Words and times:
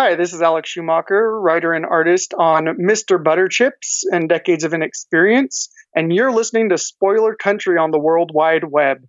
Hi, 0.00 0.14
this 0.14 0.32
is 0.32 0.42
Alex 0.42 0.70
Schumacher, 0.70 1.40
writer 1.40 1.72
and 1.72 1.84
artist 1.84 2.32
on 2.32 2.66
Mr. 2.66 3.20
Butterchips 3.20 4.04
and 4.08 4.28
Decades 4.28 4.62
of 4.62 4.72
Inexperience, 4.72 5.70
and 5.92 6.12
you're 6.12 6.30
listening 6.30 6.68
to 6.68 6.78
Spoiler 6.78 7.34
Country 7.34 7.78
on 7.78 7.90
the 7.90 7.98
World 7.98 8.30
Wide 8.32 8.62
Web. 8.62 9.08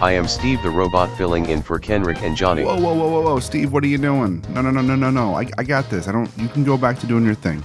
I 0.00 0.12
am 0.12 0.28
Steve 0.28 0.62
the 0.62 0.70
Robot 0.70 1.10
filling 1.18 1.48
in 1.48 1.60
for 1.60 1.80
Kenric 1.80 2.22
and 2.22 2.36
Johnny. 2.36 2.62
Whoa, 2.62 2.76
whoa, 2.76 2.94
whoa, 2.94 3.08
whoa, 3.10 3.20
whoa, 3.20 3.40
Steve, 3.40 3.72
what 3.72 3.82
are 3.82 3.88
you 3.88 3.98
doing? 3.98 4.44
No, 4.50 4.62
no, 4.62 4.70
no, 4.70 4.80
no, 4.80 4.94
no, 4.94 5.10
no. 5.10 5.34
I, 5.34 5.50
I 5.58 5.64
got 5.64 5.90
this. 5.90 6.06
I 6.06 6.12
don't. 6.12 6.30
You 6.38 6.46
can 6.46 6.62
go 6.62 6.76
back 6.76 7.00
to 7.00 7.06
doing 7.08 7.24
your 7.24 7.34
thing. 7.34 7.64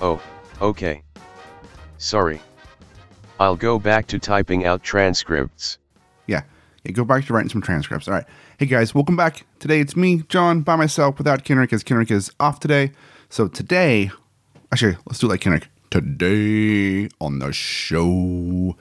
Oh, 0.00 0.22
okay. 0.62 1.02
Sorry. 1.98 2.40
I'll 3.40 3.56
go 3.56 3.80
back 3.80 4.06
to 4.08 4.20
typing 4.20 4.64
out 4.64 4.84
transcripts. 4.84 5.78
Yeah. 6.28 6.42
Yeah, 6.84 6.92
go 6.92 7.04
back 7.04 7.24
to 7.24 7.32
writing 7.32 7.48
some 7.48 7.60
transcripts. 7.60 8.06
All 8.06 8.14
right. 8.14 8.26
Hey 8.56 8.66
guys, 8.66 8.94
welcome 8.94 9.16
back. 9.16 9.44
Today 9.58 9.80
it's 9.80 9.96
me, 9.96 10.22
John, 10.28 10.60
by 10.60 10.76
myself, 10.76 11.18
without 11.18 11.44
Kenric, 11.44 11.72
as 11.72 11.82
Kenric 11.82 12.12
is 12.12 12.30
off 12.38 12.60
today. 12.60 12.92
So 13.30 13.48
today, 13.48 14.12
actually, 14.70 14.96
let's 15.06 15.18
do 15.18 15.26
it 15.26 15.30
like 15.30 15.40
Kenric. 15.40 15.64
Today 15.90 17.08
on 17.20 17.40
the 17.40 17.52
show. 17.52 18.76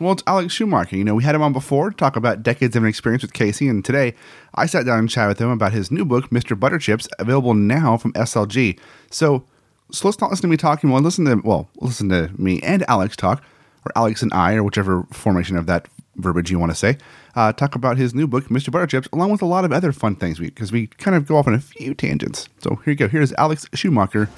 Well, 0.00 0.12
it's 0.12 0.24
Alex 0.26 0.52
Schumacher. 0.52 0.96
You 0.96 1.04
know, 1.04 1.14
we 1.14 1.22
had 1.22 1.36
him 1.36 1.42
on 1.42 1.52
before 1.52 1.90
to 1.90 1.96
talk 1.96 2.16
about 2.16 2.42
decades 2.42 2.74
of 2.74 2.82
inexperience 2.82 3.22
with 3.22 3.32
Casey, 3.32 3.68
and 3.68 3.84
today 3.84 4.14
I 4.56 4.66
sat 4.66 4.84
down 4.84 4.98
and 4.98 5.08
chatted 5.08 5.28
with 5.28 5.40
him 5.40 5.50
about 5.50 5.72
his 5.72 5.92
new 5.92 6.04
book, 6.04 6.30
Mr. 6.30 6.58
Butterchips, 6.58 7.06
available 7.20 7.54
now 7.54 7.96
from 7.96 8.12
SLG. 8.14 8.76
So, 9.12 9.44
so 9.92 10.08
let's 10.08 10.20
not 10.20 10.30
listen 10.30 10.42
to 10.42 10.48
me 10.48 10.56
talking. 10.56 10.90
Well, 10.90 11.00
listen 11.00 11.24
to 11.26 11.40
well, 11.44 11.68
listen 11.76 12.08
to 12.08 12.28
me 12.36 12.60
and 12.62 12.84
Alex 12.88 13.14
talk, 13.14 13.44
or 13.86 13.92
Alex 13.94 14.20
and 14.20 14.34
I, 14.34 14.54
or 14.54 14.64
whichever 14.64 15.04
formation 15.12 15.56
of 15.56 15.66
that 15.66 15.86
verbiage 16.16 16.50
you 16.50 16.58
want 16.58 16.72
to 16.72 16.76
say. 16.76 16.98
Uh, 17.36 17.52
talk 17.52 17.76
about 17.76 17.96
his 17.96 18.14
new 18.14 18.26
book, 18.26 18.46
Mr. 18.46 18.70
Butterchips, 18.70 19.06
along 19.12 19.30
with 19.30 19.42
a 19.42 19.46
lot 19.46 19.64
of 19.64 19.72
other 19.72 19.92
fun 19.92 20.16
things 20.16 20.40
because 20.40 20.72
we, 20.72 20.80
we 20.80 20.86
kind 20.88 21.16
of 21.16 21.26
go 21.26 21.36
off 21.36 21.46
on 21.46 21.54
a 21.54 21.60
few 21.60 21.94
tangents. 21.94 22.48
So 22.58 22.76
here 22.84 22.92
you 22.92 22.96
go. 22.96 23.06
Here's 23.06 23.32
Alex 23.34 23.68
Schumacher 23.74 24.28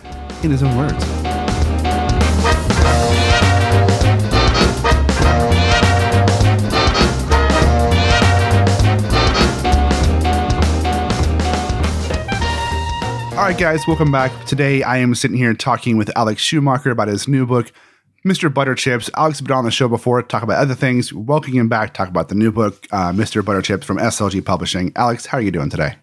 in 0.42 0.50
his 0.50 0.62
own 0.62 0.76
words. 0.76 1.35
All 13.36 13.42
right, 13.42 13.58
guys, 13.58 13.86
welcome 13.86 14.10
back. 14.10 14.46
Today 14.46 14.82
I 14.82 14.96
am 14.96 15.14
sitting 15.14 15.36
here 15.36 15.52
talking 15.52 15.98
with 15.98 16.10
Alex 16.16 16.40
Schumacher 16.40 16.90
about 16.90 17.08
his 17.08 17.28
new 17.28 17.44
book, 17.44 17.70
Mr. 18.26 18.48
Butterchips. 18.48 19.10
Alex 19.14 19.38
has 19.38 19.46
been 19.46 19.54
on 19.54 19.66
the 19.66 19.70
show 19.70 19.88
before, 19.88 20.22
talk 20.22 20.42
about 20.42 20.56
other 20.56 20.74
things. 20.74 21.12
Welcome 21.12 21.52
him 21.52 21.68
back, 21.68 21.92
talk 21.92 22.08
about 22.08 22.30
the 22.30 22.34
new 22.34 22.50
book, 22.50 22.86
uh, 22.92 23.12
Mr. 23.12 23.42
Butterchips 23.42 23.84
from 23.84 23.98
SLG 23.98 24.42
Publishing. 24.42 24.90
Alex, 24.96 25.26
how 25.26 25.36
are 25.36 25.42
you 25.42 25.50
doing 25.50 25.68
today? 25.68 25.96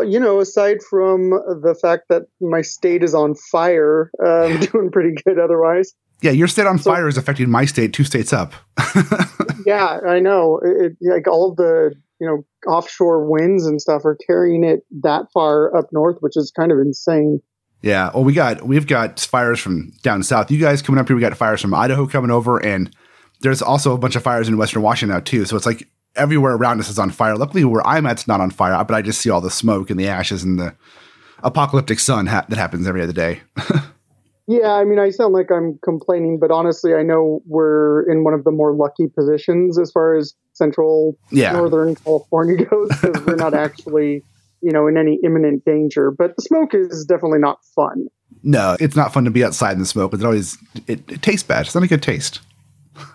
You 0.00 0.20
know, 0.20 0.38
aside 0.38 0.82
from 0.82 1.30
the 1.30 1.74
fact 1.80 2.10
that 2.10 2.24
my 2.42 2.60
state 2.60 3.02
is 3.02 3.14
on 3.14 3.36
fire, 3.36 4.10
uh, 4.22 4.42
I'm 4.42 4.60
doing 4.72 4.90
pretty 4.90 5.14
good 5.24 5.38
otherwise. 5.38 5.94
Yeah, 6.20 6.32
your 6.32 6.46
state 6.46 6.66
on 6.66 6.78
so, 6.78 6.92
fire 6.92 7.08
is 7.08 7.16
affecting 7.16 7.48
my 7.48 7.64
state 7.64 7.94
two 7.94 8.04
states 8.04 8.34
up. 8.34 8.52
yeah, 9.64 10.00
I 10.06 10.20
know. 10.20 10.60
It, 10.62 10.98
like 11.00 11.26
all 11.26 11.54
the 11.54 11.94
you 12.20 12.26
know 12.26 12.44
offshore 12.70 13.24
winds 13.28 13.66
and 13.66 13.80
stuff 13.80 14.04
are 14.04 14.16
carrying 14.26 14.62
it 14.62 14.80
that 15.02 15.26
far 15.32 15.76
up 15.76 15.86
north, 15.92 16.18
which 16.20 16.36
is 16.36 16.52
kind 16.54 16.70
of 16.70 16.78
insane. 16.78 17.40
Yeah. 17.82 18.10
Well, 18.12 18.24
we 18.24 18.34
got 18.34 18.62
we've 18.62 18.86
got 18.86 19.18
fires 19.20 19.58
from 19.58 19.92
down 20.02 20.22
south. 20.22 20.50
You 20.50 20.60
guys 20.60 20.82
coming 20.82 21.00
up 21.00 21.08
here, 21.08 21.16
we 21.16 21.22
got 21.22 21.36
fires 21.36 21.62
from 21.62 21.74
Idaho 21.74 22.06
coming 22.06 22.30
over, 22.30 22.58
and 22.58 22.94
there's 23.40 23.62
also 23.62 23.94
a 23.94 23.98
bunch 23.98 24.16
of 24.16 24.22
fires 24.22 24.48
in 24.48 24.58
Western 24.58 24.82
Washington 24.82 25.14
now 25.14 25.20
too. 25.20 25.46
So 25.46 25.56
it's 25.56 25.66
like 25.66 25.88
everywhere 26.14 26.54
around 26.54 26.80
us 26.80 26.90
is 26.90 26.98
on 26.98 27.10
fire. 27.10 27.36
Luckily, 27.36 27.64
where 27.64 27.86
I'm 27.86 28.06
at, 28.06 28.12
it's 28.12 28.28
not 28.28 28.40
on 28.40 28.50
fire, 28.50 28.84
but 28.84 28.94
I 28.94 29.02
just 29.02 29.20
see 29.20 29.30
all 29.30 29.40
the 29.40 29.50
smoke 29.50 29.90
and 29.90 29.98
the 29.98 30.08
ashes 30.08 30.42
and 30.42 30.58
the 30.58 30.74
apocalyptic 31.42 32.00
sun 32.00 32.26
ha- 32.26 32.44
that 32.48 32.58
happens 32.58 32.86
every 32.86 33.02
other 33.02 33.12
day. 33.12 33.40
yeah, 34.50 34.72
I 34.72 34.84
mean, 34.84 34.98
I 34.98 35.10
sound 35.10 35.32
like 35.32 35.52
I'm 35.52 35.78
complaining, 35.84 36.40
but 36.40 36.50
honestly, 36.50 36.92
I 36.92 37.04
know 37.04 37.40
we're 37.46 38.02
in 38.10 38.24
one 38.24 38.34
of 38.34 38.42
the 38.42 38.50
more 38.50 38.74
lucky 38.74 39.06
positions 39.06 39.78
as 39.78 39.92
far 39.92 40.16
as 40.16 40.34
central 40.54 41.16
yeah. 41.30 41.52
northern 41.52 41.94
California 41.94 42.64
goes 42.66 42.88
because 42.88 43.24
we're 43.24 43.36
not 43.36 43.54
actually, 43.66 44.24
you 44.60 44.72
know, 44.72 44.88
in 44.88 44.96
any 44.96 45.20
imminent 45.22 45.64
danger. 45.64 46.10
But 46.10 46.34
the 46.34 46.42
smoke 46.42 46.74
is 46.74 47.04
definitely 47.04 47.38
not 47.38 47.64
fun. 47.76 48.08
No, 48.42 48.76
it's 48.80 48.96
not 48.96 49.12
fun 49.12 49.24
to 49.24 49.30
be 49.30 49.44
outside 49.44 49.74
in 49.74 49.78
the 49.78 49.86
smoke. 49.86 50.12
It 50.14 50.24
always 50.24 50.58
it, 50.88 51.08
it 51.08 51.22
tastes 51.22 51.46
bad. 51.46 51.66
It's 51.66 51.74
not 51.76 51.84
a 51.84 51.88
good 51.88 52.02
taste. 52.02 52.40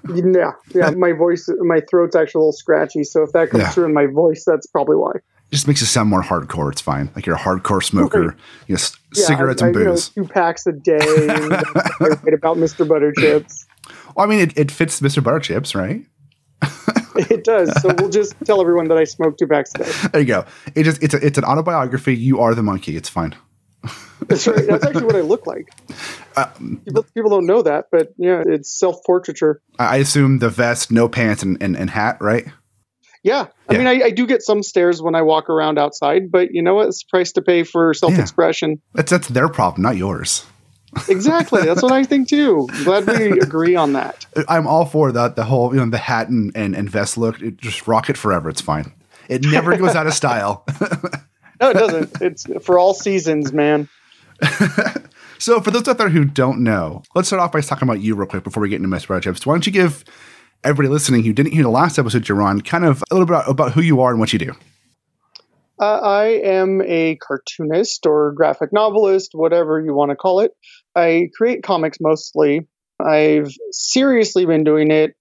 yeah, 0.07 0.51
yeah. 0.73 0.89
My 0.95 1.11
voice, 1.11 1.49
my 1.59 1.81
throat's 1.89 2.15
actually 2.15 2.39
a 2.39 2.43
little 2.43 2.53
scratchy. 2.53 3.03
So 3.03 3.23
if 3.23 3.33
that 3.33 3.49
comes 3.49 3.63
yeah. 3.63 3.71
through 3.71 3.85
in 3.85 3.93
my 3.93 4.05
voice, 4.05 4.45
that's 4.47 4.67
probably 4.67 4.95
why. 4.95 5.11
It 5.51 5.51
just 5.51 5.67
makes 5.67 5.81
you 5.81 5.87
sound 5.87 6.09
more 6.09 6.23
hardcore. 6.23 6.71
It's 6.71 6.81
fine. 6.81 7.11
Like 7.13 7.25
you're 7.25 7.35
a 7.35 7.39
hardcore 7.39 7.83
smoker. 7.83 8.27
Right. 8.27 8.37
You 8.67 8.75
know, 8.75 8.81
yeah, 9.17 9.25
cigarettes 9.25 9.61
I, 9.61 9.67
and 9.67 9.73
booze. 9.73 10.11
You 10.15 10.23
know, 10.23 10.27
two 10.27 10.33
packs 10.33 10.67
a 10.67 10.71
day. 10.71 10.97
right 10.97 12.33
about 12.33 12.57
Mr. 12.57 12.87
Butterchips. 12.87 13.65
Well, 14.15 14.25
I 14.25 14.29
mean, 14.29 14.39
it, 14.39 14.57
it 14.57 14.71
fits 14.71 15.01
Mr. 15.01 15.21
Butterchips, 15.21 15.75
right? 15.75 16.05
it 17.29 17.43
does. 17.43 17.81
So 17.81 17.93
we'll 17.97 18.09
just 18.09 18.35
tell 18.45 18.61
everyone 18.61 18.87
that 18.87 18.97
I 18.97 19.03
smoke 19.03 19.37
two 19.37 19.47
packs 19.47 19.71
a 19.75 19.83
day. 19.83 20.09
There 20.11 20.21
you 20.21 20.27
go. 20.27 20.45
It 20.73 20.83
just 20.83 21.03
it's 21.03 21.13
a, 21.13 21.25
it's 21.25 21.37
an 21.37 21.43
autobiography. 21.43 22.15
You 22.15 22.39
are 22.41 22.55
the 22.55 22.63
monkey. 22.63 22.95
It's 22.95 23.09
fine. 23.09 23.35
That's 24.27 24.47
right. 24.47 24.65
That's 24.67 24.85
actually 24.85 25.05
what 25.05 25.15
I 25.15 25.21
look 25.21 25.45
like. 25.45 25.69
Uh, 26.35 26.47
people, 26.85 27.03
people 27.13 27.29
don't 27.29 27.45
know 27.45 27.61
that, 27.61 27.87
but 27.91 28.13
yeah, 28.17 28.43
it's 28.45 28.69
self 28.69 28.97
portraiture. 29.05 29.61
I 29.77 29.97
assume 29.97 30.39
the 30.39 30.49
vest, 30.49 30.91
no 30.91 31.07
pants, 31.07 31.43
and, 31.43 31.61
and, 31.61 31.75
and 31.77 31.89
hat, 31.89 32.17
right? 32.21 32.47
Yeah. 33.25 33.47
I 33.67 33.73
yeah. 33.73 33.77
mean, 33.79 33.87
I, 33.87 34.05
I, 34.05 34.09
do 34.11 34.27
get 34.27 34.43
some 34.43 34.61
stares 34.61 35.01
when 35.01 35.15
I 35.15 35.23
walk 35.23 35.49
around 35.49 35.79
outside, 35.79 36.31
but 36.31 36.53
you 36.53 36.61
know 36.61 36.75
what? 36.75 36.89
It's 36.89 37.01
price 37.01 37.31
to 37.31 37.41
pay 37.41 37.63
for 37.63 37.91
self 37.95 38.17
expression. 38.19 38.69
Yeah. 38.69 38.77
That's, 38.93 39.09
that's 39.09 39.27
their 39.29 39.49
problem, 39.49 39.81
not 39.81 39.97
yours 39.97 40.45
exactly. 41.09 41.63
That's 41.63 41.81
what 41.81 41.91
I 41.91 42.03
think 42.03 42.29
too. 42.29 42.67
Glad 42.83 43.07
we 43.07 43.31
agree 43.41 43.75
on 43.75 43.93
that. 43.93 44.25
I'm 44.47 44.67
all 44.67 44.85
for 44.85 45.11
that. 45.11 45.35
The 45.35 45.43
whole, 45.43 45.73
you 45.73 45.79
know, 45.79 45.89
the 45.89 45.97
hat 45.97 46.29
and, 46.29 46.55
and, 46.55 46.75
and 46.75 46.89
vest 46.89 47.17
look. 47.17 47.41
It 47.41 47.57
just 47.57 47.87
rock 47.87 48.09
it 48.09 48.17
forever. 48.17 48.47
It's 48.47 48.61
fine. 48.61 48.93
It 49.27 49.43
never 49.43 49.75
goes 49.75 49.95
out 49.95 50.07
of 50.07 50.13
style. 50.23 50.63
no, 51.59 51.71
it 51.71 51.73
doesn't. 51.73 52.21
It's 52.21 52.45
for 52.63 52.77
all 52.77 52.93
seasons, 52.93 53.51
man. 53.51 53.89
so, 55.39 55.59
for 55.61 55.71
those 55.71 55.87
out 55.87 55.97
there 55.97 56.09
who 56.09 56.25
don't 56.25 56.63
know, 56.63 57.01
let's 57.15 57.27
start 57.27 57.41
off 57.41 57.51
by 57.51 57.61
talking 57.61 57.87
about 57.87 58.01
you 58.01 58.15
real 58.15 58.27
quick 58.27 58.43
before 58.43 58.61
we 58.61 58.69
get 58.69 58.77
into 58.77 58.87
my 58.87 58.97
Butterchips. 58.97 59.45
Why 59.45 59.55
don't 59.55 59.65
you 59.65 59.73
give 59.73 60.05
everybody 60.65 60.89
listening 60.89 61.23
who 61.23 61.31
didn't 61.31 61.53
hear 61.53 61.63
the 61.63 61.69
last 61.69 61.99
episode 61.99 62.27
you're 62.27 62.41
on 62.41 62.59
kind 62.61 62.85
of 62.85 63.03
a 63.11 63.15
little 63.15 63.27
bit 63.27 63.43
about 63.47 63.71
who 63.71 63.81
you 63.81 64.01
are 64.01 64.11
and 64.11 64.19
what 64.19 64.33
you 64.33 64.39
do? 64.39 64.53
Uh, 65.79 65.99
I 65.99 66.25
am 66.43 66.81
a 66.81 67.17
cartoonist 67.17 68.05
or 68.05 68.31
graphic 68.31 68.71
novelist, 68.73 69.31
whatever 69.33 69.79
you 69.79 69.93
want 69.93 70.09
to 70.09 70.15
call 70.15 70.39
it. 70.39 70.51
I 70.95 71.29
create 71.35 71.63
comics 71.63 71.99
mostly. 72.01 72.67
I've 72.99 73.53
seriously 73.71 74.45
been 74.45 74.63
doing 74.63 74.89
it 74.89 75.15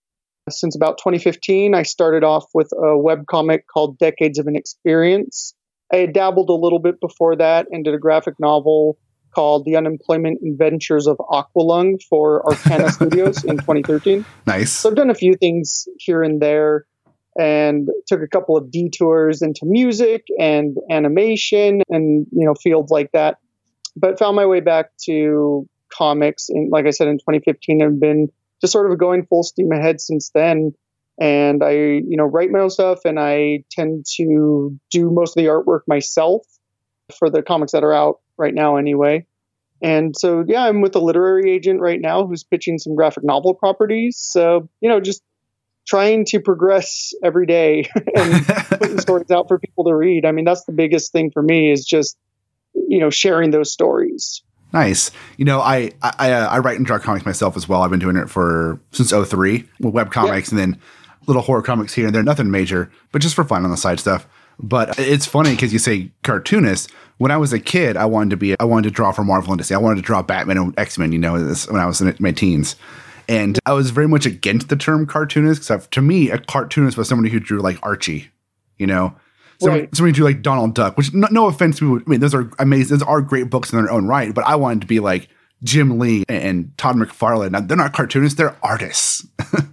since 0.48 0.76
about 0.76 0.98
2015. 0.98 1.74
I 1.74 1.82
started 1.82 2.22
off 2.24 2.44
with 2.54 2.70
a 2.72 2.96
web 2.96 3.26
comic 3.26 3.66
called 3.66 3.98
Decades 3.98 4.38
of 4.38 4.46
Inexperience. 4.46 5.54
I 5.92 5.96
had 5.96 6.12
dabbled 6.12 6.50
a 6.50 6.54
little 6.54 6.78
bit 6.78 7.00
before 7.00 7.36
that 7.36 7.66
and 7.70 7.84
did 7.84 7.94
a 7.94 7.98
graphic 7.98 8.34
novel 8.38 8.96
called 9.34 9.64
The 9.64 9.76
Unemployment 9.76 10.40
Adventures 10.46 11.06
of 11.06 11.18
Aqualung 11.18 12.02
for 12.08 12.46
Arcana 12.46 12.90
Studios 12.92 13.44
in 13.44 13.58
2013. 13.58 14.24
Nice. 14.46 14.72
So 14.72 14.90
I've 14.90 14.96
done 14.96 15.10
a 15.10 15.14
few 15.14 15.34
things 15.34 15.88
here 15.98 16.22
and 16.22 16.40
there 16.40 16.86
and 17.36 17.88
took 18.06 18.22
a 18.22 18.28
couple 18.28 18.56
of 18.56 18.70
detours 18.70 19.42
into 19.42 19.62
music 19.64 20.26
and 20.38 20.76
animation 20.90 21.82
and 21.88 22.26
you 22.30 22.46
know 22.46 22.54
fields 22.54 22.90
like 22.90 23.10
that 23.12 23.38
but 23.96 24.18
found 24.18 24.36
my 24.36 24.46
way 24.46 24.60
back 24.60 24.90
to 25.02 25.68
comics 25.92 26.48
in 26.48 26.68
like 26.70 26.86
i 26.86 26.90
said 26.90 27.08
in 27.08 27.18
2015 27.18 27.82
and 27.82 28.00
been 28.00 28.28
just 28.60 28.72
sort 28.72 28.90
of 28.90 28.96
going 28.98 29.26
full 29.26 29.42
steam 29.42 29.72
ahead 29.72 30.00
since 30.00 30.30
then 30.34 30.72
and 31.20 31.62
i 31.64 31.72
you 31.72 32.16
know 32.16 32.24
write 32.24 32.50
my 32.50 32.60
own 32.60 32.70
stuff 32.70 33.00
and 33.04 33.18
i 33.18 33.62
tend 33.70 34.06
to 34.06 34.78
do 34.90 35.10
most 35.10 35.36
of 35.36 35.42
the 35.42 35.48
artwork 35.48 35.80
myself 35.88 36.42
for 37.18 37.30
the 37.30 37.42
comics 37.42 37.72
that 37.72 37.82
are 37.82 37.92
out 37.92 38.20
right 38.36 38.54
now 38.54 38.76
anyway 38.76 39.24
and 39.82 40.14
so 40.16 40.44
yeah 40.46 40.64
i'm 40.64 40.80
with 40.80 40.94
a 40.94 41.00
literary 41.00 41.50
agent 41.50 41.80
right 41.80 42.00
now 42.00 42.26
who's 42.26 42.44
pitching 42.44 42.78
some 42.78 42.94
graphic 42.94 43.24
novel 43.24 43.54
properties 43.54 44.16
so 44.16 44.68
you 44.80 44.88
know 44.88 45.00
just 45.00 45.22
trying 45.86 46.24
to 46.24 46.40
progress 46.40 47.12
every 47.22 47.46
day 47.46 47.90
and 48.14 48.46
putting 48.46 48.98
stories 48.98 49.30
out 49.30 49.48
for 49.48 49.58
people 49.58 49.84
to 49.84 49.94
read. 49.94 50.24
I 50.24 50.32
mean, 50.32 50.44
that's 50.44 50.64
the 50.64 50.72
biggest 50.72 51.12
thing 51.12 51.30
for 51.30 51.42
me 51.42 51.70
is 51.70 51.84
just 51.84 52.16
you 52.74 52.98
know 52.98 53.10
sharing 53.10 53.50
those 53.50 53.70
stories. 53.70 54.42
Nice. 54.72 55.12
You 55.36 55.44
know, 55.44 55.60
I 55.60 55.92
I, 56.02 56.32
uh, 56.32 56.48
I 56.48 56.58
write 56.58 56.78
and 56.78 56.86
draw 56.86 56.98
comics 56.98 57.24
myself 57.24 57.56
as 57.56 57.68
well. 57.68 57.82
I've 57.82 57.90
been 57.90 58.00
doing 58.00 58.16
it 58.16 58.28
for 58.28 58.80
since 58.92 59.12
03 59.12 59.68
with 59.80 59.94
web 59.94 60.10
comics 60.10 60.50
and 60.50 60.58
then 60.58 60.80
little 61.26 61.42
horror 61.42 61.62
comics 61.62 61.94
here 61.94 62.06
and 62.06 62.14
there. 62.14 62.22
Nothing 62.22 62.50
major, 62.50 62.90
but 63.12 63.22
just 63.22 63.34
for 63.34 63.44
fun 63.44 63.64
on 63.64 63.70
the 63.70 63.76
side 63.76 64.00
stuff. 64.00 64.26
But 64.58 64.98
it's 64.98 65.26
funny 65.26 65.50
because 65.50 65.72
you 65.72 65.78
say 65.78 66.10
cartoonist. 66.22 66.90
When 67.18 67.30
I 67.30 67.36
was 67.36 67.52
a 67.52 67.60
kid, 67.60 67.96
I 67.96 68.06
wanted 68.06 68.30
to 68.30 68.36
be 68.36 68.58
I 68.58 68.64
wanted 68.64 68.88
to 68.88 68.94
draw 68.94 69.12
for 69.12 69.24
Marvel 69.24 69.52
and 69.52 69.60
DC. 69.60 69.72
I 69.74 69.78
wanted 69.78 69.96
to 69.96 70.02
draw 70.02 70.22
Batman 70.22 70.58
and 70.58 70.78
X 70.78 70.98
Men. 70.98 71.12
You 71.12 71.18
know, 71.18 71.34
when 71.34 71.80
I 71.80 71.86
was 71.86 72.00
in 72.00 72.14
my 72.18 72.32
teens. 72.32 72.76
And 73.26 73.58
I 73.64 73.72
was 73.72 73.90
very 73.90 74.06
much 74.06 74.26
against 74.26 74.68
the 74.68 74.76
term 74.76 75.06
cartoonist 75.06 75.62
because 75.62 75.86
to 75.88 76.02
me, 76.02 76.30
a 76.30 76.38
cartoonist 76.38 76.98
was 76.98 77.08
somebody 77.08 77.30
who 77.30 77.40
drew 77.40 77.60
like 77.60 77.78
Archie, 77.82 78.28
you 78.76 78.86
know, 78.86 79.14
somebody, 79.60 79.84
Right. 79.84 79.96
somebody 79.96 80.10
who 80.10 80.16
drew 80.16 80.24
like 80.26 80.42
Donald 80.42 80.74
Duck. 80.74 80.98
Which 80.98 81.14
no, 81.14 81.26
no 81.30 81.46
offense 81.46 81.78
to, 81.78 82.02
I 82.06 82.10
mean, 82.10 82.20
those 82.20 82.34
are 82.34 82.50
amazing. 82.58 82.98
Those 82.98 83.06
are 83.08 83.22
great 83.22 83.48
books 83.48 83.72
in 83.72 83.78
their 83.82 83.90
own 83.90 84.06
right. 84.06 84.34
But 84.34 84.44
I 84.44 84.56
wanted 84.56 84.82
to 84.82 84.86
be 84.86 85.00
like 85.00 85.28
Jim 85.62 85.98
Lee 85.98 86.24
and 86.28 86.76
Todd 86.76 86.96
McFarlane. 86.96 87.52
Now, 87.52 87.60
they're 87.60 87.78
not 87.78 87.94
cartoonists; 87.94 88.36
they're 88.36 88.56
artists. 88.62 89.26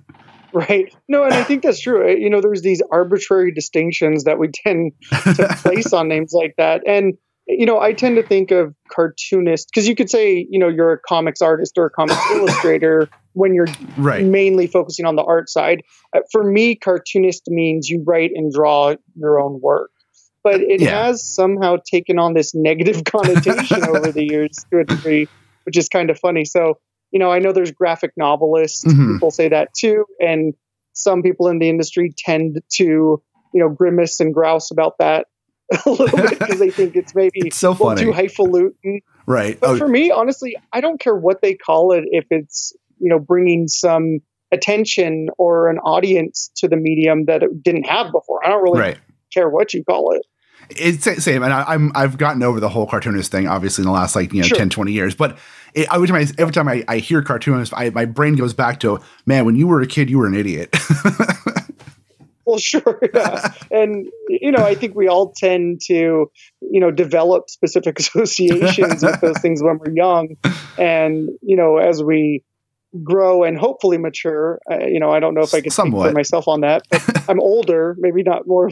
Right. 0.54 0.94
No, 1.08 1.24
and 1.24 1.34
I 1.34 1.44
think 1.44 1.64
that's 1.64 1.80
true. 1.80 2.10
Uh, 2.10 2.12
you 2.12 2.30
know, 2.30 2.42
there's 2.42 2.62
these 2.62 2.82
arbitrary 2.92 3.54
distinctions 3.54 4.26
that 4.26 4.38
we 4.38 4.50
tend 4.50 4.92
to 5.10 5.48
place 5.62 5.94
on 5.94 6.10
names 6.10 6.34
like 6.34 6.56
that. 6.58 6.82
And, 6.86 7.18
you 7.48 7.66
know, 7.66 7.80
I 7.80 7.94
tend 7.94 8.16
to 8.18 8.24
think 8.24 8.52
of 8.52 8.74
cartoonist 8.92 9.70
because 9.74 9.88
you 9.88 9.96
could 9.96 10.10
say, 10.10 10.46
you 10.50 10.60
know, 10.60 10.68
you're 10.68 10.94
a 10.94 11.00
comics 11.00 11.42
artist 11.42 11.78
or 11.78 11.86
a 11.86 11.90
comics 11.90 12.20
illustrator 12.36 13.10
when 13.34 13.54
you're 13.54 13.68
right. 13.98 14.26
mainly 14.26 14.68
focusing 14.68 15.06
on 15.06 15.16
the 15.16 15.24
art 15.24 15.50
side. 15.50 15.82
Uh, 16.16 16.20
for 16.32 16.44
me, 16.44 16.76
cartoonist 16.76 17.44
means 17.48 17.90
you 17.90 18.04
write 18.06 18.32
and 18.36 18.52
draw 18.52 18.96
your 19.16 19.40
own 19.40 19.60
work. 19.62 19.92
But 20.44 20.62
it 20.62 20.82
Yeah. 20.82 21.04
has 21.04 21.24
somehow 21.24 21.78
taken 21.90 22.20
on 22.20 22.34
this 22.34 22.54
negative 22.56 23.04
connotation 23.06 23.84
over 23.88 24.12
the 24.12 24.24
years 24.24 24.66
to 24.72 24.80
a 24.80 24.84
degree, 24.84 25.28
which 25.66 25.78
is 25.78 25.88
kind 25.88 26.10
of 26.10 26.20
funny. 26.20 26.46
So, 26.46 26.76
you 27.12 27.20
know, 27.20 27.32
I 27.32 27.40
know 27.40 27.52
there's 27.52 27.72
graphic 27.72 28.12
novelists, 28.18 28.84
Mhm. 28.86 29.14
people 29.14 29.32
say 29.32 29.50
that 29.50 29.70
too. 29.78 30.06
And 30.20 30.54
some 30.94 31.22
people 31.22 31.48
in 31.48 31.60
the 31.60 31.70
industry 31.70 32.14
tend 32.18 32.60
to, 32.74 32.84
you 32.84 33.22
know, 33.54 33.70
grimace 33.70 34.20
and 34.20 34.34
grouse 34.34 34.72
about 34.72 34.94
that 35.00 35.28
a 35.86 35.90
little 35.90 36.18
bit 36.18 36.40
because 36.40 36.60
they 36.60 36.70
think 36.70 36.96
it's 36.96 37.16
maybe 37.16 37.32
It's 37.48 37.58
so 37.58 37.74
funny. 37.74 38.02
too 38.02 38.12
highfalutin. 38.12 39.02
Right. 39.26 39.60
But 39.60 39.70
Oh, 39.70 39.78
for 39.78 39.88
me, 39.88 40.12
honestly, 40.12 40.56
I 40.74 40.82
don't 40.82 41.00
care 41.00 41.16
what 41.16 41.42
they 41.42 41.54
call 41.56 41.94
it 41.94 42.04
if 42.08 42.26
it's, 42.30 42.74
you 43.00 43.10
know, 43.10 43.20
bringing 43.20 43.68
some 43.68 44.20
attention 44.52 45.30
or 45.38 45.70
an 45.70 45.78
audience 45.80 46.52
to 46.58 46.68
the 46.68 46.76
medium 46.76 47.26
that 47.26 47.42
it 47.44 47.64
didn't 47.64 47.84
have 47.86 48.12
before. 48.12 48.46
I 48.46 48.50
don't 48.50 48.62
really 48.64 48.80
right. 48.82 48.98
care 49.34 49.50
what 49.50 49.74
you 49.74 49.84
call 49.84 50.14
it. 50.16 50.24
It's 50.70 51.04
the 51.04 51.20
same, 51.20 51.44
and 51.44 51.52
I, 51.52 51.64
I'm 51.68 51.92
I've 51.96 52.18
gotten 52.18 52.42
over 52.44 52.62
the 52.62 52.70
whole 52.70 52.86
cartoonist 52.88 53.30
thing, 53.30 53.46
obviously, 53.46 53.82
in 53.82 53.88
the 53.88 53.92
last 53.92 54.16
like 54.16 54.32
you 54.32 54.42
know 54.42 54.48
Sure. 54.48 54.58
10, 54.58 54.70
20 54.70 54.92
years. 54.94 55.16
But 55.16 55.38
it, 55.74 55.88
every 55.92 56.08
time 56.08 56.16
I 56.16 56.28
every 56.38 56.54
time 56.54 56.70
I, 56.70 56.86
I 56.88 56.98
hear 57.00 57.22
cartoonist, 57.22 57.74
I, 57.76 57.90
my 57.90 58.06
brain 58.06 58.36
goes 58.38 58.54
back 58.54 58.80
to 58.82 59.00
man, 59.26 59.44
when 59.44 59.56
you 59.58 59.68
were 59.68 59.82
a 59.82 59.88
kid, 59.88 60.10
you 60.10 60.18
were 60.20 60.28
an 60.28 60.34
idiot. 60.36 60.74
Well, 62.46 62.58
sure. 62.58 63.00
Yeah. 63.14 63.54
and, 63.72 64.08
you 64.28 64.52
know, 64.52 64.64
I 64.64 64.76
think 64.76 64.96
we 64.96 65.08
all 65.08 65.32
tend 65.36 65.82
to, 65.88 65.94
you 65.94 66.80
know, 66.80 66.92
develop 66.92 67.50
specific 67.50 68.00
associations 68.00 69.04
with 69.04 69.22
those 69.22 69.38
things 69.40 69.62
when 69.62 69.78
we're 69.78 69.94
young. 69.94 70.36
And, 70.78 71.30
you 71.42 71.56
know, 71.56 71.78
as 71.78 72.04
we 72.04 72.44
grow 73.04 73.44
and 73.44 73.58
hopefully 73.58 73.98
mature, 73.98 74.60
uh, 74.70 74.86
you 74.86 75.00
know, 75.00 75.12
I 75.12 75.20
don't 75.20 75.34
know 75.34 75.42
if 75.42 75.54
I 75.54 75.60
speak 75.60 75.72
Somewhat. 75.72 76.10
for 76.10 76.14
myself 76.14 76.48
on 76.48 76.62
that, 76.62 76.84
but 76.90 77.30
I'm 77.30 77.40
older, 77.40 77.96
maybe 78.00 78.24
not 78.24 78.48
more 78.48 78.70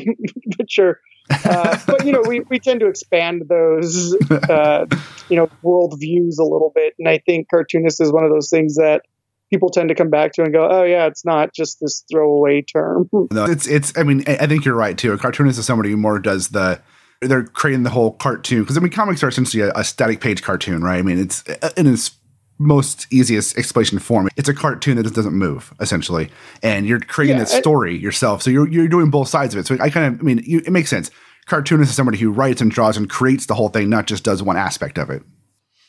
mature. 0.57 0.99
Uh, 1.45 1.77
but, 1.85 2.05
you 2.05 2.11
know, 2.11 2.23
we, 2.27 2.41
we 2.49 2.59
tend 2.59 2.79
to 2.79 2.87
expand 2.87 3.43
those, 3.47 4.15
uh, 4.49 4.85
you 5.29 5.35
know, 5.35 5.47
world 5.61 5.95
views 5.99 6.39
a 6.39 6.43
little 6.43 6.71
bit. 6.73 6.95
And 6.97 7.07
I 7.07 7.19
think 7.19 7.49
cartoonist 7.49 8.01
is 8.01 8.11
one 8.11 8.23
of 8.23 8.31
those 8.31 8.49
things 8.49 8.75
that 8.75 9.03
people 9.49 9.69
tend 9.69 9.89
to 9.89 9.95
come 9.95 10.09
back 10.09 10.33
to 10.33 10.43
and 10.43 10.53
go, 10.53 10.67
oh, 10.69 10.83
yeah, 10.83 11.07
it's 11.07 11.25
not 11.25 11.53
just 11.53 11.79
this 11.79 12.03
throwaway 12.11 12.61
term. 12.61 13.09
no, 13.31 13.45
it's 13.45 13.67
it's. 13.67 13.97
I 13.97 14.03
mean, 14.03 14.23
I 14.27 14.47
think 14.47 14.65
you're 14.65 14.75
right 14.75 14.97
too. 14.97 15.13
A 15.13 15.17
cartoonist 15.17 15.59
is 15.59 15.65
somebody 15.65 15.91
who 15.91 15.97
more 15.97 16.19
does 16.19 16.49
the. 16.49 16.81
They're 17.21 17.43
creating 17.43 17.83
the 17.83 17.89
whole 17.89 18.13
cartoon 18.13 18.61
because 18.61 18.77
I 18.77 18.79
mean, 18.79 18.91
comics 18.91 19.21
are 19.23 19.27
essentially 19.27 19.61
a, 19.61 19.71
a 19.75 19.83
static 19.83 20.21
page 20.21 20.41
cartoon, 20.41 20.81
right? 20.81 20.99
I 20.99 21.01
mean, 21.01 21.19
it's 21.19 21.43
uh, 21.49 21.69
in 21.75 21.85
its 21.85 22.11
most 22.59 23.07
easiest 23.11 23.57
explanation 23.57 23.99
form. 23.99 24.29
It's 24.37 24.47
a 24.47 24.53
cartoon 24.53 24.97
that 24.97 25.03
just 25.03 25.15
doesn't 25.15 25.33
move 25.33 25.73
essentially, 25.79 26.29
and 26.61 26.85
you're 26.85 26.99
creating 26.99 27.37
Yeah, 27.37 27.43
that 27.43 27.49
story 27.49 27.97
yourself. 27.97 28.41
So 28.41 28.49
you're 28.51 28.69
you're 28.69 28.87
doing 28.87 29.09
both 29.09 29.27
sides 29.27 29.53
of 29.53 29.59
it. 29.59 29.67
So 29.67 29.77
I 29.81 29.89
kind 29.89 30.13
of, 30.13 30.21
I 30.21 30.23
mean, 30.23 30.41
you, 30.45 30.59
it 30.59 30.71
makes 30.71 30.89
sense. 30.89 31.11
Cartoonist 31.47 31.89
is 31.89 31.95
somebody 31.95 32.19
who 32.19 32.31
writes 32.31 32.61
and 32.61 32.69
draws 32.69 32.95
and 32.95 33.09
creates 33.09 33.47
the 33.47 33.55
whole 33.55 33.69
thing, 33.69 33.89
not 33.89 34.05
just 34.05 34.23
does 34.23 34.43
one 34.43 34.55
aspect 34.55 34.97
of 34.97 35.09
it. 35.09 35.23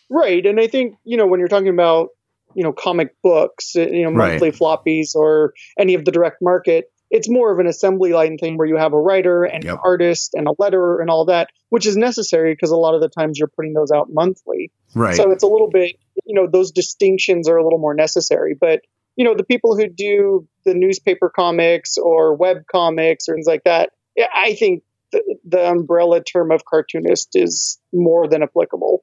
Right, 0.08 0.44
and 0.46 0.58
I 0.58 0.66
think 0.66 0.96
you 1.04 1.16
know 1.16 1.26
when 1.26 1.38
you're 1.38 1.48
talking 1.48 1.68
about 1.68 2.08
you 2.55 2.64
know 2.64 2.73
comic 2.73 3.14
books, 3.23 3.75
uh, 3.76 3.82
you 3.82 4.02
know 4.02 4.11
Right. 4.11 4.32
monthly 4.32 4.52
floppies 4.52 5.14
or 5.14 5.55
any 5.79 5.94
of 5.94 6.05
the 6.05 6.11
direct 6.11 6.38
market, 6.41 6.87
it's 7.11 7.29
more 7.29 7.52
of 7.52 7.58
an 7.58 7.67
assembly 7.67 8.12
line 8.12 8.38
thing 8.38 8.56
where 8.56 8.69
you 8.69 8.76
have 8.76 8.93
a 8.93 9.00
writer 9.00 9.44
and 9.44 9.64
Yep. 9.64 9.75
an 9.75 9.79
artist 9.85 10.35
and 10.35 10.47
a 10.47 10.52
letterer 10.52 11.00
and 11.00 11.11
all 11.11 11.25
that, 11.26 11.49
which 11.70 11.87
is 11.87 11.97
necessary 11.97 12.52
because 12.52 12.70
a 12.70 12.76
lot 12.76 12.94
of 12.94 13.00
the 13.00 13.08
times 13.08 13.38
you're 13.38 13.49
putting 13.49 13.73
those 13.73 13.91
out 13.91 14.08
monthly. 14.12 14.70
Right. 14.94 15.17
So 15.17 15.31
it's 15.31 15.43
a 15.43 15.49
little 15.49 15.70
bit, 15.70 15.97
you 16.25 16.35
know, 16.35 16.47
those 16.47 16.70
distinctions 16.70 17.49
are 17.49 17.56
a 17.56 17.64
little 17.64 17.79
more 17.79 17.94
necessary. 17.94 18.56
But 18.58 18.81
you 19.17 19.24
know, 19.24 19.34
the 19.34 19.44
people 19.44 19.77
who 19.77 19.86
do 19.89 20.48
the 20.65 20.72
newspaper 20.72 21.31
comics 21.34 21.98
or 21.98 22.34
web 22.34 22.58
comics 22.70 23.29
or 23.29 23.34
things 23.34 23.46
like 23.46 23.65
that, 23.65 23.91
I 24.34 24.55
think 24.55 24.82
the, 25.13 25.36
the 25.44 25.69
umbrella 25.69 26.22
term 26.22 26.51
of 26.53 26.65
cartoonist 26.65 27.31
is 27.34 27.79
more 27.93 28.29
than 28.29 28.43
applicable. 28.43 29.03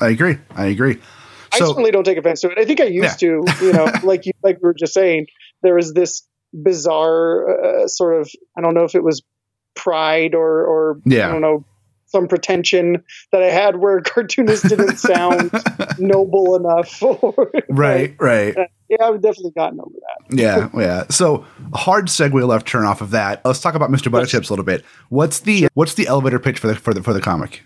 I 0.00 0.10
agree. 0.10 0.38
I 0.54 0.66
agree. 0.66 0.98
I 1.54 1.58
So 1.58 1.66
certainly 1.66 1.90
don't 1.90 2.04
take 2.04 2.18
offense 2.18 2.40
to 2.42 2.50
it. 2.50 2.58
I 2.58 2.64
think 2.64 2.80
I 2.80 2.84
used 2.84 3.18
to, 3.20 3.44
you 3.60 3.72
know, 3.72 3.90
like 4.02 4.26
you, 4.26 4.32
like 4.42 4.56
we 4.56 4.66
were 4.66 4.74
just 4.74 4.94
saying, 4.94 5.26
there 5.62 5.74
was 5.74 5.92
this 5.94 6.26
bizarre 6.52 7.82
uh, 7.82 7.88
sort 7.88 8.20
of, 8.20 8.30
I 8.56 8.60
don't 8.60 8.74
know 8.74 8.84
if 8.84 8.94
it 8.94 9.02
was 9.02 9.22
pride 9.74 10.34
or, 10.34 10.64
or 10.64 11.00
Yeah. 11.04 11.28
I 11.28 11.32
don't 11.32 11.40
know, 11.40 11.64
some 12.06 12.28
pretension 12.28 13.02
that 13.32 13.42
I 13.42 13.50
had 13.50 13.76
where 13.76 14.00
cartoonists 14.04 14.68
didn't 14.68 14.98
sound 14.98 15.50
noble 15.98 16.54
enough. 16.54 17.02
Or, 17.02 17.50
right, 17.68 18.14
right. 18.20 18.54
yeah, 18.88 18.96
I've 19.00 19.20
definitely 19.20 19.50
gotten 19.50 19.80
over 19.80 19.90
that. 19.90 20.36
Yeah, 20.36 20.68
yeah. 20.80 21.04
So 21.10 21.44
a 21.72 21.76
hard 21.78 22.06
segue 22.06 22.46
left 22.46 22.68
turn 22.68 22.84
off 22.84 23.00
of 23.00 23.10
that. 23.10 23.44
Let's 23.44 23.60
talk 23.60 23.74
about 23.74 23.90
Mr. 23.90 24.12
Butterchips 24.12 24.48
a 24.48 24.52
little 24.52 24.64
bit. 24.64 24.84
What's 25.08 25.40
the 25.40 25.68
what's 25.74 25.94
the 25.94 26.06
elevator 26.06 26.38
pitch 26.38 26.58
for 26.60 26.68
the 26.68 26.76
for 26.76 26.94
the 26.94 27.02
for 27.02 27.12
the 27.12 27.20
comic? 27.20 27.62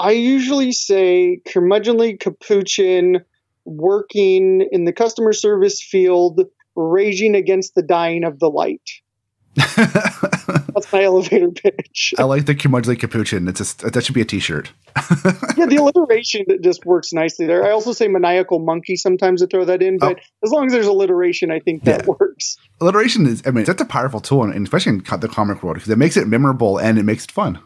I 0.00 0.12
usually 0.12 0.72
say 0.72 1.40
curmudgeonly 1.46 2.18
capuchin 2.18 3.20
working 3.64 4.66
in 4.72 4.84
the 4.86 4.92
customer 4.92 5.32
service 5.32 5.82
field, 5.82 6.40
raging 6.74 7.34
against 7.34 7.74
the 7.74 7.82
dying 7.82 8.24
of 8.24 8.38
the 8.38 8.48
light. 8.48 8.88
That's 9.54 10.92
my 10.92 11.02
elevator 11.02 11.50
pitch. 11.50 12.14
I 12.16 12.22
like 12.22 12.46
the 12.46 12.54
curmudgeonly 12.54 12.98
capuchin. 12.98 13.46
It's 13.48 13.58
just 13.58 13.80
that 13.80 14.04
should 14.04 14.14
be 14.14 14.20
a 14.22 14.24
T-shirt. 14.24 14.72
yeah, 15.56 15.66
the 15.66 15.76
alliteration 15.78 16.44
that 16.48 16.62
just 16.62 16.86
works 16.86 17.12
nicely 17.12 17.46
there. 17.46 17.66
I 17.66 17.72
also 17.72 17.92
say 17.92 18.08
maniacal 18.08 18.60
monkey 18.60 18.96
sometimes 18.96 19.42
to 19.42 19.48
throw 19.48 19.64
that 19.66 19.82
in, 19.82 19.98
oh. 20.00 20.08
but 20.08 20.20
as 20.42 20.50
long 20.50 20.66
as 20.66 20.72
there's 20.72 20.86
alliteration, 20.86 21.50
I 21.50 21.60
think 21.60 21.84
that 21.84 22.06
Yeah. 22.06 22.14
works. 22.18 22.56
Alliteration 22.80 23.26
is, 23.26 23.42
I 23.44 23.50
mean, 23.50 23.64
that's 23.64 23.82
a 23.82 23.86
powerful 23.86 24.20
tool, 24.20 24.44
and 24.44 24.64
especially 24.64 24.92
in 24.92 24.98
the 25.20 25.28
comic 25.28 25.62
world, 25.62 25.74
because 25.74 25.90
it 25.90 25.98
makes 25.98 26.16
it 26.16 26.26
memorable 26.26 26.78
and 26.78 26.98
it 26.98 27.04
makes 27.04 27.24
it 27.24 27.30
fun. 27.30 27.58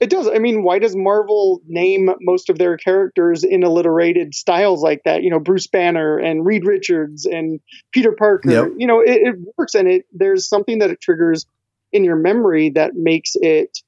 It 0.00 0.10
does. 0.10 0.26
I 0.26 0.38
mean, 0.38 0.64
why 0.64 0.80
does 0.80 0.96
Marvel 0.96 1.60
name 1.66 2.10
most 2.20 2.50
of 2.50 2.58
their 2.58 2.76
characters 2.76 3.44
in 3.44 3.62
alliterated 3.62 4.34
styles 4.34 4.82
like 4.82 5.02
that? 5.04 5.22
You 5.22 5.30
know, 5.30 5.38
Bruce 5.38 5.68
Banner 5.68 6.18
and 6.18 6.44
Reed 6.44 6.66
Richards 6.66 7.26
and 7.26 7.60
Peter 7.92 8.12
Parker. 8.12 8.50
Yep. 8.50 8.72
You 8.76 8.86
know, 8.88 9.00
it, 9.00 9.20
it 9.22 9.36
works, 9.56 9.74
and 9.74 9.86
it 9.88 10.06
there's 10.12 10.48
something 10.48 10.80
that 10.80 10.90
it 10.90 11.00
triggers 11.00 11.46
in 11.92 12.02
your 12.02 12.16
memory 12.16 12.70
that 12.70 12.94
makes 12.94 13.32
it 13.36 13.78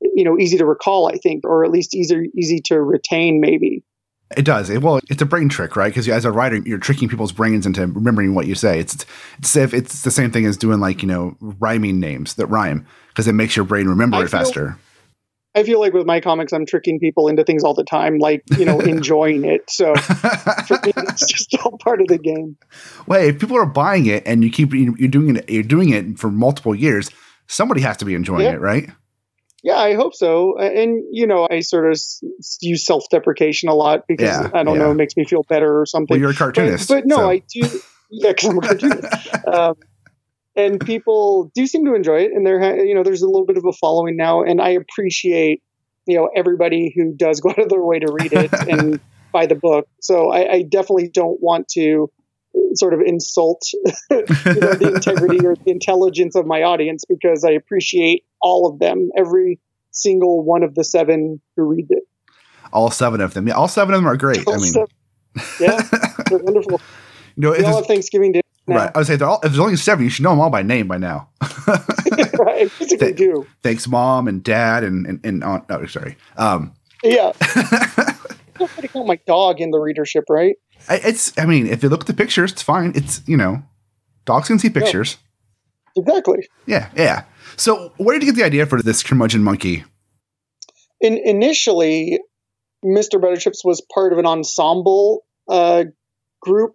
you 0.00 0.22
know 0.22 0.38
easy 0.38 0.58
to 0.58 0.64
recall. 0.64 1.08
I 1.08 1.16
think, 1.16 1.44
or 1.44 1.64
at 1.64 1.72
least 1.72 1.92
easy 1.92 2.30
easy 2.36 2.60
to 2.66 2.80
retain, 2.80 3.40
maybe. 3.40 3.82
It 4.36 4.44
does. 4.44 4.68
It, 4.68 4.82
well, 4.82 5.00
it's 5.08 5.22
a 5.22 5.26
brain 5.26 5.48
trick, 5.48 5.74
right? 5.74 5.88
Because 5.88 6.06
as 6.08 6.24
a 6.24 6.30
writer, 6.30 6.56
you're 6.58 6.78
tricking 6.78 7.08
people's 7.08 7.32
brains 7.32 7.64
into 7.64 7.80
remembering 7.86 8.34
what 8.34 8.46
you 8.46 8.54
say. 8.54 8.78
It's 8.78 9.06
it's 9.38 9.56
if 9.56 9.74
it's 9.74 10.02
the 10.02 10.10
same 10.10 10.30
thing 10.30 10.46
as 10.46 10.56
doing 10.56 10.78
like 10.78 11.02
you 11.02 11.08
know 11.08 11.36
rhyming 11.40 11.98
names 11.98 12.34
that 12.34 12.46
rhyme 12.46 12.86
because 13.08 13.26
it 13.26 13.32
makes 13.32 13.56
your 13.56 13.64
brain 13.64 13.88
remember 13.88 14.18
I 14.18 14.24
it 14.24 14.30
faster. 14.30 14.78
I 15.58 15.64
feel 15.64 15.80
like 15.80 15.92
with 15.92 16.06
my 16.06 16.20
comics, 16.20 16.52
I'm 16.52 16.64
tricking 16.66 16.98
people 17.00 17.28
into 17.28 17.44
things 17.44 17.64
all 17.64 17.74
the 17.74 17.84
time, 17.84 18.18
like 18.18 18.42
you 18.58 18.64
know, 18.64 18.80
enjoying 18.94 19.44
it. 19.44 19.68
So 19.70 19.94
for 19.94 20.74
me, 20.84 20.92
it's 20.96 21.26
just 21.26 21.54
all 21.64 21.76
part 21.78 22.00
of 22.00 22.06
the 22.08 22.18
game. 22.18 22.56
Well, 23.06 23.20
if 23.22 23.38
people 23.38 23.56
are 23.58 23.66
buying 23.66 24.06
it 24.06 24.22
and 24.26 24.42
you 24.44 24.50
keep 24.50 24.72
you're 24.72 25.08
doing 25.08 25.36
it, 25.36 25.50
you're 25.50 25.62
doing 25.62 25.90
it 25.90 26.18
for 26.18 26.30
multiple 26.30 26.74
years. 26.74 27.10
Somebody 27.46 27.80
has 27.82 27.96
to 27.98 28.04
be 28.04 28.14
enjoying 28.14 28.42
Yeah. 28.44 28.52
it, 28.54 28.60
right? 28.60 28.90
Yeah, 29.64 29.76
I 29.76 29.94
hope 29.94 30.14
so. 30.14 30.56
And 30.58 31.02
you 31.10 31.26
know, 31.26 31.48
I 31.50 31.60
sort 31.60 31.90
of 31.90 32.00
use 32.60 32.86
self-deprecation 32.86 33.68
a 33.68 33.74
lot 33.74 34.04
because 34.06 34.24
Yeah, 34.26 34.50
I 34.54 34.62
don't 34.62 34.76
yeah. 34.76 34.82
know, 34.84 34.90
it 34.92 34.94
makes 34.94 35.16
me 35.16 35.24
feel 35.24 35.42
better 35.48 35.80
or 35.80 35.84
something. 35.86 36.14
Well, 36.14 36.20
you're 36.20 36.30
a 36.30 36.32
But- 36.32 36.38
cartoonist, 36.38 36.88
but, 36.88 37.06
no, 37.06 37.16
so- 37.16 37.30
I 37.30 37.42
do. 37.52 37.80
Yeah, 38.10 38.30
because 38.32 38.48
I'm 38.50 38.58
a 38.58 38.60
cartoonist. 38.60 39.34
um, 39.46 39.74
and 40.58 40.80
people 40.80 41.50
do 41.54 41.66
seem 41.66 41.84
to 41.86 41.94
enjoy 41.94 42.22
it, 42.22 42.32
and 42.32 42.44
there, 42.44 42.84
you 42.84 42.94
know, 42.94 43.04
there's 43.04 43.22
a 43.22 43.26
little 43.26 43.46
bit 43.46 43.56
of 43.56 43.64
a 43.64 43.72
following 43.72 44.16
now, 44.16 44.42
and 44.42 44.60
I 44.60 44.70
appreciate, 44.70 45.62
you 46.06 46.16
know, 46.16 46.28
everybody 46.34 46.92
who 46.94 47.14
does 47.14 47.40
go 47.40 47.50
out 47.50 47.60
of 47.60 47.68
their 47.68 47.82
way 47.82 48.00
to 48.00 48.12
read 48.12 48.32
it 48.32 48.52
and 48.68 49.00
buy 49.32 49.46
the 49.46 49.54
book. 49.54 49.88
So 50.00 50.30
I, 50.30 50.52
I 50.52 50.62
definitely 50.62 51.10
don't 51.14 51.40
want 51.40 51.68
to 51.74 52.10
sort 52.74 52.92
of 52.92 53.00
insult 53.00 53.62
you 54.10 54.16
know, 54.18 54.74
the 54.74 54.92
integrity 54.96 55.46
or 55.46 55.54
the 55.54 55.70
intelligence 55.70 56.34
of 56.34 56.44
my 56.44 56.62
audience 56.62 57.04
because 57.08 57.44
I 57.44 57.52
appreciate 57.52 58.24
all 58.40 58.66
of 58.66 58.80
them, 58.80 59.10
every 59.16 59.60
single 59.92 60.42
one 60.42 60.64
of 60.64 60.74
the 60.74 60.82
seven 60.82 61.40
who 61.56 61.62
read 61.64 61.86
it. 61.90 62.02
All 62.72 62.90
seven 62.90 63.20
of 63.20 63.32
them. 63.34 63.46
Yeah, 63.46 63.54
all 63.54 63.68
seven 63.68 63.94
of 63.94 64.00
them 64.00 64.08
are 64.08 64.16
great. 64.16 64.46
I 64.48 64.56
mean, 64.56 64.60
seven. 64.60 64.88
yeah, 65.60 65.82
they're 66.28 66.38
wonderful. 66.38 66.80
you 67.36 67.42
know, 67.42 67.52
We 67.52 67.64
all 67.64 67.76
have 67.76 67.86
Thanksgiving 67.86 68.32
dinner 68.32 68.42
now. 68.68 68.76
right? 68.76 68.90
I 68.94 68.98
would 68.98 69.06
say 69.06 69.16
they're 69.16 69.28
all, 69.28 69.36
if 69.36 69.50
there's 69.50 69.58
only 69.58 69.76
seven, 69.76 70.04
you 70.04 70.10
should 70.10 70.22
know 70.22 70.30
them 70.30 70.40
all 70.40 70.50
by 70.50 70.62
name 70.62 70.88
by 70.88 70.98
now. 70.98 71.28
right, 72.38 72.70
Th- 72.78 73.16
do. 73.16 73.46
Thanks, 73.62 73.86
mom 73.88 74.28
and 74.28 74.42
dad 74.42 74.84
and 74.84 75.06
and, 75.06 75.20
and 75.24 75.44
aunt. 75.44 75.64
Oh, 75.70 75.86
sorry. 75.86 76.16
Um, 76.36 76.72
Yeah. 77.02 77.32
To 78.58 78.88
count 78.88 79.06
my 79.06 79.20
dog 79.24 79.60
in 79.60 79.70
the 79.70 79.78
readership, 79.78 80.24
right? 80.28 80.56
I, 80.88 80.96
it's. 81.04 81.32
I 81.38 81.46
mean, 81.46 81.68
if 81.68 81.84
you 81.84 81.88
look 81.88 82.00
at 82.00 82.06
the 82.08 82.12
pictures, 82.12 82.50
it's 82.50 82.60
fine. 82.62 82.90
It's 82.96 83.22
you 83.24 83.36
know, 83.36 83.62
dogs 84.24 84.48
can 84.48 84.58
see 84.58 84.68
pictures. 84.68 85.16
Exactly. 85.96 86.48
Yeah, 86.66 86.90
yeah. 86.96 87.22
So, 87.56 87.92
where 87.98 88.18
did 88.18 88.26
you 88.26 88.32
get 88.32 88.38
the 88.40 88.44
idea 88.44 88.66
for 88.66 88.82
this 88.82 89.04
curmudgeon 89.04 89.44
monkey? 89.44 89.84
In, 91.00 91.18
initially, 91.18 92.18
Mr. 92.84 93.20
Butterchips 93.20 93.64
was 93.64 93.80
part 93.94 94.12
of 94.12 94.18
an 94.18 94.26
ensemble 94.26 95.24
uh, 95.48 95.84
group 96.42 96.74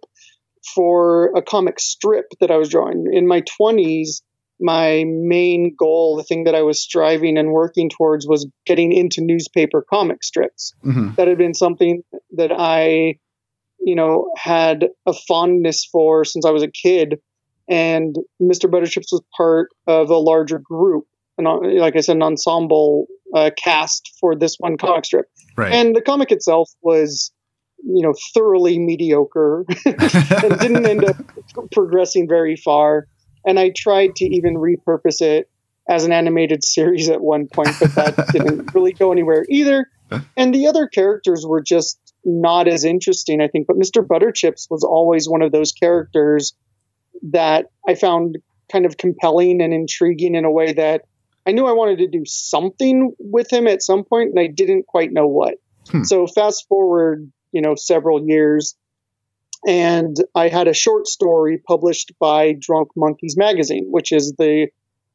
for 0.74 1.32
a 1.36 1.42
comic 1.42 1.80
strip 1.80 2.26
that 2.40 2.50
I 2.50 2.56
was 2.56 2.68
drawing. 2.68 3.10
In 3.12 3.26
my 3.26 3.42
20s, 3.60 4.22
my 4.60 5.04
main 5.06 5.74
goal, 5.76 6.16
the 6.16 6.22
thing 6.22 6.44
that 6.44 6.54
I 6.54 6.62
was 6.62 6.80
striving 6.80 7.36
and 7.36 7.50
working 7.50 7.90
towards, 7.90 8.26
was 8.26 8.46
getting 8.66 8.92
into 8.92 9.20
newspaper 9.20 9.84
comic 9.88 10.22
strips. 10.22 10.74
hmm 10.82 11.10
that 11.16 11.28
had 11.28 11.38
been 11.38 11.54
something 11.54 12.02
that 12.32 12.50
I, 12.52 13.18
you 13.80 13.94
know, 13.94 14.32
had 14.36 14.88
a 15.06 15.12
fondness 15.12 15.84
for 15.84 16.24
since 16.24 16.44
I 16.46 16.50
was 16.50 16.62
a 16.62 16.70
kid. 16.70 17.20
And 17.68 18.16
Mr. 18.40 18.70
Butterchips 18.70 19.10
was 19.10 19.22
part 19.36 19.70
of 19.86 20.10
a 20.10 20.18
larger 20.18 20.58
group, 20.58 21.06
and 21.38 21.46
like 21.80 21.96
I 21.96 22.00
said, 22.00 22.16
an 22.16 22.22
ensemble 22.22 23.06
uh, 23.34 23.50
cast 23.56 24.12
for 24.20 24.36
this 24.36 24.56
one 24.58 24.76
comic 24.76 25.04
strip. 25.04 25.26
Right. 25.56 25.72
And 25.72 25.96
the 25.96 26.02
comic 26.02 26.30
itself 26.30 26.70
was, 26.82 27.32
you 27.78 28.02
know, 28.02 28.14
thoroughly 28.34 28.78
mediocre 28.78 29.64
and 29.84 30.60
didn't 30.60 30.86
end 30.86 31.04
up 31.04 31.16
progressing 31.72 32.28
very 32.28 32.56
far. 32.56 33.06
And 33.46 33.58
I 33.58 33.72
tried 33.76 34.16
to 34.16 34.24
even 34.24 34.54
repurpose 34.54 35.20
it 35.20 35.50
as 35.88 36.04
an 36.04 36.12
animated 36.12 36.64
series 36.64 37.10
at 37.10 37.20
one 37.20 37.46
point, 37.46 37.76
but 37.78 37.94
that 37.94 38.28
didn't 38.32 38.74
really 38.74 38.92
go 38.92 39.12
anywhere 39.12 39.44
either. 39.50 39.86
And 40.36 40.54
the 40.54 40.66
other 40.68 40.86
characters 40.86 41.44
were 41.46 41.62
just 41.62 41.98
not 42.24 42.68
as 42.68 42.84
interesting, 42.84 43.40
I 43.40 43.48
think. 43.48 43.66
But 43.66 43.76
Mr. 43.76 44.06
Butterchips 44.06 44.70
was 44.70 44.84
always 44.84 45.28
one 45.28 45.42
of 45.42 45.52
those 45.52 45.72
characters 45.72 46.54
that 47.30 47.66
I 47.86 47.94
found 47.94 48.38
kind 48.70 48.86
of 48.86 48.96
compelling 48.96 49.60
and 49.60 49.72
intriguing 49.72 50.34
in 50.34 50.44
a 50.44 50.50
way 50.50 50.72
that 50.72 51.02
I 51.46 51.52
knew 51.52 51.66
I 51.66 51.72
wanted 51.72 51.98
to 51.98 52.08
do 52.08 52.24
something 52.24 53.12
with 53.18 53.52
him 53.52 53.66
at 53.66 53.82
some 53.82 54.04
point, 54.04 54.30
and 54.30 54.40
I 54.40 54.46
didn't 54.46 54.86
quite 54.86 55.12
know 55.12 55.26
what. 55.26 55.54
Hmm. 55.90 56.04
So 56.04 56.26
fast 56.26 56.66
forward, 56.68 57.30
you 57.54 57.62
know, 57.62 57.74
several 57.76 58.26
years, 58.26 58.76
and 59.66 60.16
I 60.34 60.48
had 60.48 60.68
a 60.68 60.74
short 60.74 61.06
story 61.06 61.58
published 61.58 62.12
by 62.18 62.52
Drunk 62.52 62.88
Monkeys 62.96 63.36
magazine, 63.36 63.86
which 63.90 64.12
is 64.12 64.34
the 64.36 64.68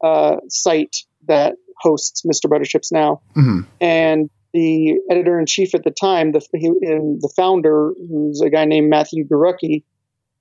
uh, 0.03 0.37
site 0.47 1.03
that 1.27 1.55
hosts 1.77 2.23
Mr. 2.23 2.49
Butterchips 2.49 2.91
now. 2.91 3.21
hmm 3.35 3.61
And 3.79 4.29
the 4.53 4.99
editor 5.11 5.39
in 5.39 5.45
chief 5.45 5.75
at 5.75 5.83
the 5.83 5.91
time, 5.91 6.31
the 6.31 6.41
he, 6.53 6.67
and 6.67 7.21
the 7.21 7.31
founder, 7.35 7.93
who's 8.09 8.41
a 8.41 8.49
guy 8.49 8.65
named 8.65 8.89
Matthew 8.89 9.27
Guerruckey, 9.27 9.83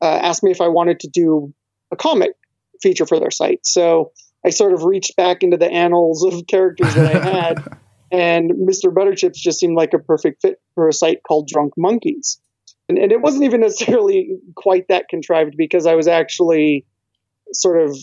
uh, 0.00 0.06
asked 0.22 0.42
me 0.42 0.50
if 0.50 0.60
I 0.60 0.68
wanted 0.68 1.00
to 1.00 1.08
do 1.08 1.52
a 1.90 1.96
comic 1.96 2.30
feature 2.80 3.04
for 3.04 3.20
their 3.20 3.30
site. 3.30 3.66
So 3.66 4.12
I 4.46 4.50
sort 4.50 4.72
of 4.72 4.84
reached 4.84 5.16
back 5.16 5.42
into 5.42 5.56
the 5.56 5.70
annals 5.70 6.24
of 6.24 6.46
characters 6.46 6.94
that 6.94 7.06
I 7.06 7.18
had, 7.18 7.64
and 8.10 8.50
Mr. 8.50 8.92
Butterchips 8.92 9.34
just 9.34 9.60
seemed 9.60 9.76
like 9.76 9.94
a 9.94 9.98
perfect 9.98 10.42
fit 10.42 10.60
for 10.74 10.88
a 10.88 10.92
site 10.92 11.22
called 11.22 11.48
Drunk 11.48 11.74
Monkeys. 11.76 12.40
And, 12.88 12.98
and 12.98 13.12
it 13.12 13.20
wasn't 13.20 13.44
even 13.44 13.60
necessarily 13.60 14.38
quite 14.54 14.88
that 14.88 15.08
contrived 15.08 15.56
because 15.56 15.86
I 15.86 15.94
was 15.94 16.08
actually 16.08 16.86
sort 17.52 17.82
of 17.82 17.96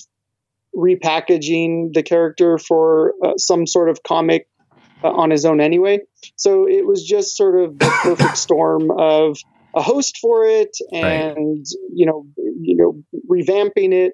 repackaging 0.75 1.93
the 1.93 2.03
character 2.03 2.57
for 2.57 3.13
uh, 3.24 3.38
some 3.38 3.65
sort 3.65 3.89
of 3.89 4.03
comic 4.03 4.47
uh, 5.03 5.09
on 5.09 5.29
his 5.29 5.45
own 5.45 5.62
anyway. 5.62 6.00
So 6.35 6.67
it 6.67 6.85
was 6.85 7.03
just 7.03 7.38
sort 7.38 7.59
of 7.59 7.79
the 7.79 7.85
perfect 8.03 8.38
storm 8.38 8.91
of 8.91 9.38
a 9.74 9.81
host 9.81 10.19
for 10.21 10.45
it 10.45 10.75
and 10.91 11.65
you 11.93 12.05
know 12.05 12.25
you 12.38 12.77
know 12.77 13.03
revamping 13.29 13.93
it. 13.93 14.13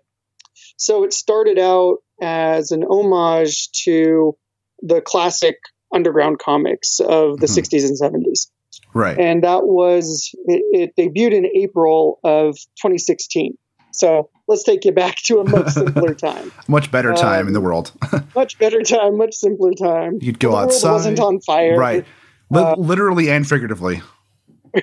So 0.78 1.04
it 1.04 1.14
started 1.14 1.60
out 1.60 1.98
as 2.22 2.72
an 2.72 2.84
homage 2.84 3.72
to 3.84 4.38
the 4.82 5.02
classic 5.02 5.58
underground 5.94 6.40
comics 6.40 7.00
of 7.00 7.40
the 7.40 7.48
Mhm. 7.48 7.56
60s 7.56 7.86
and 7.86 7.98
70s. 7.98 8.48
Right. 8.94 9.18
And 9.18 9.44
that 9.44 9.66
was 9.66 10.32
it, 10.46 10.92
it 10.96 10.96
debuted 10.98 11.34
in 11.34 11.46
April 11.46 12.20
of 12.24 12.56
2016. 12.82 13.58
So 13.94 14.30
let's 14.48 14.64
take 14.64 14.86
you 14.86 14.92
back 14.94 15.18
to 15.26 15.40
a 15.40 15.50
much 15.50 15.70
simpler 15.74 16.14
time. 16.14 16.52
Much 16.68 16.92
better 16.92 17.14
time 17.14 17.48
in 17.48 17.54
the 17.54 17.60
um, 17.60 17.66
world. 17.66 17.92
Much 18.36 18.58
better 18.58 18.82
time, 18.82 19.18
much 19.18 19.34
simpler 19.34 19.74
time. 19.74 20.18
You'd 20.22 20.40
go 20.40 20.50
the 20.50 20.56
world 20.56 20.66
outside. 20.70 20.92
wasn't 20.94 21.20
on 21.20 21.42
fire. 21.42 21.78
right. 21.78 22.06
Uh, 22.54 22.76
literally 22.78 23.30
and 23.30 23.48
figuratively. 23.48 24.02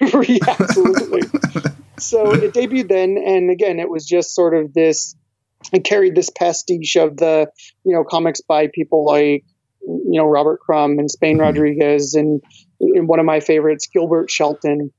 Yeah, 0.01 0.39
absolutely. 0.61 1.23
so 1.99 2.33
it 2.33 2.53
debuted 2.53 2.89
then, 2.89 3.17
and 3.17 3.51
again, 3.51 3.79
it 3.79 3.89
was 3.89 4.05
just 4.07 4.35
sort 4.35 4.55
of 4.55 4.75
this. 4.75 5.17
It 5.73 5.83
carried 5.85 6.15
this 6.15 6.29
pastiche 6.29 6.97
of 6.97 7.17
the, 7.17 7.51
you 7.85 7.95
know, 7.95 8.05
comics 8.05 8.43
by 8.43 8.69
people 8.73 9.07
like, 9.07 9.45
you 9.89 10.21
know, 10.21 10.27
Robert 10.27 10.61
Crumb 10.61 10.99
and 10.99 11.11
Spain 11.11 11.39
Mhm. 11.39 11.43
Rodriguez, 11.43 12.15
and, 12.15 12.43
and 12.81 13.09
one 13.09 13.19
of 13.19 13.27
my 13.27 13.41
favorites, 13.41 13.89
Gilbert 13.93 14.31
Shelton. 14.31 14.93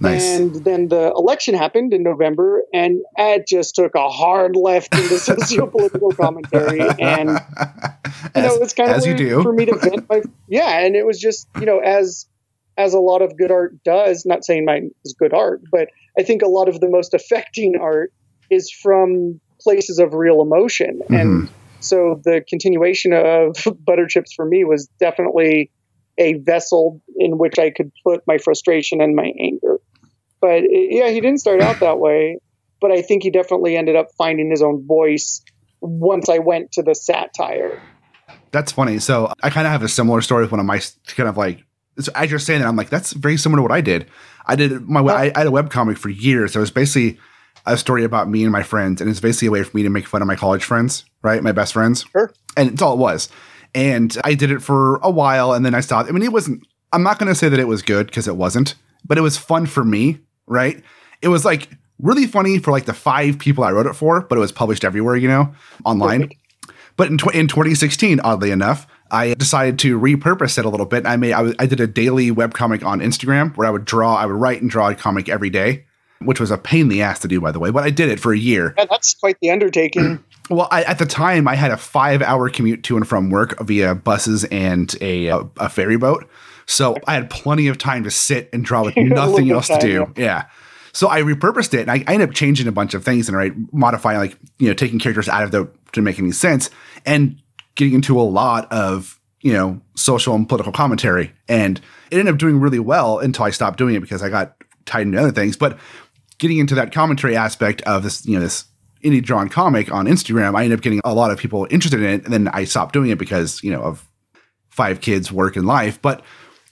Nice. 0.00 0.38
And 0.38 0.54
then 0.64 0.86
the 0.86 1.12
election 1.16 1.54
happened 1.56 1.92
in 1.92 2.04
November, 2.04 2.62
and 2.72 3.00
it 3.16 3.48
just 3.48 3.74
took 3.74 3.96
a 3.96 4.08
hard 4.08 4.54
left 4.54 4.94
into 4.94 5.14
sociopolitical 5.14 6.16
commentary. 6.16 6.80
And 7.00 7.30
you 8.36 8.42
know, 8.42 8.54
it's 8.62 8.74
kind 8.74 8.92
of 8.92 9.02
weird 9.02 9.16
do. 9.18 9.42
for 9.42 9.52
me 9.52 9.66
to 9.66 9.74
vent 9.76 10.08
my 10.08 10.22
yeah, 10.46 10.78
and 10.86 10.94
it 10.94 11.04
was 11.04 11.18
just 11.18 11.48
you 11.58 11.66
know 11.66 11.80
as 11.80 12.26
as 12.76 12.94
a 12.94 13.00
lot 13.00 13.22
of 13.22 13.36
good 13.36 13.50
art 13.50 13.82
does. 13.82 14.24
Not 14.24 14.44
saying 14.44 14.64
mine 14.64 14.92
is 15.04 15.16
good 15.18 15.34
art, 15.34 15.62
but 15.72 15.88
I 16.16 16.22
think 16.22 16.42
a 16.42 16.48
lot 16.48 16.68
of 16.68 16.78
the 16.78 16.88
most 16.88 17.12
affecting 17.12 17.74
art 17.80 18.12
is 18.52 18.70
from 18.70 19.40
places 19.60 19.98
of 19.98 20.14
real 20.14 20.40
emotion, 20.42 21.00
Mm-hmm. 21.10 21.52
So 21.80 22.20
the 22.24 22.42
continuation 22.48 23.12
of 23.12 23.54
Butterchips 23.88 24.34
for 24.34 24.44
me 24.44 24.64
was 24.64 24.88
definitely 24.98 25.70
a 26.18 26.34
vessel 26.34 27.00
in 27.16 27.38
which 27.38 27.58
I 27.58 27.70
could 27.70 27.92
put 28.04 28.22
my 28.26 28.38
frustration 28.38 29.00
and 29.00 29.14
my 29.14 29.32
anger. 29.40 29.78
But 30.40 30.62
yeah, 30.68 31.10
he 31.10 31.20
didn't 31.20 31.38
start 31.38 31.60
out 31.60 31.80
that 31.80 31.98
way, 31.98 32.38
but 32.80 32.90
I 32.90 33.02
think 33.02 33.22
he 33.22 33.30
definitely 33.30 33.76
ended 33.76 33.96
up 33.96 34.08
finding 34.16 34.50
his 34.50 34.62
own 34.62 34.86
voice 34.86 35.42
once 35.80 36.28
I 36.28 36.38
went 36.38 36.72
to 36.72 36.82
the 36.82 36.94
satire. 36.94 37.80
That's 38.50 38.72
funny. 38.72 38.98
So 38.98 39.32
I 39.42 39.50
kind 39.50 39.66
of 39.66 39.72
have 39.72 39.82
a 39.82 39.88
similar 39.88 40.20
story 40.20 40.42
with 40.42 40.50
one 40.50 40.60
of 40.60 40.66
my 40.66 40.80
kind 41.06 41.28
of 41.28 41.36
like, 41.36 41.64
so 41.98 42.12
as 42.14 42.30
you're 42.30 42.38
saying 42.38 42.60
that, 42.60 42.68
I'm 42.68 42.76
like, 42.76 42.90
that's 42.90 43.12
very 43.12 43.36
similar 43.36 43.58
to 43.58 43.62
what 43.62 43.72
I 43.72 43.80
did. 43.80 44.06
I 44.46 44.56
did 44.56 44.88
my, 44.88 45.00
I, 45.00 45.32
I 45.34 45.38
had 45.38 45.46
a 45.46 45.50
webcomic 45.50 45.98
for 45.98 46.08
years. 46.08 46.52
So 46.52 46.60
it 46.60 46.62
was 46.62 46.70
basically 46.70 47.18
a 47.66 47.76
story 47.76 48.04
about 48.04 48.28
me 48.28 48.44
and 48.44 48.52
my 48.52 48.62
friends. 48.62 49.00
And 49.00 49.10
it's 49.10 49.20
basically 49.20 49.48
a 49.48 49.50
way 49.50 49.62
for 49.62 49.76
me 49.76 49.82
to 49.82 49.90
make 49.90 50.06
fun 50.06 50.22
of 50.22 50.28
my 50.28 50.36
college 50.36 50.64
friends, 50.64 51.04
right? 51.22 51.42
My 51.42 51.52
best 51.52 51.72
friends. 51.72 52.04
Sure. 52.12 52.32
And 52.56 52.70
it's 52.70 52.82
all 52.82 52.94
it 52.94 52.98
was. 52.98 53.28
And 53.74 54.16
I 54.24 54.34
did 54.34 54.50
it 54.50 54.62
for 54.62 54.96
a 54.96 55.10
while 55.10 55.52
and 55.52 55.64
then 55.64 55.74
I 55.74 55.80
stopped. 55.80 56.08
I 56.08 56.12
mean, 56.12 56.22
it 56.22 56.32
wasn't, 56.32 56.66
I'm 56.92 57.02
not 57.02 57.18
going 57.18 57.28
to 57.28 57.34
say 57.34 57.48
that 57.48 57.60
it 57.60 57.68
was 57.68 57.82
good 57.82 58.06
because 58.06 58.26
it 58.26 58.36
wasn't, 58.36 58.74
but 59.04 59.18
it 59.18 59.20
was 59.20 59.36
fun 59.36 59.66
for 59.66 59.84
me, 59.84 60.20
right? 60.46 60.82
It 61.20 61.28
was 61.28 61.44
like 61.44 61.68
really 62.00 62.26
funny 62.26 62.58
for 62.58 62.70
like 62.70 62.86
the 62.86 62.94
five 62.94 63.38
people 63.38 63.64
I 63.64 63.72
wrote 63.72 63.86
it 63.86 63.94
for, 63.94 64.22
but 64.22 64.38
it 64.38 64.40
was 64.40 64.52
published 64.52 64.84
everywhere, 64.84 65.16
you 65.16 65.28
know, 65.28 65.54
online. 65.84 66.22
Perfect. 66.22 66.40
But 66.96 67.08
in, 67.10 67.18
tw- 67.18 67.34
in 67.34 67.46
2016, 67.46 68.20
oddly 68.20 68.50
enough, 68.50 68.86
I 69.10 69.34
decided 69.34 69.78
to 69.80 69.98
repurpose 69.98 70.58
it 70.58 70.64
a 70.64 70.68
little 70.68 70.86
bit. 70.86 71.06
I 71.06 71.16
made 71.16 71.32
I, 71.32 71.66
did 71.66 71.80
a 71.80 71.86
daily 71.86 72.30
webcomic 72.30 72.84
on 72.84 73.00
Instagram 73.00 73.56
where 73.56 73.66
I 73.66 73.70
would 73.70 73.84
draw, 73.84 74.16
I 74.16 74.26
would 74.26 74.34
write 74.34 74.60
and 74.60 74.70
draw 74.70 74.88
a 74.88 74.94
comic 74.94 75.28
every 75.28 75.48
day, 75.48 75.86
which 76.20 76.40
was 76.40 76.50
a 76.50 76.58
pain 76.58 76.82
in 76.82 76.88
the 76.88 77.02
ass 77.02 77.20
to 77.20 77.28
do, 77.28 77.40
by 77.40 77.52
the 77.52 77.58
way. 77.58 77.70
But 77.70 77.84
I 77.84 77.90
did 77.90 78.08
it 78.08 78.20
for 78.20 78.32
a 78.32 78.38
year. 78.38 78.74
Yeah, 78.76 78.86
that's 78.90 79.14
quite 79.14 79.38
the 79.40 79.50
undertaking. 79.50 80.24
Well, 80.50 80.66
I, 80.70 80.82
at 80.84 80.98
the 80.98 81.04
time, 81.04 81.46
I 81.46 81.56
had 81.56 81.72
a 81.72 81.76
five 81.76 82.22
hour 82.22 82.48
commute 82.48 82.82
to 82.84 82.96
and 82.96 83.06
from 83.06 83.28
work 83.28 83.60
via 83.60 83.94
buses 83.94 84.44
and 84.44 84.94
a, 85.02 85.26
a, 85.26 85.40
a 85.58 85.68
ferry 85.68 85.98
boat. 85.98 86.26
So 86.64 86.96
I 87.06 87.12
had 87.12 87.28
plenty 87.28 87.68
of 87.68 87.76
time 87.76 88.04
to 88.04 88.10
sit 88.10 88.48
and 88.52 88.64
draw 88.64 88.84
with 88.84 88.96
You 88.96 89.08
had 89.08 89.12
a 89.12 89.14
little 89.26 89.32
nothing 89.32 89.50
else 89.50 89.66
to 89.66 89.74
time, 89.74 89.80
do. 89.80 90.12
Yeah. 90.16 90.46
So 90.92 91.08
I 91.08 91.20
repurposed 91.20 91.74
it 91.74 91.82
and 91.82 91.90
I, 91.90 92.02
I 92.06 92.14
ended 92.14 92.30
up 92.30 92.34
changing 92.34 92.66
a 92.66 92.72
bunch 92.72 92.94
of 92.94 93.04
things 93.04 93.28
and 93.28 93.36
right, 93.36 93.52
modifying 93.72 94.18
like, 94.18 94.38
you 94.58 94.68
know, 94.68 94.74
taking 94.74 94.98
characters 94.98 95.28
out 95.28 95.44
of 95.44 95.50
the 95.50 95.70
to 95.92 96.00
make 96.00 96.18
any 96.18 96.32
sense 96.32 96.70
and 97.04 97.40
getting 97.74 97.94
into 97.94 98.18
a 98.18 98.22
lot 98.22 98.72
of, 98.72 99.20
you 99.42 99.52
know, 99.52 99.80
social 99.96 100.34
and 100.34 100.48
political 100.48 100.72
commentary. 100.72 101.32
And 101.48 101.78
it 102.10 102.18
ended 102.18 102.32
up 102.32 102.38
doing 102.38 102.58
really 102.58 102.80
well 102.80 103.18
until 103.18 103.44
I 103.44 103.50
stopped 103.50 103.78
doing 103.78 103.94
it 103.94 104.00
because 104.00 104.22
I 104.22 104.28
got 104.30 104.56
tied 104.86 105.02
into 105.02 105.18
other 105.18 105.30
things. 105.30 105.56
But 105.56 105.78
getting 106.38 106.58
into 106.58 106.74
that 106.76 106.92
commentary 106.92 107.36
aspect 107.36 107.82
of 107.82 108.02
this, 108.02 108.24
you 108.26 108.34
know, 108.34 108.40
this 108.40 108.64
indie 109.04 109.22
drawn 109.22 109.48
comic 109.48 109.92
on 109.92 110.06
Instagram, 110.06 110.56
I 110.56 110.64
ended 110.64 110.78
up 110.78 110.82
getting 110.82 111.00
a 111.04 111.14
lot 111.14 111.30
of 111.30 111.38
people 111.38 111.66
interested 111.70 112.00
in 112.00 112.06
it. 112.06 112.24
And 112.24 112.32
then 112.32 112.48
I 112.48 112.64
stopped 112.64 112.92
doing 112.92 113.10
it 113.10 113.18
because, 113.18 113.62
you 113.62 113.70
know, 113.70 113.82
of 113.82 114.08
five 114.70 115.00
kids, 115.00 115.30
work, 115.32 115.56
and 115.56 115.66
life. 115.66 116.00
But 116.00 116.22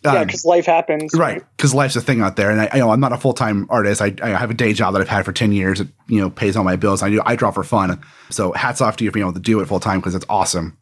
yeah, 0.05 0.21
um, 0.21 0.27
because 0.27 0.45
life 0.45 0.67
happens. 0.67 1.13
right 1.15 1.43
because 1.57 1.75
life's 1.75 1.97
a 1.97 2.01
thing 2.01 2.21
out 2.21 2.37
there 2.37 2.51
and 2.51 2.61
I, 2.61 2.69
I 2.73 2.79
know 2.79 2.91
i'm 2.91 3.01
not 3.01 3.13
a 3.13 3.17
full-time 3.17 3.67
artist 3.71 4.01
I, 4.01 4.15
I 4.23 4.29
have 4.29 4.51
a 4.51 4.55
day 4.55 4.73
job 4.73 4.93
that 4.93 5.03
i've 5.03 5.09
had 5.09 5.25
for 5.25 5.33
10 5.33 5.53
years 5.53 5.81
it 5.81 5.89
you 6.07 6.21
know 6.21 6.31
pays 6.31 6.57
all 6.57 6.63
my 6.65 6.77
bills 6.77 7.03
i 7.03 7.11
do 7.11 7.21
i 7.25 7.35
draw 7.35 7.51
for 7.51 7.65
fun 7.65 8.01
so 8.31 8.53
hats 8.53 8.81
off 8.81 8.97
to 8.99 9.05
you 9.05 9.11
for 9.11 9.15
being 9.15 9.25
able 9.25 9.33
to 9.33 9.41
do 9.41 9.59
it 9.61 9.67
full-time 9.67 9.99
because 9.99 10.15
it's 10.15 10.27
awesome 10.29 10.77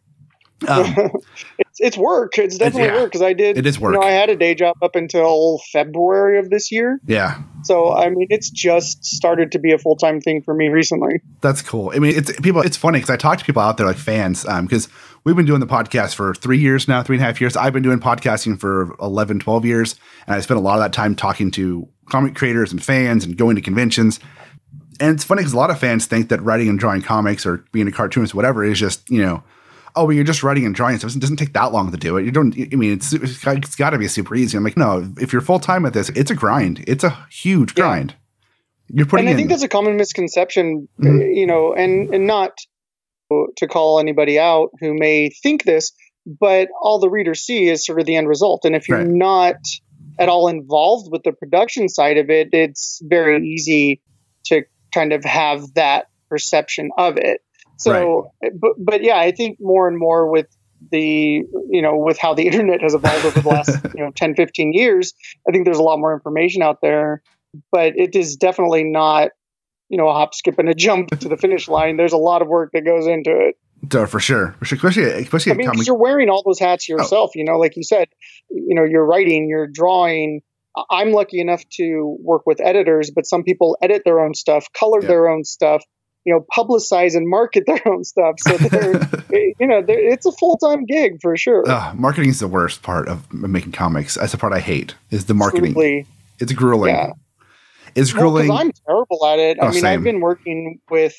um, 0.68 0.94
It's, 1.58 1.80
it's 1.80 1.98
work. 1.98 2.38
It's 2.38 2.56
definitely 2.56 2.94
yeah, 2.94 3.02
work 3.02 3.10
because 3.10 3.22
I 3.22 3.32
did. 3.32 3.58
it 3.58 3.66
is 3.66 3.80
work. 3.80 3.94
You 3.94 4.00
know, 4.00 4.06
I 4.06 4.12
had 4.12 4.30
a 4.30 4.36
day 4.36 4.54
job 4.54 4.76
up 4.80 4.94
until 4.94 5.58
February 5.72 6.38
of 6.38 6.48
this 6.48 6.70
year. 6.70 7.00
yeah 7.04 7.42
So 7.64 7.92
I 7.92 8.10
mean, 8.10 8.28
it's 8.30 8.48
just 8.48 9.04
started 9.04 9.50
to 9.52 9.58
be 9.58 9.72
a 9.72 9.78
full 9.78 9.96
time 9.96 10.20
thing 10.20 10.40
for 10.40 10.54
me 10.54 10.68
recently. 10.68 11.20
that's 11.40 11.62
cool 11.62 11.92
i 11.94 11.98
mean 11.98 12.16
it's 12.16 12.38
people 12.40 12.60
it's 12.60 12.76
funny 12.76 12.98
because 12.98 13.10
i 13.10 13.16
talk 13.16 13.38
to 13.38 13.44
people 13.44 13.60
out 13.60 13.76
there 13.76 13.86
like 13.86 13.96
fans 13.96 14.44
because 14.62 14.88
we've 15.24 15.36
been 15.36 15.46
doing 15.46 15.60
the 15.60 15.66
podcast 15.66 16.14
for 16.14 16.34
three 16.34 16.58
years 16.58 16.86
now 16.86 17.02
three 17.02 17.16
and 17.16 17.22
a 17.22 17.26
half 17.26 17.40
years 17.40 17.56
i've 17.56 17.72
been 17.72 17.82
doing 17.82 17.98
podcasting 17.98 18.58
for 18.58 18.94
11 19.00 19.40
12 19.40 19.64
years 19.64 19.96
and 20.26 20.36
i 20.36 20.40
spent 20.40 20.58
a 20.58 20.62
lot 20.62 20.74
of 20.74 20.80
that 20.80 20.92
time 20.92 21.14
talking 21.14 21.50
to 21.50 21.88
comic 22.08 22.34
creators 22.34 22.70
and 22.72 22.82
fans 22.82 23.24
and 23.24 23.36
going 23.36 23.56
to 23.56 23.62
conventions 23.62 24.20
and 25.00 25.14
it's 25.14 25.24
funny 25.24 25.40
because 25.40 25.52
a 25.52 25.56
lot 25.56 25.70
of 25.70 25.78
fans 25.78 26.06
think 26.06 26.28
that 26.28 26.40
writing 26.42 26.68
and 26.68 26.78
drawing 26.78 27.02
comics 27.02 27.44
or 27.44 27.64
being 27.72 27.88
a 27.88 27.92
cartoonist, 27.92 28.34
whatever, 28.34 28.64
is 28.64 28.78
just 28.78 29.10
you 29.10 29.22
know, 29.22 29.42
oh, 29.96 30.04
well, 30.04 30.12
you're 30.12 30.24
just 30.24 30.42
writing 30.42 30.64
and 30.66 30.74
drawing 30.74 30.98
stuff. 30.98 31.14
It 31.14 31.20
doesn't 31.20 31.36
take 31.36 31.52
that 31.54 31.72
long 31.72 31.90
to 31.90 31.96
do 31.96 32.16
it. 32.16 32.24
You 32.24 32.30
don't. 32.30 32.54
I 32.72 32.76
mean, 32.76 32.92
it's 32.92 33.12
it's 33.12 33.74
got, 33.76 33.90
to 33.90 33.98
be 33.98 34.08
super 34.08 34.34
easy. 34.34 34.56
I'm 34.56 34.64
like, 34.64 34.76
no, 34.76 35.08
if 35.18 35.32
you're 35.32 35.42
full 35.42 35.60
time 35.60 35.86
at 35.86 35.92
this, 35.92 36.08
it's 36.10 36.30
a 36.30 36.34
grind. 36.34 36.84
It's 36.86 37.04
a 37.04 37.10
huge 37.30 37.72
Yeah. 37.76 37.84
grind. 37.84 38.14
You're 38.88 39.06
putting 39.06 39.26
and 39.26 39.30
I 39.30 39.32
in. 39.32 39.36
think 39.38 39.50
that's 39.50 39.62
a 39.62 39.68
common 39.68 39.96
misconception, 39.96 40.88
uh, 41.00 41.06
Mhm. 41.06 41.34
you 41.36 41.46
know, 41.46 41.72
and 41.72 42.14
and 42.14 42.26
not 42.26 42.58
to 43.56 43.66
call 43.66 43.98
anybody 43.98 44.38
out 44.38 44.70
who 44.80 44.94
may 44.94 45.30
think 45.30 45.64
this, 45.64 45.92
but 46.26 46.68
all 46.80 46.98
the 47.00 47.08
readers 47.08 47.40
see 47.40 47.66
is 47.68 47.84
sort 47.84 47.98
of 47.98 48.06
the 48.06 48.16
end 48.16 48.28
result. 48.28 48.64
And 48.64 48.76
if 48.76 48.88
you're 48.88 48.98
Right. 48.98 49.06
not 49.08 49.56
at 50.18 50.28
all 50.28 50.46
involved 50.48 51.10
with 51.10 51.22
the 51.24 51.32
production 51.32 51.88
side 51.88 52.18
of 52.18 52.30
it, 52.30 52.50
it's 52.52 53.00
very 53.02 53.44
easy 53.48 54.00
to 54.46 54.62
kind 54.92 55.12
of 55.12 55.24
have 55.24 55.74
that 55.74 56.06
perception 56.28 56.90
of 56.98 57.16
it. 57.16 57.40
So, 57.76 58.32
but 58.54 58.72
but 58.78 59.02
yeah, 59.02 59.18
I 59.18 59.32
think 59.32 59.58
more 59.60 59.88
and 59.88 59.98
more 59.98 60.30
with 60.30 60.46
the 60.90 61.42
you 61.70 61.82
know 61.82 61.96
with 61.96 62.18
how 62.18 62.34
the 62.34 62.46
internet 62.46 62.82
has 62.82 62.94
evolved 62.94 63.24
over 63.24 63.40
the 63.40 63.48
last 63.48 63.70
you 63.94 64.04
know 64.04 64.10
10 64.14 64.34
15 64.34 64.74
years 64.74 65.14
i 65.48 65.50
think 65.50 65.64
there's 65.64 65.78
a 65.78 65.82
lot 65.82 65.98
more 65.98 66.12
information 66.12 66.60
out 66.60 66.82
there 66.82 67.22
but 67.72 67.94
it 67.96 68.14
is 68.14 68.36
definitely 68.36 68.84
not 68.84 69.30
you 69.88 69.98
know 69.98 70.08
a 70.08 70.12
hop 70.12 70.34
skip 70.34 70.58
and 70.58 70.68
a 70.68 70.74
jump 70.74 71.10
to 71.20 71.28
the 71.28 71.36
finish 71.36 71.68
line. 71.68 71.96
There's 71.96 72.12
a 72.12 72.18
lot 72.18 72.42
of 72.42 72.48
work 72.48 72.70
that 72.72 72.84
goes 72.84 73.06
into 73.06 73.30
it. 73.30 73.56
Duh, 73.86 74.06
for 74.06 74.18
sure, 74.18 74.54
for 74.58 74.64
sure, 74.64 74.76
especially 74.76 75.04
especially 75.22 75.52
i 75.52 75.54
mean 75.54 75.66
comic. 75.68 75.86
you're 75.86 75.96
wearing 75.96 76.30
all 76.30 76.42
those 76.44 76.58
hats 76.58 76.86
oh. 76.90 76.96
yourself 76.96 77.32
you 77.34 77.44
know 77.44 77.58
like 77.58 77.76
you 77.76 77.84
said 77.84 78.08
you 78.50 78.74
know 78.74 78.84
you're 78.84 79.04
writing 79.04 79.48
you're 79.48 79.66
drawing. 79.66 80.40
I'm 80.90 81.12
lucky 81.12 81.40
enough 81.40 81.62
to 81.74 82.16
work 82.20 82.46
with 82.46 82.60
editors 82.60 83.12
but 83.14 83.26
some 83.26 83.44
people 83.44 83.76
edit 83.80 84.02
their 84.04 84.18
own 84.18 84.34
stuff 84.34 84.66
color 84.72 85.00
their 85.00 85.28
own 85.28 85.44
stuff 85.44 85.84
you 86.24 86.32
know 86.34 86.44
publicize 86.56 87.14
and 87.14 87.28
market 87.28 87.64
their 87.66 87.80
own 87.86 88.02
stuff 88.04 88.34
so 88.38 88.56
they're 88.56 89.00
you 89.58 89.66
know 89.66 89.82
they're, 89.82 89.98
it's 90.12 90.26
a 90.26 90.32
full-time 90.32 90.84
gig 90.86 91.18
for 91.20 91.36
sure 91.36 91.64
Ugh, 91.68 91.96
marketing 91.98 92.30
is 92.30 92.40
the 92.40 92.48
worst 92.48 92.82
part 92.82 93.08
of 93.08 93.32
making 93.32 93.72
comics. 93.72 94.14
That's 94.14 94.32
the 94.32 94.38
part 94.38 94.52
I 94.52 94.60
hate. 94.60 94.94
Is 95.10 95.26
the 95.26 95.34
marketing? 95.34 95.70
Absolutely. 95.70 96.06
It's 96.40 96.52
grueling. 96.52 96.94
Yeah. 96.94 97.12
It's 97.94 98.12
grueling. 98.12 98.46
because 98.46 98.60
I'm 98.60 98.72
terrible 98.86 99.24
at 99.26 99.38
it. 99.38 99.58
Oh, 99.60 99.66
I 99.68 99.70
mean, 99.70 99.80
same. 99.80 99.98
I've 100.00 100.04
been 100.04 100.20
working 100.20 100.80
with 100.90 101.14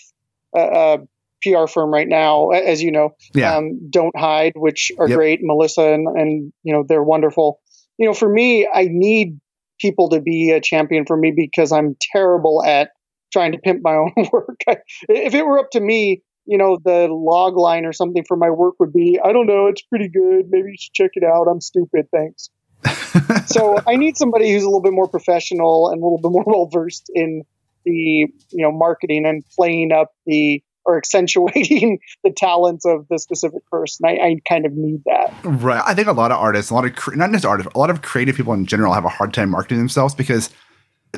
a, 0.55 0.59
a 0.59 0.97
PR 1.41 1.67
firm 1.67 1.91
right 1.93 2.07
now, 2.07 2.49
as 2.49 2.81
you 2.83 2.91
know. 2.91 3.11
yeah, 3.33 3.55
Um, 3.55 3.89
Don't 3.89 4.15
Hide, 4.17 4.53
which 4.55 4.91
are 4.99 5.07
Yep. 5.07 5.17
great, 5.17 5.39
Melissa, 5.41 5.93
and, 5.93 6.07
and 6.07 6.53
you 6.63 6.73
know 6.73 6.83
they're 6.87 7.03
wonderful. 7.03 7.61
You 7.97 8.07
know, 8.07 8.13
for 8.13 8.27
me, 8.27 8.67
I 8.71 8.87
need 8.91 9.39
people 9.79 10.09
to 10.09 10.19
be 10.21 10.51
a 10.51 10.59
champion 10.59 11.05
for 11.05 11.15
me 11.15 11.31
because 11.35 11.71
I'm 11.71 11.95
terrible 12.11 12.63
at 12.65 12.89
trying 13.31 13.51
to 13.51 13.57
pimp 13.57 13.81
my 13.83 13.95
own 13.95 14.11
work. 14.31 14.61
If 15.09 15.33
it 15.33 15.45
were 15.45 15.59
up 15.59 15.71
to 15.71 15.79
me, 15.79 16.21
you 16.45 16.57
know, 16.57 16.77
the 16.83 17.07
log 17.09 17.57
line 17.57 17.85
or 17.85 17.93
something 17.93 18.23
for 18.27 18.37
my 18.37 18.49
work 18.49 18.75
would 18.79 18.93
be, 18.93 19.19
I 19.23 19.33
don't 19.33 19.47
know, 19.47 19.67
it's 19.67 19.81
pretty 19.81 20.07
good. 20.07 20.45
Maybe 20.49 20.71
you 20.71 20.77
should 20.79 20.93
check 20.93 21.11
it 21.13 21.23
out. 21.23 21.47
I'm 21.47 21.61
stupid. 21.61 22.07
Thanks. 22.11 22.49
so 23.47 23.77
I 23.87 23.95
need 23.95 24.17
somebody 24.17 24.51
who's 24.51 24.63
a 24.63 24.67
little 24.67 24.81
bit 24.81 24.93
more 24.93 25.07
professional 25.07 25.89
and 25.89 26.01
a 26.01 26.05
little 26.05 26.19
bit 26.19 26.31
more 26.31 26.43
well 26.45 26.69
versed 26.71 27.09
in 27.13 27.43
the 27.83 27.91
you 27.91 28.63
know 28.63 28.71
marketing 28.71 29.25
and 29.25 29.43
playing 29.55 29.91
up 29.91 30.11
the 30.25 30.63
or 30.85 30.97
accentuating 30.97 31.99
the 32.23 32.31
talents 32.31 32.85
of 32.85 33.07
the 33.09 33.17
specific 33.17 33.65
person. 33.71 34.05
I, 34.05 34.17
I 34.17 34.35
kind 34.47 34.67
of 34.67 34.73
need 34.73 35.01
that. 35.05 35.33
Right. 35.43 35.81
I 35.83 35.95
think 35.95 36.07
a 36.07 36.11
lot 36.11 36.31
of 36.31 36.37
artists, 36.37 36.69
a 36.69 36.75
lot 36.75 36.85
of 36.85 36.95
cre- 36.95 37.15
not 37.15 37.31
just 37.31 37.43
artists, 37.43 37.71
a 37.73 37.79
lot 37.79 37.89
of 37.89 38.03
creative 38.03 38.35
people 38.35 38.53
in 38.53 38.67
general 38.67 38.93
have 38.93 39.05
a 39.05 39.09
hard 39.09 39.33
time 39.33 39.49
marketing 39.49 39.79
themselves 39.79 40.13
because 40.13 40.51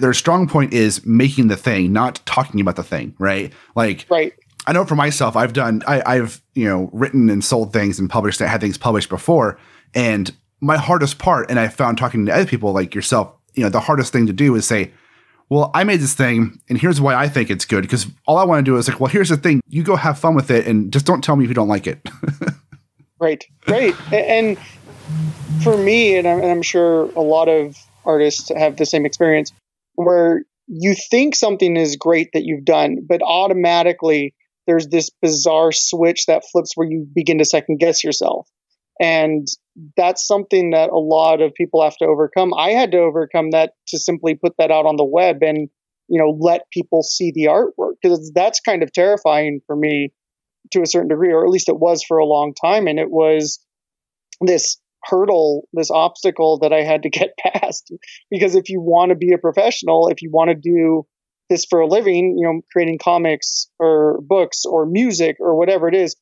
their 0.01 0.13
strong 0.13 0.47
point 0.47 0.73
is 0.73 1.05
making 1.05 1.47
the 1.47 1.57
thing, 1.57 1.93
not 1.93 2.21
talking 2.25 2.59
about 2.61 2.75
the 2.75 2.83
thing. 2.83 3.15
Right. 3.19 3.53
Like 3.75 4.05
Right. 4.09 4.33
I 4.65 4.73
know 4.73 4.83
for 4.83 4.95
myself, 4.95 5.37
I've 5.37 5.53
done, 5.53 5.81
I, 5.87 6.01
I've 6.05 6.41
you 6.53 6.65
know 6.65 6.89
written 6.91 7.29
and 7.29 7.43
sold 7.43 7.71
things 7.71 7.99
and 7.99 8.09
published, 8.09 8.39
had 8.39 8.59
things 8.59 8.77
published 8.77 9.09
before, 9.09 9.57
and 9.93 10.31
my 10.59 10.77
hardest 10.77 11.19
part, 11.19 11.49
and 11.49 11.59
I 11.59 11.67
found 11.67 11.97
talking 11.97 12.25
to 12.25 12.33
other 12.33 12.45
people 12.45 12.73
like 12.73 12.95
yourself, 12.95 13.33
you 13.53 13.63
know, 13.63 13.69
the 13.69 13.79
hardest 13.79 14.11
thing 14.11 14.27
to 14.27 14.33
do 14.33 14.55
is 14.55 14.65
say, 14.65 14.91
well, 15.49 15.71
I 15.73 15.83
made 15.83 16.01
this 16.01 16.13
thing, 16.13 16.59
and 16.67 16.77
here's 16.77 16.99
why 16.99 17.15
I 17.15 17.29
think 17.29 17.49
it's 17.49 17.63
good. 17.63 17.83
Because 17.83 18.07
all 18.25 18.37
I 18.37 18.43
want 18.43 18.65
to 18.65 18.69
do 18.69 18.75
is 18.77 18.89
like, 18.89 18.99
well, 18.99 19.09
here's 19.09 19.29
the 19.29 19.37
thing. 19.37 19.61
You 19.69 19.83
go 19.83 19.95
have 19.95 20.19
fun 20.19 20.35
with 20.35 20.51
it, 20.51 20.67
and 20.67 20.91
just 20.91 21.05
don't 21.05 21.23
tell 21.23 21.35
me 21.37 21.45
if 21.45 21.49
you 21.49 21.53
don't 21.53 21.69
like 21.69 21.87
it. 21.87 21.99
Right, 23.19 23.43
right. 23.67 23.95
And 24.13 24.57
for 25.63 25.75
me, 25.75 26.17
and 26.17 26.27
I'm, 26.27 26.39
and 26.39 26.51
I'm 26.51 26.61
sure 26.61 27.09
a 27.15 27.21
lot 27.21 27.47
of 27.49 27.75
artists 28.05 28.51
have 28.55 28.77
the 28.77 28.85
same 28.85 29.05
experience, 29.05 29.51
where 29.97 30.43
you 30.67 30.95
think 31.09 31.35
something 31.35 31.75
is 31.75 31.95
great 31.95 32.29
that 32.33 32.43
you've 32.43 32.65
done, 32.65 32.99
but 33.07 33.21
automatically 33.21 34.33
there's 34.67 34.87
this 34.87 35.09
bizarre 35.21 35.71
switch 35.71 36.25
that 36.27 36.43
flips 36.51 36.73
where 36.75 36.87
you 36.87 37.07
begin 37.13 37.39
to 37.39 37.45
second 37.45 37.79
guess 37.79 38.03
yourself. 38.03 38.47
And 38.99 39.47
that's 39.95 40.25
something 40.25 40.71
that 40.71 40.89
a 40.89 40.97
lot 40.97 41.41
of 41.41 41.53
people 41.53 41.83
have 41.83 41.97
to 41.97 42.05
overcome. 42.05 42.53
I 42.53 42.71
had 42.71 42.91
to 42.91 42.99
overcome 42.99 43.51
that 43.51 43.73
to 43.89 43.97
simply 43.97 44.35
put 44.35 44.53
that 44.57 44.71
out 44.71 44.85
on 44.85 44.97
the 44.97 45.05
web 45.05 45.37
and, 45.41 45.69
you 46.07 46.19
know, 46.19 46.37
let 46.39 46.69
people 46.71 47.03
see 47.03 47.31
the 47.33 47.45
artwork 47.45 47.93
because 48.01 48.31
that's 48.33 48.59
kind 48.59 48.83
of 48.83 48.91
terrifying 48.91 49.61
for 49.67 49.75
me 49.75 50.11
to 50.71 50.81
a 50.81 50.87
certain 50.87 51.09
degree, 51.09 51.31
or 51.31 51.43
at 51.43 51.49
least 51.49 51.69
it 51.69 51.79
was 51.79 52.03
for 52.03 52.17
a 52.17 52.25
long 52.25 52.53
time. 52.53 52.87
And 52.87 52.99
it 52.99 53.09
was 53.09 53.59
this 54.41 54.77
hurdle, 55.09 55.67
this 55.73 55.91
obstacle 55.91 56.59
that 56.59 56.73
I 56.73 56.83
had 56.83 57.03
to 57.03 57.09
get 57.09 57.33
past. 57.43 57.91
Because 58.29 58.55
if 58.55 58.69
you 58.69 58.81
want 58.81 59.09
to 59.09 59.15
be 59.15 59.33
a 59.33 59.37
professional, 59.37 60.09
if 60.09 60.21
you 60.21 60.29
want 60.31 60.49
to 60.49 60.55
do 60.55 61.05
this 61.49 61.65
for 61.65 61.79
a 61.79 61.87
living, 61.87 62.37
you 62.37 62.45
know, 62.45 62.61
creating 62.71 62.99
comics 63.01 63.67
or 63.79 64.19
books 64.21 64.65
or 64.65 64.85
music 64.85 65.37
or 65.39 65.57
whatever 65.57 65.87
it 65.87 65.95
is, 65.95 66.15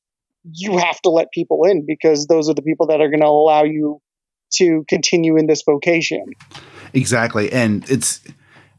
you 0.52 0.78
have 0.78 1.02
to 1.02 1.10
let 1.10 1.32
people 1.32 1.64
in 1.66 1.86
because 1.88 2.28
those 2.28 2.50
are 2.50 2.54
the 2.54 2.62
people 2.62 2.88
that 2.88 3.02
are 3.02 3.10
going 3.10 3.22
to 3.22 3.28
allow 3.28 3.64
you 3.64 4.00
to 4.54 4.86
continue 4.88 5.38
in 5.38 5.48
this 5.48 5.64
vocation. 5.66 6.24
Exactly. 6.94 7.52
And 7.52 7.90
it's, 7.90 8.22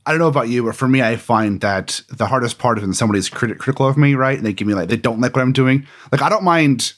I 0.06 0.10
don't 0.10 0.20
know 0.20 0.28
about 0.28 0.48
you, 0.48 0.64
but 0.64 0.76
for 0.76 0.86
me, 0.86 1.02
I 1.02 1.16
find 1.16 1.60
that 1.60 2.00
the 2.08 2.26
hardest 2.26 2.58
part 2.58 2.78
is 2.78 2.82
when 2.82 2.94
somebody's 2.94 3.28
crit- 3.28 3.58
critical 3.58 3.88
of 3.88 3.96
me, 3.96 4.14
right? 4.14 4.36
And 4.36 4.46
they 4.46 4.52
give 4.52 4.68
me 4.68 4.74
like, 4.74 4.88
they 4.88 4.96
don't 4.96 5.20
like 5.20 5.34
what 5.34 5.42
I'm 5.42 5.52
doing. 5.52 5.86
Like, 6.12 6.22
I 6.22 6.28
don't 6.28 6.44
mind, 6.44 6.92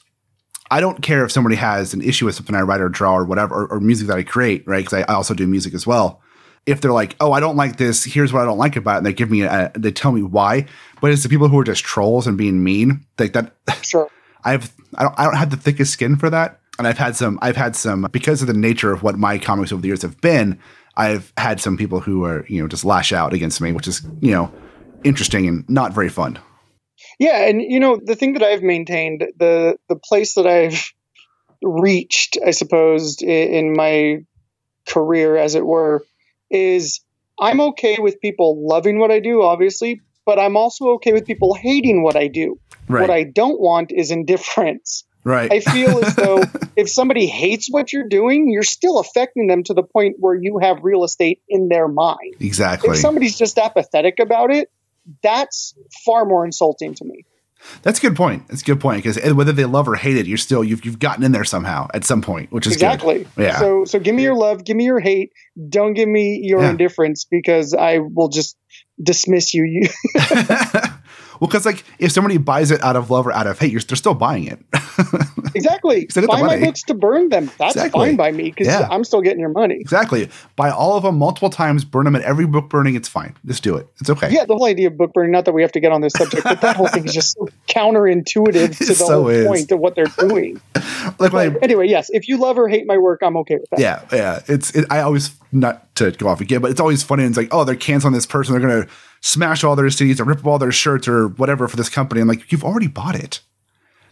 I 0.71 0.81
don't 0.81 1.01
care 1.01 1.25
if 1.25 1.31
somebody 1.31 1.55
has 1.55 1.93
an 1.93 2.01
issue 2.01 2.25
with 2.25 2.35
something 2.35 2.55
I 2.55 2.61
write 2.61 2.81
or 2.81 2.89
draw 2.89 3.15
or 3.15 3.25
whatever, 3.25 3.63
or, 3.63 3.67
or 3.67 3.79
music 3.79 4.07
that 4.07 4.17
I 4.17 4.23
create, 4.23 4.67
right? 4.67 4.85
Because 4.85 5.03
I, 5.07 5.11
I 5.11 5.15
also 5.15 5.33
do 5.33 5.47
music 5.47 5.73
as 5.73 5.87
well. 5.87 6.21
If 6.65 6.81
they're 6.81 6.91
like, 6.91 7.15
oh, 7.19 7.31
I 7.31 7.39
don't 7.39 7.55
like 7.55 7.77
this, 7.77 8.03
here's 8.03 8.31
what 8.31 8.41
I 8.41 8.45
don't 8.45 8.57
like 8.57 8.75
about 8.75 8.95
it, 8.95 8.97
and 8.97 9.05
they 9.05 9.13
give 9.13 9.31
me, 9.31 9.41
a, 9.41 9.71
they 9.75 9.91
tell 9.91 10.11
me 10.11 10.21
why. 10.21 10.67
But 11.01 11.11
it's 11.11 11.23
the 11.23 11.29
people 11.29 11.47
who 11.47 11.59
are 11.59 11.63
just 11.63 11.83
trolls 11.83 12.27
and 12.27 12.37
being 12.37 12.63
mean, 12.63 13.05
like 13.17 13.33
that. 13.33 13.53
Sure. 13.83 14.09
I've, 14.43 14.71
I 14.95 15.03
don't, 15.03 15.19
I 15.19 15.23
don't 15.23 15.35
have 15.35 15.49
the 15.49 15.57
thickest 15.57 15.91
skin 15.91 16.15
for 16.15 16.29
that, 16.29 16.59
and 16.77 16.87
I've 16.87 16.97
had 16.97 17.15
some, 17.15 17.39
I've 17.41 17.55
had 17.55 17.75
some 17.75 18.07
because 18.11 18.41
of 18.41 18.47
the 18.47 18.53
nature 18.53 18.91
of 18.91 19.03
what 19.03 19.17
my 19.17 19.37
comics 19.37 19.71
over 19.71 19.81
the 19.81 19.87
years 19.87 20.01
have 20.03 20.21
been. 20.21 20.59
I've 20.95 21.33
had 21.37 21.59
some 21.59 21.77
people 21.77 22.01
who 22.01 22.25
are, 22.25 22.45
you 22.47 22.61
know, 22.61 22.67
just 22.67 22.85
lash 22.85 23.11
out 23.13 23.33
against 23.33 23.61
me, 23.61 23.71
which 23.71 23.87
is, 23.87 24.01
you 24.21 24.31
know, 24.31 24.51
interesting 25.03 25.47
and 25.47 25.69
not 25.69 25.93
very 25.93 26.09
fun. 26.09 26.39
Yeah, 27.19 27.45
and 27.47 27.61
you 27.61 27.81
know 27.81 27.99
the 28.01 28.15
thing 28.15 28.33
that 28.33 28.43
I've 28.43 28.63
maintained 28.63 29.27
the 29.37 29.77
the 29.89 29.97
place 29.97 30.35
that 30.35 30.47
I've 30.47 30.81
reached, 31.61 32.37
I 32.43 32.51
suppose, 32.51 33.21
in 33.21 33.73
my 33.73 34.19
career, 34.87 35.35
as 35.35 35.55
it 35.55 35.65
were, 35.65 36.05
is 36.49 37.01
I'm 37.37 37.59
okay 37.61 37.97
with 37.99 38.21
people 38.21 38.65
loving 38.65 38.99
what 38.99 39.11
I 39.11 39.19
do, 39.19 39.43
obviously, 39.43 40.01
but 40.25 40.39
I'm 40.39 40.55
also 40.55 40.91
okay 40.93 41.11
with 41.11 41.25
people 41.25 41.53
hating 41.53 42.03
what 42.03 42.15
I 42.15 42.27
do. 42.27 42.57
Right. 42.87 43.01
What 43.01 43.09
I 43.09 43.23
don't 43.23 43.59
want 43.59 43.91
is 43.91 44.11
indifference. 44.11 45.03
right. 45.23 45.51
I 45.51 45.59
feel 45.59 46.03
as 46.03 46.15
though 46.15 46.43
if 46.75 46.89
somebody 46.89 47.27
hates 47.27 47.67
what 47.69 47.93
you're 47.93 48.07
doing, 48.07 48.49
you're 48.49 48.63
still 48.63 48.99
affecting 48.99 49.47
them 49.47 49.63
to 49.65 49.73
the 49.73 49.83
point 49.83 50.15
where 50.19 50.35
you 50.35 50.59
have 50.59 50.77
real 50.83 51.03
estate 51.03 51.41
in 51.47 51.67
their 51.67 51.87
mind. 51.87 52.35
exactly. 52.39 52.91
If 52.91 52.97
somebody's 52.97 53.37
just 53.37 53.57
apathetic 53.57 54.19
about 54.19 54.51
it, 54.51 54.71
that's 55.23 55.73
far 56.05 56.25
more 56.25 56.45
insulting 56.45 56.93
to 56.95 57.05
me. 57.05 57.25
That's 57.81 57.99
a 57.99 58.01
good 58.01 58.15
point. 58.15 58.47
That's 58.47 58.61
a 58.61 58.65
good 58.65 58.79
point 58.79 59.03
because 59.03 59.19
whether 59.33 59.51
they 59.51 59.65
love 59.65 59.89
or 59.89 59.95
hate 59.95 60.15
it, 60.15 60.25
you're 60.27 60.37
still 60.37 60.63
you've 60.63 60.85
you've 60.85 60.99
gotten 60.99 61.23
in 61.25 61.33
there 61.33 61.43
somehow 61.43 61.87
at 61.93 62.05
some 62.05 62.21
point, 62.21 62.51
which 62.53 62.65
is 62.65 62.73
exactly. 62.73 63.25
Good. 63.35 63.43
Yeah. 63.43 63.59
So 63.59 63.83
so 63.85 63.99
give 63.99 64.15
me 64.15 64.23
your 64.23 64.35
love, 64.35 64.63
give 64.63 64.77
me 64.77 64.85
your 64.85 64.99
hate. 64.99 65.33
Don't 65.67 65.93
give 65.93 66.07
me 66.07 66.39
your 66.41 66.61
Yeah. 66.61 66.69
indifference 66.71 67.25
because 67.25 67.73
I 67.73 67.97
will 67.99 68.29
just 68.29 68.55
dismiss 69.01 69.53
you. 69.53 69.65
You 69.65 69.89
well, 70.39 70.99
because 71.41 71.65
like 71.65 71.83
if 71.99 72.13
somebody 72.13 72.37
buys 72.37 72.71
it 72.71 72.81
out 72.81 72.95
of 72.95 73.09
love 73.11 73.27
or 73.27 73.33
out 73.33 73.47
of 73.47 73.59
hate, 73.59 73.71
you're 73.71 73.81
they're 73.81 73.97
still 73.97 74.13
buying 74.13 74.45
it. 74.45 74.59
exactly. 75.55 76.07
Send 76.09 76.23
it 76.25 76.27
the 76.27 76.37
Buy 76.37 76.41
my 76.43 76.59
books 76.59 76.83
to 76.83 76.93
burn 76.93 77.29
them. 77.29 77.51
That's 77.57 77.75
Exactly. 77.75 78.07
fine 78.07 78.15
by 78.15 78.31
me 78.31 78.43
because 78.43 78.67
Yeah. 78.67 78.87
I'm 78.89 79.03
still 79.03 79.21
getting 79.21 79.39
your 79.39 79.49
money. 79.49 79.77
exactly. 79.79 80.29
Buy 80.55 80.69
all 80.69 80.95
of 80.97 81.03
them 81.03 81.17
multiple 81.17 81.49
times, 81.49 81.83
burn 81.85 82.05
them 82.05 82.15
at 82.15 82.21
every 82.23 82.45
book 82.45 82.69
burning. 82.69 82.95
It's 82.95 83.07
fine. 83.09 83.35
Just 83.45 83.63
do 83.63 83.75
it. 83.77 83.87
It's 83.99 84.09
okay. 84.09 84.29
Yeah, 84.31 84.45
the 84.45 84.55
whole 84.55 84.65
idea 84.65 84.87
of 84.87 84.97
book 84.97 85.13
burning, 85.13 85.31
not 85.31 85.45
that 85.45 85.53
we 85.53 85.61
have 85.61 85.71
to 85.73 85.79
get 85.79 85.91
on 85.91 86.01
this 86.01 86.13
subject, 86.13 86.43
but 86.43 86.61
that 86.61 86.75
whole 86.75 86.87
thing 86.87 87.05
is 87.05 87.13
just 87.13 87.35
so 87.37 87.47
counterintuitive 87.69 88.77
to 88.77 88.85
the 88.85 88.95
so 88.95 89.05
whole 89.05 89.27
is. 89.29 89.47
point 89.47 89.71
of 89.71 89.79
what 89.79 89.95
they're 89.95 90.05
doing. 90.05 90.61
Like 91.17 91.33
I, 91.33 91.45
anyway, 91.61 91.87
yes, 91.87 92.09
if 92.09 92.27
you 92.27 92.37
love 92.37 92.57
or 92.59 92.67
hate 92.67 92.85
my 92.85 92.97
work, 92.97 93.21
I'm 93.23 93.35
okay 93.37 93.55
with 93.55 93.69
that. 93.71 93.79
yeah, 93.79 94.03
yeah. 94.11 94.41
It's 94.47 94.75
it, 94.75 94.85
I 94.89 94.99
always 94.99 95.31
not 95.51 95.93
to 95.95 96.11
go 96.11 96.27
off 96.27 96.41
again, 96.41 96.61
but 96.61 96.71
it's 96.71 96.79
always 96.79 97.03
funny. 97.03 97.23
And 97.23 97.31
it's 97.31 97.37
like, 97.37 97.47
oh, 97.53 97.63
they're 97.63 97.75
canceling 97.75 98.13
this 98.13 98.25
person. 98.25 98.53
They're 98.53 98.67
gonna 98.67 98.87
smash 99.21 99.63
all 99.63 99.75
their 99.75 99.85
CDs 99.87 100.19
or 100.19 100.25
rip 100.25 100.39
up 100.39 100.45
all 100.45 100.59
their 100.59 100.71
shirts 100.73 101.07
or 101.07 101.29
whatever 101.29 101.67
for 101.69 101.77
this 101.77 101.89
company. 101.89 102.19
I'm 102.21 102.27
like, 102.27 102.51
you've 102.51 102.63
already 102.65 102.87
bought 102.87 103.15
it. 103.15 103.39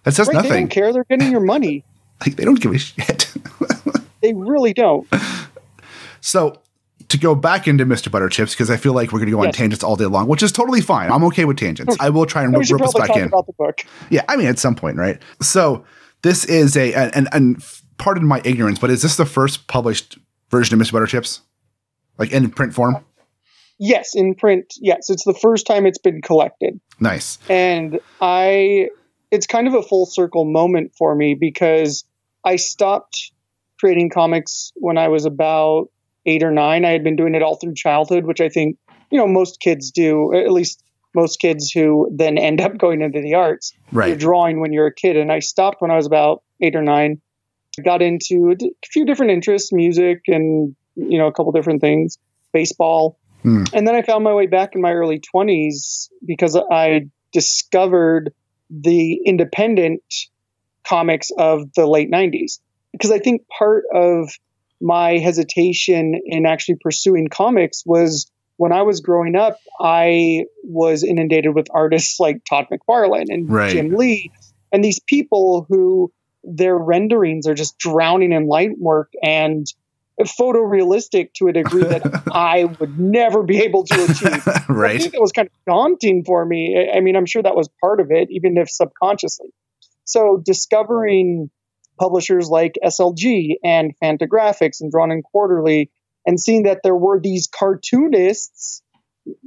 That 0.07 0.13
says 0.13 0.29
Right, 0.29 0.41
they 0.41 0.47
don't 0.49 0.69
care. 0.69 0.93
They're 0.93 1.03
getting 1.03 1.31
your 1.31 1.41
money. 1.41 1.83
Like 2.25 2.35
they 2.35 2.45
don't 2.45 2.59
give 2.59 2.71
a 2.71 2.77
shit. 2.79 3.31
They 4.21 4.33
really 4.33 4.73
don't. 4.73 5.07
So 6.21 6.59
to 7.09 7.17
go 7.19 7.35
back 7.35 7.67
into 7.67 7.85
Mr. 7.85 8.09
Butterchips, 8.09 8.51
because 8.51 8.71
I 8.71 8.77
feel 8.77 8.93
like 8.93 9.11
we're 9.11 9.19
going 9.19 9.29
to 9.29 9.37
go 9.37 9.43
on 9.43 9.51
tangents 9.51 9.83
all 9.83 9.95
day 9.95 10.05
long, 10.07 10.27
which 10.27 10.41
is 10.41 10.51
totally 10.51 10.81
fine. 10.81 11.11
I'm 11.11 11.23
okay 11.25 11.45
with 11.45 11.57
tangents. 11.57 11.95
I 11.99 12.09
will 12.09 12.25
try 12.25 12.41
and 12.43 12.57
We 12.57 12.65
rope 12.71 12.81
us 12.81 12.93
back 12.95 13.15
in. 13.15 13.25
about 13.25 13.45
the 13.45 13.53
book. 13.53 13.85
Yeah, 14.09 14.23
I 14.27 14.35
mean, 14.35 14.47
at 14.47 14.57
some 14.57 14.73
point, 14.75 14.97
right? 14.97 15.21
So 15.41 15.85
this 16.23 16.43
is 16.45 16.75
a, 16.75 16.93
and, 16.93 17.27
and 17.31 17.63
pardon 17.99 18.25
my 18.25 18.41
ignorance, 18.43 18.79
but 18.79 18.89
is 18.89 19.03
this 19.03 19.15
the 19.17 19.25
first 19.25 19.67
published 19.67 20.17
version 20.49 20.79
of 20.81 20.85
Mr. 20.87 20.93
Butterchips? 20.93 21.41
Like 22.17 22.31
in 22.31 22.49
print 22.49 22.73
form? 22.73 23.05
Yes, 23.77 24.15
in 24.15 24.33
print. 24.33 24.73
Yes, 24.81 25.09
it's 25.11 25.25
the 25.25 25.35
first 25.35 25.67
time 25.67 25.85
it's 25.85 25.99
been 25.99 26.21
collected. 26.23 26.79
Nice. 26.99 27.37
and 27.47 27.99
I 28.21 28.89
it's 29.31 29.47
kind 29.47 29.67
of 29.67 29.73
a 29.73 29.81
full 29.81 30.05
circle 30.05 30.45
moment 30.45 30.93
for 30.97 31.13
me 31.13 31.33
because 31.33 32.05
I 32.43 32.55
stopped 32.55 33.31
creating 33.79 34.09
comics 34.09 34.71
when 34.75 34.97
I 34.97 35.09
was 35.09 35.25
about 35.25 35.89
8 36.25 36.43
or 36.43 36.51
9 36.51 36.85
I 36.85 36.89
had 36.89 37.03
been 37.03 37.15
doing 37.15 37.35
it 37.35 37.43
all 37.43 37.55
through 37.55 37.75
childhood 37.75 38.25
which 38.25 38.41
I 38.41 38.49
think 38.49 38.77
you 39.11 39.17
know 39.17 39.27
most 39.27 39.59
kids 39.59 39.91
do 39.91 40.33
at 40.33 40.51
least 40.51 40.83
most 41.15 41.39
kids 41.39 41.71
who 41.71 42.09
then 42.13 42.37
end 42.37 42.61
up 42.61 42.77
going 42.77 43.01
into 43.01 43.21
the 43.21 43.33
arts. 43.33 43.73
Right. 43.91 44.09
you're 44.09 44.17
drawing 44.17 44.59
when 44.59 44.71
you're 44.71 44.87
a 44.87 44.93
kid. 44.93 45.17
And 45.17 45.31
I 45.31 45.39
stopped 45.39 45.81
when 45.81 45.89
I 45.89 45.95
was 45.95 46.05
about 46.05 46.43
8 46.61 46.75
or 46.75 46.81
9 46.83 47.21
I 47.79 47.81
got 47.81 48.01
into 48.01 48.55
a 48.59 48.87
few 48.87 49.05
different 49.05 49.31
interests 49.31 49.71
music 49.71 50.23
and 50.27 50.75
you 50.95 51.17
know 51.17 51.27
a 51.27 51.31
couple 51.31 51.51
different 51.51 51.81
things 51.81 52.17
baseball. 52.53 53.19
Hmm. 53.43 53.65
and 53.71 53.87
then 53.87 53.93
I 53.93 54.01
found 54.01 54.23
my 54.23 54.33
way 54.33 54.47
back 54.47 54.73
in 54.73 54.81
my 54.81 54.93
early 54.93 55.19
20s 55.19 56.09
because 56.25 56.55
I 56.55 57.07
discovered 57.31 58.33
the 58.69 59.21
independent 59.25 60.01
comics 60.85 61.31
of 61.37 61.73
the 61.73 61.85
late 61.85 62.11
90s. 62.11 62.59
Because 62.91 63.11
I 63.11 63.19
think 63.19 63.47
part 63.47 63.83
of 63.93 64.29
my 64.81 65.17
hesitation 65.17 66.19
in 66.25 66.45
actually 66.45 66.75
pursuing 66.81 67.27
comics 67.27 67.83
was 67.85 68.29
when 68.57 68.71
I 68.71 68.83
was 68.83 69.01
growing 69.01 69.35
up, 69.35 69.59
I 69.79 70.45
was 70.63 71.03
inundated 71.03 71.53
with 71.53 71.67
artists 71.71 72.19
like 72.19 72.43
Todd 72.45 72.67
McFarlane 72.71 73.27
and 73.29 73.49
Right. 73.49 73.71
Jim 73.71 73.95
Lee, 73.95 74.31
and 74.71 74.83
these 74.83 74.99
people 74.99 75.65
who 75.69 76.11
their 76.43 76.77
renderings 76.77 77.47
are 77.47 77.53
just 77.53 77.77
drowning 77.77 78.31
in 78.31 78.47
line 78.47 78.75
work 78.79 79.11
and 79.21 79.65
photorealistic 80.25 81.33
to 81.35 81.47
a 81.47 81.53
degree 81.53 81.83
that 81.83 82.23
I 82.31 82.65
would 82.65 82.99
never 82.99 83.43
be 83.43 83.59
able 83.59 83.83
to 83.85 84.03
achieve. 84.05 84.47
I 84.47 84.65
right. 84.67 85.01
think 85.01 85.13
it 85.13 85.21
was 85.21 85.31
kind 85.31 85.47
of 85.47 85.53
daunting 85.65 86.23
for 86.23 86.43
me. 86.45 86.75
I- 86.77 86.97
I 86.97 86.99
mean, 87.01 87.15
I'm 87.15 87.25
sure 87.25 87.43
that 87.43 87.55
was 87.55 87.69
part 87.81 87.99
of 87.99 88.11
it, 88.11 88.29
even 88.31 88.57
if 88.57 88.69
subconsciously. 88.69 89.49
So 90.05 90.41
discovering 90.43 91.49
publishers 91.99 92.49
like 92.49 92.77
SLG 92.83 93.55
and 93.63 93.93
Fantagraphics 94.01 94.81
and 94.81 94.91
Drawn 94.91 95.11
and 95.11 95.23
Quarterly, 95.23 95.91
and 96.25 96.39
seeing 96.39 96.63
that 96.63 96.81
there 96.83 96.95
were 96.95 97.19
these 97.19 97.47
cartoonists, 97.47 98.81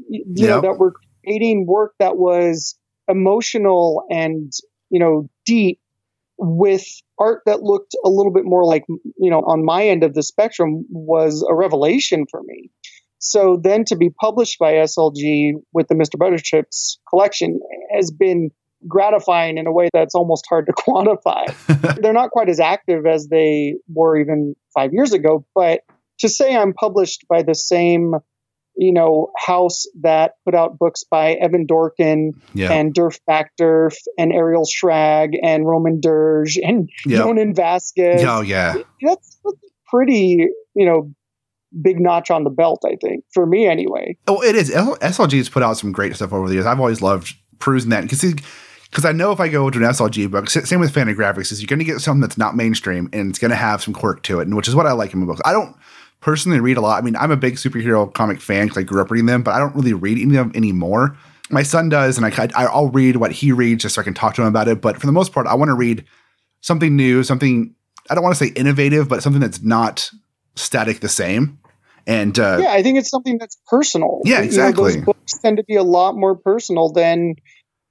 you 0.09 0.47
know, 0.47 0.61
that 0.61 0.79
were 0.79 0.95
creating 1.25 1.67
work 1.67 1.95
that 1.99 2.17
was 2.17 2.77
emotional 3.09 4.05
and 4.11 4.53
you 4.89 5.01
know 5.01 5.29
deep 5.45 5.80
with 6.41 6.87
art 7.19 7.43
that 7.45 7.63
looked 7.63 7.95
a 8.03 8.09
little 8.09 8.33
bit 8.33 8.45
more 8.45 8.65
like 8.65 8.85
you 8.89 9.31
know 9.31 9.41
on 9.41 9.65
my 9.65 9.87
end 9.87 10.03
of 10.03 10.15
the 10.15 10.23
spectrum 10.23 10.87
was 10.89 11.47
a 11.49 11.55
revelation 11.55 12.25
for 12.31 12.43
me. 12.43 12.71
So 13.19 13.61
then 13.63 13.85
to 13.87 13.97
be 13.97 14.09
published 14.09 14.59
by 14.59 14.75
slg 14.75 15.53
with 15.75 15.89
the 15.89 15.95
mr 15.95 16.17
butterchips 16.17 16.97
collection 17.09 17.61
has 17.95 18.11
been 18.11 18.51
gratifying 18.89 19.59
in 19.59 19.67
a 19.67 19.73
way 19.73 19.91
that's 19.93 20.15
almost 20.15 20.47
hard 20.49 20.67
to 20.67 20.73
quantify. 20.79 21.55
They're 22.01 22.15
not 22.15 22.31
quite 22.31 22.49
as 22.49 22.61
active 22.61 23.05
as 23.05 23.29
they 23.29 23.75
were 23.93 24.19
even 24.19 24.57
five 24.75 24.95
years 24.95 25.13
ago 25.13 25.45
but 25.55 25.83
to 26.21 26.29
say 26.29 26.57
i'm 26.57 26.73
published 26.73 27.27
by 27.29 27.43
the 27.43 27.55
same 27.55 28.15
you 28.83 28.93
know 28.95 29.31
house 29.37 29.85
that 30.01 30.33
put 30.47 30.55
out 30.55 30.79
books 30.79 31.05
by 31.05 31.35
evan 31.35 31.67
dorkin 31.67 32.31
Yeah. 32.55 32.73
and 32.73 32.95
Derf 32.95 33.19
Backderf 33.29 33.95
and 34.19 34.33
Ariel 34.33 34.65
Schrag 34.65 35.35
and 35.43 35.67
Roman 35.67 36.01
Dirge 36.01 36.57
and 36.57 36.89
Yep. 37.05 37.21
Jhonen 37.27 37.55
Vasquez. 37.55 38.25
oh, 38.25 38.41
yeah. 38.41 38.75
That's, 39.03 39.39
that's 39.45 39.59
pretty, 39.89 40.49
you 40.75 40.87
know, 40.87 41.13
big 41.83 42.01
notch 42.01 42.31
on 42.31 42.45
the 42.45 42.51
belt, 42.51 42.81
I 42.87 42.97
think, 43.01 43.25
for 43.35 43.45
me 43.45 43.67
anyway. 43.67 44.17
Oh, 44.27 44.43
it 44.43 44.57
is. 44.57 44.71
SLG 44.71 45.37
has 45.37 45.49
put 45.51 45.63
out 45.63 45.77
some 45.77 45.93
great 45.93 46.17
stuff 46.17 46.33
over 46.33 46.49
the 46.49 46.55
years. 46.55 46.67
I've 46.67 46.81
always 46.81 47.03
loved 47.03 47.35
perusing 47.59 47.91
that 47.91 48.03
because 48.03 48.25
because 48.91 49.05
I 49.05 49.13
know 49.13 49.31
if 49.31 49.39
I 49.41 49.49
go 49.49 49.69
to 49.71 49.79
an 49.79 49.85
SLG 49.85 50.31
book, 50.31 50.49
same 50.51 50.81
with 50.81 50.93
Fantagraphics, 50.93 51.53
is 51.53 51.61
you're 51.61 51.69
going 51.69 51.79
to 51.79 51.85
get 51.85 52.01
something 52.01 52.21
that's 52.23 52.39
not 52.39 52.57
mainstream 52.57 53.09
and 53.13 53.29
it's 53.31 53.39
going 53.39 53.51
to 53.51 53.57
have 53.57 53.83
some 53.83 53.93
quirk 53.95 54.23
to 54.25 54.41
it, 54.41 54.47
and 54.49 54.57
which 54.57 54.67
is 54.69 54.75
what 54.75 54.87
I 54.87 54.93
like 54.93 55.13
in 55.13 55.21
my 55.21 55.27
books. 55.27 55.41
I 55.45 55.53
don't 55.53 55.77
personally 56.21 56.61
read 56.61 56.77
a 56.77 56.81
lot. 56.81 57.03
I 57.03 57.05
mean, 57.05 57.17
I'm 57.17 57.31
a 57.31 57.37
big 57.37 57.55
superhero 57.55 58.13
comic 58.13 58.41
fan 58.41 58.67
because 58.67 58.79
I 58.79 58.83
grew 58.83 59.01
up 59.01 59.11
reading 59.11 59.27
them, 59.27 59.43
but 59.43 59.55
I 59.55 59.59
don't 59.59 59.75
really 59.75 59.93
read 59.93 60.19
any 60.19 60.37
of 60.37 60.47
them 60.47 60.53
anymore. 60.55 61.17
My 61.51 61.63
son 61.63 61.89
does, 61.89 62.17
and 62.17 62.27
I, 62.27 62.49
I'll 62.55 62.89
read 62.89 63.17
what 63.17 63.33
he 63.33 63.51
reads 63.53 63.83
just 63.83 63.97
so 63.97 64.01
I 64.01 64.05
can 64.05 64.15
talk 64.15 64.35
to 64.35 64.43
him 64.43 64.49
about 64.49 64.69
it. 64.69 64.81
But 64.81 65.01
for 65.01 65.07
the 65.07 65.13
most 65.13 65.33
part, 65.33 65.47
I 65.47 65.55
want 65.55 65.69
to 65.71 65.75
read 65.75 66.05
something 66.61 66.95
new, 66.95 67.25
something 67.25 67.75
I 68.09 68.15
don't 68.15 68.23
want 68.23 68.37
to 68.37 68.45
say 68.45 68.53
innovative, 68.53 69.09
but 69.09 69.23
something 69.23 69.41
that's 69.41 69.63
not 69.63 70.11
static 70.57 71.01
the 71.01 71.09
same. 71.09 71.59
And 72.07 72.39
uh, 72.39 72.59
yeah, 72.63 72.73
I 72.73 72.83
think 72.83 72.99
it's 72.99 73.11
something 73.11 73.39
that's 73.39 73.57
personal. 73.67 74.21
Yeah, 74.25 74.37
You 74.37 74.41
know, 74.41 74.47
exactly. 74.47 74.95
those 74.95 75.05
books 75.05 75.39
tend 75.39 75.59
to 75.59 75.65
be 75.65 75.77
a 75.77 75.83
lot 75.83 76.17
more 76.17 76.35
personal 76.35 76.91
than, 76.91 77.35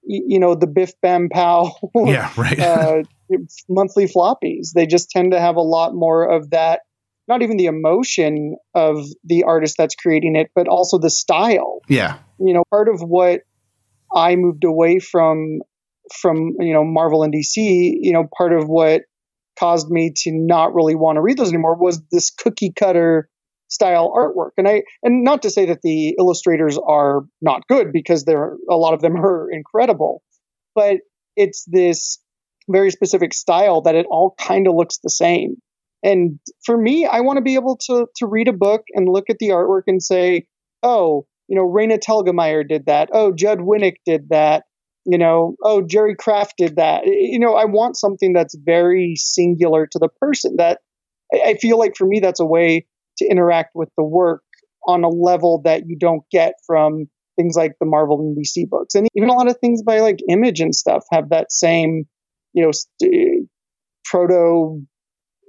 you 0.04 0.40
know, 0.40 0.56
the 0.56 0.68
Biff 0.68 0.92
Bam 1.02 1.30
Pow 1.30 1.74
yeah, 1.96 2.32
right. 2.36 2.60
uh, 2.60 3.04
monthly 3.68 4.08
floppies. 4.08 4.74
They 4.74 4.88
just 4.88 5.10
tend 5.10 5.32
to 5.32 5.40
have 5.40 5.56
a 5.56 5.62
lot 5.62 5.94
more 5.94 6.30
of 6.30 6.50
that, 6.50 6.82
not 7.30 7.42
even 7.42 7.58
the 7.58 7.68
emotion 7.68 8.58
of 8.74 9.06
the 9.24 9.44
artist 9.44 9.76
that's 9.78 9.96
creating 9.96 10.36
it, 10.36 10.50
but 10.56 10.68
also 10.68 10.98
the 10.98 11.10
style. 11.10 11.80
yeah, 11.88 12.18
you 12.40 12.54
know 12.54 12.64
part 12.72 12.90
of 12.90 13.02
what 13.02 13.42
i 14.16 14.36
moved 14.36 14.64
away 14.64 15.00
from 15.00 15.60
from 16.22 16.56
you 16.60 16.74
know 16.74 16.84
marvel 16.84 17.22
and 17.22 17.34
dc 17.34 17.56
you 17.56 18.12
know 18.12 18.28
part 18.36 18.54
of 18.54 18.68
what 18.68 19.02
caused 19.60 19.90
me 19.90 20.12
to 20.16 20.32
not 20.32 20.74
really 20.74 20.96
want 20.96 21.18
to 21.18 21.22
read 21.22 21.38
those 21.38 21.50
anymore 21.50 21.76
was 21.76 22.02
this 22.12 22.32
cookie 22.32 22.72
cutter 22.72 23.30
style 23.68 24.12
artwork. 24.16 24.52
And 24.58 24.68
I 24.68 24.84
and 25.04 25.24
not 25.24 25.44
to 25.44 25.50
say 25.50 25.68
that 25.68 25.82
the 25.84 26.16
illustrators 26.18 26.78
are 26.78 27.22
not 27.42 27.68
good 27.68 27.92
because 27.92 28.24
there 28.24 28.58
a 28.70 28.76
lot 28.76 28.94
of 28.94 29.02
them 29.02 29.16
are 29.24 29.52
incredible, 29.52 30.24
but 30.76 30.98
it's 31.36 31.66
this 31.66 32.20
very 32.70 32.92
specific 32.92 33.34
style 33.34 33.82
that 33.82 33.96
it 33.96 34.06
all 34.10 34.34
kind 34.40 34.68
of 34.68 34.76
looks 34.76 35.00
the 35.00 35.10
same. 35.10 35.58
And 36.04 36.40
for 36.66 36.78
me, 36.78 37.06
I 37.06 37.22
want 37.22 37.38
to 37.38 37.42
be 37.42 37.56
able 37.56 37.78
to 37.88 38.08
to 38.18 38.26
read 38.26 38.48
a 38.48 38.54
book 38.54 38.84
and 38.94 39.08
look 39.10 39.30
at 39.30 39.38
the 39.40 39.50
artwork 39.50 39.84
and 39.88 40.02
say, 40.02 40.48
"Oh, 40.82 41.26
you 41.48 41.56
know, 41.56 41.68
Raina 41.68 42.00
Telgemeier 42.00 42.68
did 42.68 42.86
that. 42.86 43.10
Oh, 43.12 43.34
Judd 43.34 43.60
Winick 43.60 43.96
did 44.06 44.30
that. 44.30 44.64
You 45.06 45.18
know, 45.18 45.56
oh, 45.64 45.82
Jerry 45.82 46.16
Craft 46.16 46.56
did 46.58 46.76
that. 46.76 47.06
You 47.06 47.40
know, 47.40 47.56
I 47.56 47.66
want 47.66 47.98
something 47.98 48.34
that's 48.34 48.56
very 48.56 49.16
singular 49.16 49.88
to 49.88 50.00
the 50.00 50.10
person. 50.22 50.56
That 50.58 50.80
I 51.34 51.56
feel 51.56 51.80
like 51.80 51.96
for 51.98 52.06
me, 52.06 52.20
that's 52.20 52.40
a 52.40 52.46
way 52.46 52.86
to 53.18 53.26
interact 53.26 53.72
with 53.76 53.90
the 53.98 54.04
work 54.04 54.44
on 54.88 55.04
a 55.04 55.10
level 55.10 55.62
that 55.66 55.84
you 55.88 55.98
don't 55.98 56.24
get 56.32 56.54
from 56.66 57.10
things 57.36 57.56
like 57.56 57.74
the 57.80 57.86
Marvel 57.86 58.20
and 58.20 58.38
DC 58.38 58.70
books. 58.70 58.96
And 58.96 59.08
even 59.16 59.30
a 59.30 59.34
lot 59.34 59.50
of 59.50 59.58
things 59.60 59.82
by 59.82 60.00
like 60.00 60.20
Image 60.30 60.60
and 60.62 60.76
stuff 60.76 61.06
have 61.12 61.30
that 61.30 61.52
same, 61.52 62.06
you 62.54 62.64
know, 62.64 62.72
st- 62.72 63.14
eh, 63.14 63.46
proto, 64.06 64.82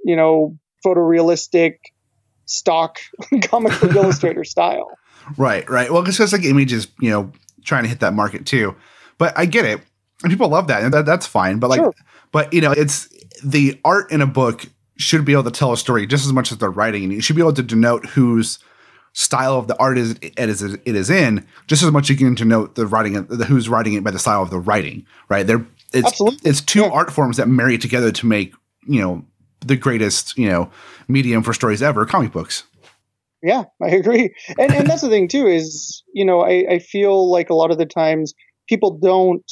you 0.03 0.15
know, 0.15 0.57
photorealistic 0.85 1.75
stock 2.45 2.99
comic 3.43 3.79
book 3.79 3.95
illustrator 3.95 4.43
style. 4.43 4.89
Right, 5.37 5.69
right. 5.69 5.91
Well, 5.91 6.01
because 6.01 6.19
it's 6.19 6.33
like 6.33 6.43
Image 6.43 6.73
is, 6.73 6.87
you 6.99 7.11
know, 7.11 7.31
trying 7.63 7.83
to 7.83 7.89
hit 7.89 7.99
that 7.99 8.13
market 8.13 8.45
too. 8.45 8.75
But 9.19 9.37
I 9.37 9.45
get 9.45 9.65
it. 9.65 9.79
And 10.23 10.31
people 10.31 10.49
love 10.49 10.67
that. 10.67 10.83
And 10.83 10.91
that, 10.95 11.05
that's 11.05 11.27
fine. 11.27 11.59
But 11.59 11.69
like, 11.69 11.79
sure. 11.79 11.93
but 12.31 12.51
you 12.51 12.59
know, 12.59 12.71
it's 12.71 13.07
the 13.43 13.79
art 13.85 14.11
in 14.11 14.21
a 14.21 14.25
book 14.25 14.65
should 14.97 15.25
be 15.25 15.33
able 15.33 15.43
to 15.43 15.51
tell 15.51 15.73
a 15.73 15.77
story 15.77 16.07
just 16.07 16.25
as 16.25 16.33
much 16.33 16.51
as 16.51 16.57
the 16.57 16.69
writing, 16.69 17.03
and 17.03 17.13
you 17.13 17.21
should 17.21 17.35
be 17.35 17.41
able 17.41 17.53
to 17.53 17.63
denote 17.63 18.05
whose 18.07 18.59
style 19.13 19.57
of 19.57 19.67
the 19.67 19.77
art 19.77 19.97
is 19.97 20.15
it 20.21 20.37
is 20.37 20.61
it 20.61 20.79
is 20.85 21.09
in 21.09 21.45
just 21.67 21.83
as 21.83 21.91
much 21.91 22.09
you 22.09 22.15
can 22.15 22.33
denote 22.33 22.75
the 22.75 22.87
writing 22.87 23.17
of 23.17 23.27
the 23.27 23.45
who's 23.45 23.67
writing 23.67 23.93
it 23.93 24.03
by 24.03 24.11
the 24.11 24.19
style 24.19 24.41
of 24.41 24.49
the 24.49 24.59
writing. 24.59 25.05
Right 25.29 25.45
there, 25.45 25.65
it's 25.93 26.07
Absolutely. 26.07 26.49
it's 26.49 26.61
two 26.61 26.81
yeah. 26.81 26.89
art 26.89 27.11
forms 27.11 27.37
that 27.37 27.47
marry 27.47 27.77
together 27.77 28.11
to 28.11 28.25
make 28.25 28.53
you 28.87 29.01
know 29.01 29.25
the 29.65 29.75
greatest 29.75 30.37
you 30.37 30.49
know 30.49 30.69
medium 31.07 31.43
for 31.43 31.53
stories 31.53 31.81
ever, 31.81 32.05
comic 32.05 32.31
books. 32.31 32.63
Yeah, 33.43 33.63
I 33.81 33.89
agree, 33.89 34.35
and 34.57 34.71
and 34.71 34.87
that's 34.87 35.01
the 35.01 35.09
thing 35.09 35.27
too 35.27 35.47
is 35.47 36.03
you 36.13 36.25
know 36.25 36.41
I, 36.41 36.65
I 36.69 36.79
feel 36.79 37.29
like 37.29 37.49
a 37.49 37.55
lot 37.55 37.71
of 37.71 37.77
the 37.77 37.85
times 37.85 38.33
people 38.67 38.97
don't 38.97 39.49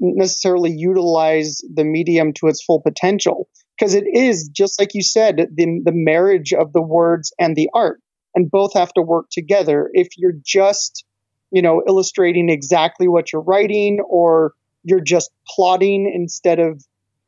necessarily 0.00 0.70
utilize 0.70 1.60
the 1.72 1.84
medium 1.84 2.32
to 2.34 2.46
its 2.46 2.62
full 2.62 2.80
potential 2.80 3.48
because 3.76 3.94
it 3.94 4.04
is 4.12 4.48
just 4.48 4.78
like 4.78 4.94
you 4.94 5.02
said 5.02 5.48
the, 5.54 5.80
the 5.84 5.92
marriage 5.92 6.52
of 6.52 6.72
the 6.72 6.82
words 6.82 7.32
and 7.38 7.56
the 7.56 7.68
art 7.74 8.00
and 8.34 8.50
both 8.50 8.74
have 8.74 8.92
to 8.92 9.02
work 9.02 9.26
together 9.30 9.90
if 9.92 10.08
you're 10.16 10.36
just 10.44 11.04
you 11.50 11.62
know 11.62 11.82
illustrating 11.88 12.48
exactly 12.48 13.08
what 13.08 13.32
you're 13.32 13.42
writing 13.42 14.00
or 14.08 14.52
you're 14.84 15.00
just 15.00 15.30
plotting 15.48 16.10
instead 16.12 16.58
of 16.58 16.84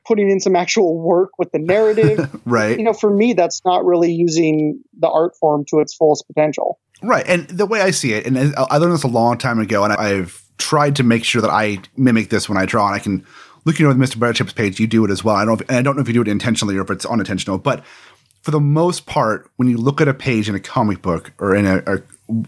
putting 0.06 0.30
in 0.30 0.40
some 0.40 0.56
actual 0.56 0.98
work 0.98 1.30
with 1.38 1.50
the 1.52 1.58
narrative 1.58 2.30
right 2.44 2.78
you 2.78 2.84
know 2.84 2.92
for 2.92 3.14
me 3.14 3.32
that's 3.32 3.62
not 3.64 3.84
really 3.84 4.12
using 4.12 4.82
the 4.98 5.08
art 5.08 5.36
form 5.38 5.64
to 5.68 5.80
its 5.80 5.94
fullest 5.94 6.26
potential 6.26 6.78
right 7.02 7.24
and 7.26 7.48
the 7.48 7.66
way 7.66 7.80
i 7.80 7.90
see 7.90 8.12
it 8.12 8.26
and 8.26 8.54
i 8.56 8.76
learned 8.76 8.92
this 8.92 9.02
a 9.02 9.08
long 9.08 9.38
time 9.38 9.58
ago 9.58 9.84
and 9.84 9.92
i've 9.94 10.42
tried 10.58 10.96
to 10.96 11.02
make 11.02 11.24
sure 11.24 11.42
that 11.42 11.50
i 11.50 11.78
mimic 11.96 12.30
this 12.30 12.48
when 12.48 12.58
i 12.58 12.64
draw 12.64 12.86
and 12.86 12.94
i 12.94 12.98
can 12.98 13.24
looking 13.64 13.86
over 13.86 13.94
Mr. 13.94 14.18
Butterchip's 14.18 14.52
page, 14.52 14.78
you 14.78 14.86
do 14.86 15.04
it 15.04 15.10
as 15.10 15.24
well. 15.24 15.36
I 15.36 15.44
don't, 15.44 15.60
and 15.68 15.78
I 15.78 15.82
don't 15.82 15.96
know 15.96 16.02
if 16.02 16.08
you 16.08 16.14
do 16.14 16.22
it 16.22 16.28
intentionally 16.28 16.76
or 16.76 16.82
if 16.82 16.90
it's 16.90 17.06
unintentional, 17.06 17.58
but 17.58 17.84
for 18.42 18.50
the 18.50 18.60
most 18.60 19.06
part, 19.06 19.50
when 19.56 19.68
you 19.68 19.78
look 19.78 20.00
at 20.00 20.08
a 20.08 20.14
page 20.14 20.48
in 20.48 20.54
a 20.54 20.60
comic 20.60 21.00
book 21.00 21.32
or 21.38 21.54
in 21.54 21.66
a, 21.66 21.78
a 21.86 22.02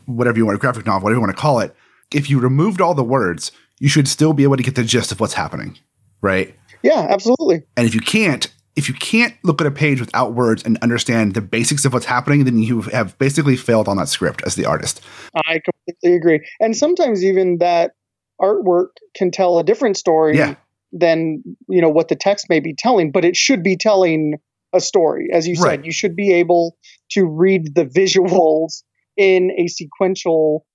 whatever 0.04 0.36
you 0.36 0.44
want, 0.44 0.56
a 0.56 0.60
graphic 0.60 0.84
novel, 0.84 1.04
whatever 1.04 1.16
you 1.16 1.22
want 1.22 1.34
to 1.34 1.40
call 1.40 1.60
it, 1.60 1.74
if 2.12 2.28
you 2.28 2.38
removed 2.38 2.80
all 2.80 2.94
the 2.94 3.02
words, 3.02 3.50
you 3.78 3.88
should 3.88 4.06
still 4.06 4.32
be 4.32 4.42
able 4.42 4.56
to 4.56 4.62
get 4.62 4.74
the 4.74 4.84
gist 4.84 5.10
of 5.10 5.20
what's 5.20 5.32
happening, 5.32 5.78
right? 6.20 6.54
Yeah, 6.86 7.06
absolutely. 7.10 7.62
And 7.76 7.86
if 7.86 7.94
you 7.94 8.00
can't, 8.00 8.50
if 8.76 8.88
you 8.88 8.94
can't 8.94 9.34
look 9.42 9.60
at 9.60 9.66
a 9.66 9.70
page 9.70 10.00
without 10.00 10.34
words 10.34 10.62
and 10.64 10.78
understand 10.82 11.34
the 11.34 11.40
basics 11.40 11.84
of 11.84 11.92
what's 11.92 12.06
happening, 12.06 12.44
then 12.44 12.58
you 12.58 12.82
have 12.82 13.18
basically 13.18 13.56
failed 13.56 13.88
on 13.88 13.96
that 13.96 14.08
script 14.08 14.42
as 14.46 14.54
the 14.54 14.66
artist. 14.66 15.00
I 15.34 15.60
completely 15.64 16.16
agree. 16.16 16.48
And 16.60 16.76
sometimes 16.76 17.24
even 17.24 17.58
that 17.58 17.92
artwork 18.40 18.88
can 19.14 19.30
tell 19.30 19.58
a 19.58 19.64
different 19.64 19.96
story 19.96 20.36
yeah 20.36 20.56
than 20.92 21.42
you 21.68 21.80
know 21.80 21.88
what 21.88 22.08
the 22.08 22.16
text 22.16 22.48
may 22.48 22.60
be 22.60 22.74
telling, 22.74 23.12
but 23.12 23.24
it 23.24 23.36
should 23.36 23.62
be 23.62 23.76
telling 23.76 24.34
a 24.74 24.80
story. 24.80 25.28
As 25.32 25.46
you 25.46 25.54
right. 25.54 25.70
said, 25.70 25.86
you 25.86 25.92
should 25.92 26.16
be 26.16 26.32
able 26.34 26.76
to 27.10 27.24
read 27.24 27.74
the 27.74 27.84
visuals 27.96 28.82
in 29.16 29.50
a 29.58 29.66
sequential 29.68 30.66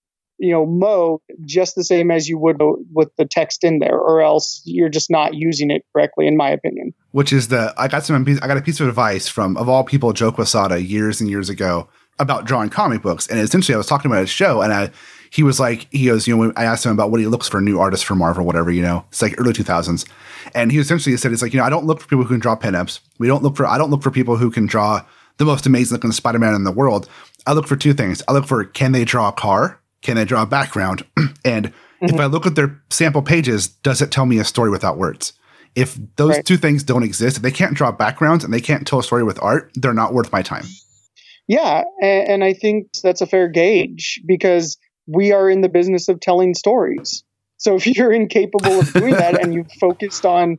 you 0.41 0.51
know 0.51 0.65
mode 0.65 1.19
just 1.45 1.75
the 1.75 1.83
same 1.83 2.11
as 2.11 2.27
you 2.27 2.37
would 2.37 2.59
with 2.93 3.09
the 3.17 3.25
text 3.25 3.63
in 3.63 3.79
there 3.79 3.97
or 3.97 4.21
else 4.21 4.61
you're 4.65 4.89
just 4.89 5.09
not 5.09 5.35
using 5.35 5.69
it 5.69 5.85
correctly 5.93 6.27
in 6.27 6.35
my 6.35 6.49
opinion 6.49 6.93
which 7.11 7.31
is 7.31 7.47
the 7.47 7.73
i 7.77 7.87
got 7.87 8.03
some 8.03 8.25
i 8.41 8.47
got 8.47 8.57
a 8.57 8.61
piece 8.61 8.79
of 8.79 8.87
advice 8.87 9.27
from 9.27 9.55
of 9.57 9.69
all 9.69 9.83
people 9.83 10.11
joe 10.11 10.31
quesada 10.31 10.81
years 10.81 11.21
and 11.21 11.29
years 11.29 11.49
ago 11.49 11.87
about 12.19 12.45
drawing 12.45 12.69
comic 12.69 13.01
books 13.01 13.27
and 13.27 13.39
essentially 13.39 13.75
i 13.75 13.77
was 13.77 13.87
talking 13.87 14.11
about 14.11 14.23
a 14.23 14.27
show 14.27 14.61
and 14.61 14.73
i 14.73 14.89
he 15.31 15.43
was 15.43 15.61
like, 15.61 15.87
he 15.91 16.07
goes, 16.07 16.27
you 16.27 16.35
know, 16.35 16.51
I 16.57 16.65
asked 16.65 16.85
him 16.85 16.91
about 16.91 17.09
what 17.09 17.21
he 17.21 17.25
looks 17.25 17.47
for 17.47 17.59
a 17.59 17.61
new 17.61 17.79
artists 17.79 18.05
for 18.05 18.15
Marvel, 18.15 18.45
whatever, 18.45 18.69
you 18.69 18.81
know, 18.81 19.05
it's 19.07 19.21
like 19.21 19.33
early 19.39 19.53
2000s. 19.53 20.05
And 20.53 20.73
he 20.73 20.77
essentially 20.77 21.15
said, 21.15 21.31
it's 21.31 21.41
like, 21.41 21.53
you 21.53 21.59
know, 21.59 21.65
I 21.65 21.69
don't 21.69 21.85
look 21.85 22.01
for 22.01 22.07
people 22.07 22.25
who 22.25 22.33
can 22.33 22.41
draw 22.41 22.57
pinups. 22.57 22.99
We 23.17 23.27
don't 23.27 23.41
look 23.41 23.55
for, 23.55 23.65
I 23.65 23.77
don't 23.77 23.89
look 23.89 24.03
for 24.03 24.11
people 24.11 24.35
who 24.35 24.51
can 24.51 24.65
draw 24.65 25.05
the 25.37 25.45
most 25.45 25.65
amazing 25.65 25.95
looking 25.95 26.11
Spider 26.11 26.37
Man 26.37 26.53
in 26.53 26.65
the 26.65 26.71
world. 26.71 27.07
I 27.47 27.53
look 27.53 27.65
for 27.65 27.77
two 27.77 27.93
things. 27.93 28.21
I 28.27 28.33
look 28.33 28.45
for, 28.45 28.65
can 28.65 28.91
they 28.91 29.05
draw 29.05 29.29
a 29.29 29.31
car? 29.31 29.79
Can 30.01 30.15
they 30.15 30.25
draw 30.25 30.43
a 30.43 30.47
background? 30.47 31.05
and 31.45 31.67
mm-hmm. 31.67 32.05
if 32.05 32.19
I 32.19 32.25
look 32.25 32.45
at 32.45 32.55
their 32.55 32.81
sample 32.89 33.21
pages, 33.21 33.67
does 33.67 34.01
it 34.01 34.11
tell 34.11 34.25
me 34.25 34.39
a 34.39 34.43
story 34.43 34.69
without 34.69 34.97
words? 34.97 35.33
If 35.73 35.97
those 36.17 36.35
right. 36.35 36.45
two 36.45 36.57
things 36.57 36.83
don't 36.83 37.03
exist, 37.03 37.37
if 37.37 37.43
they 37.43 37.51
can't 37.51 37.73
draw 37.73 37.91
backgrounds 37.91 38.43
and 38.43 38.53
they 38.53 38.59
can't 38.59 38.85
tell 38.85 38.99
a 38.99 39.03
story 39.03 39.23
with 39.23 39.41
art, 39.41 39.71
they're 39.75 39.93
not 39.93 40.13
worth 40.13 40.31
my 40.31 40.41
time. 40.41 40.65
Yeah, 41.47 41.83
and, 42.01 42.27
and, 42.27 42.43
I 42.43 42.53
think 42.53 42.87
that's 43.03 43.21
a 43.21 43.25
fair 43.25 43.47
gauge 43.47 44.21
because 44.25 44.77
we 45.07 45.31
are 45.31 45.49
in 45.49 45.61
the 45.61 45.69
business 45.69 46.07
of 46.07 46.19
telling 46.19 46.53
stories. 46.53 47.23
So 47.57 47.75
if 47.75 47.87
you're 47.97 48.11
incapable 48.11 48.79
of 48.79 48.93
doing 48.93 49.13
that 49.13 49.41
and 49.41 49.53
you've 49.53 49.71
focused 49.79 50.25
on 50.25 50.57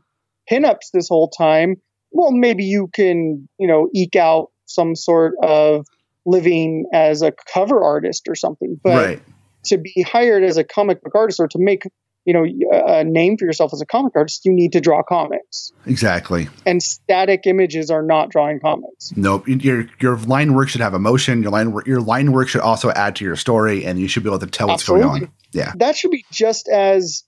pinups 0.50 0.90
this 0.92 1.08
whole 1.08 1.28
time, 1.28 1.76
well, 2.10 2.30
maybe 2.30 2.64
you 2.64 2.88
can, 2.92 3.48
you 3.58 3.66
know, 3.66 3.88
eke 3.94 4.16
out 4.16 4.48
some 4.66 4.94
sort 4.94 5.34
of 5.42 5.86
living 6.24 6.86
as 6.92 7.22
a 7.22 7.32
cover 7.52 7.82
artist 7.82 8.28
or 8.28 8.34
something. 8.34 8.78
But 8.82 9.04
right. 9.04 9.22
To 9.64 9.78
be 9.78 10.02
hired 10.02 10.44
as 10.44 10.56
a 10.56 10.64
comic 10.64 11.02
book 11.02 11.14
artist 11.14 11.40
or 11.40 11.48
to 11.48 11.58
make 11.58 11.84
you 12.24 12.32
know 12.32 12.44
a 12.86 13.04
name 13.04 13.36
for 13.36 13.44
yourself 13.44 13.72
as 13.72 13.80
a 13.80 13.86
comic 13.86 14.12
artist 14.14 14.44
you 14.44 14.52
need 14.52 14.72
to 14.72 14.80
draw 14.80 15.02
comics. 15.02 15.72
Exactly. 15.86 16.48
And 16.64 16.82
static 16.82 17.46
images 17.46 17.90
are 17.90 18.02
not 18.02 18.30
drawing 18.30 18.60
comics. 18.60 19.12
Nope. 19.16 19.48
Your 19.48 19.86
your 20.00 20.16
line 20.16 20.54
work 20.54 20.68
should 20.68 20.80
have 20.80 20.94
emotion. 20.94 21.42
Your 21.42 21.50
line 21.50 21.74
your 21.86 22.00
line 22.00 22.32
work 22.32 22.48
should 22.48 22.60
also 22.60 22.90
add 22.90 23.16
to 23.16 23.24
your 23.24 23.36
story 23.36 23.84
and 23.84 23.98
you 23.98 24.08
should 24.08 24.22
be 24.22 24.28
able 24.28 24.38
to 24.40 24.46
tell 24.46 24.68
what's 24.68 24.82
Absolutely. 24.82 25.08
going 25.08 25.22
on. 25.24 25.32
Yeah. 25.52 25.72
That 25.76 25.96
should 25.96 26.10
be 26.10 26.24
just 26.30 26.68
as 26.68 27.24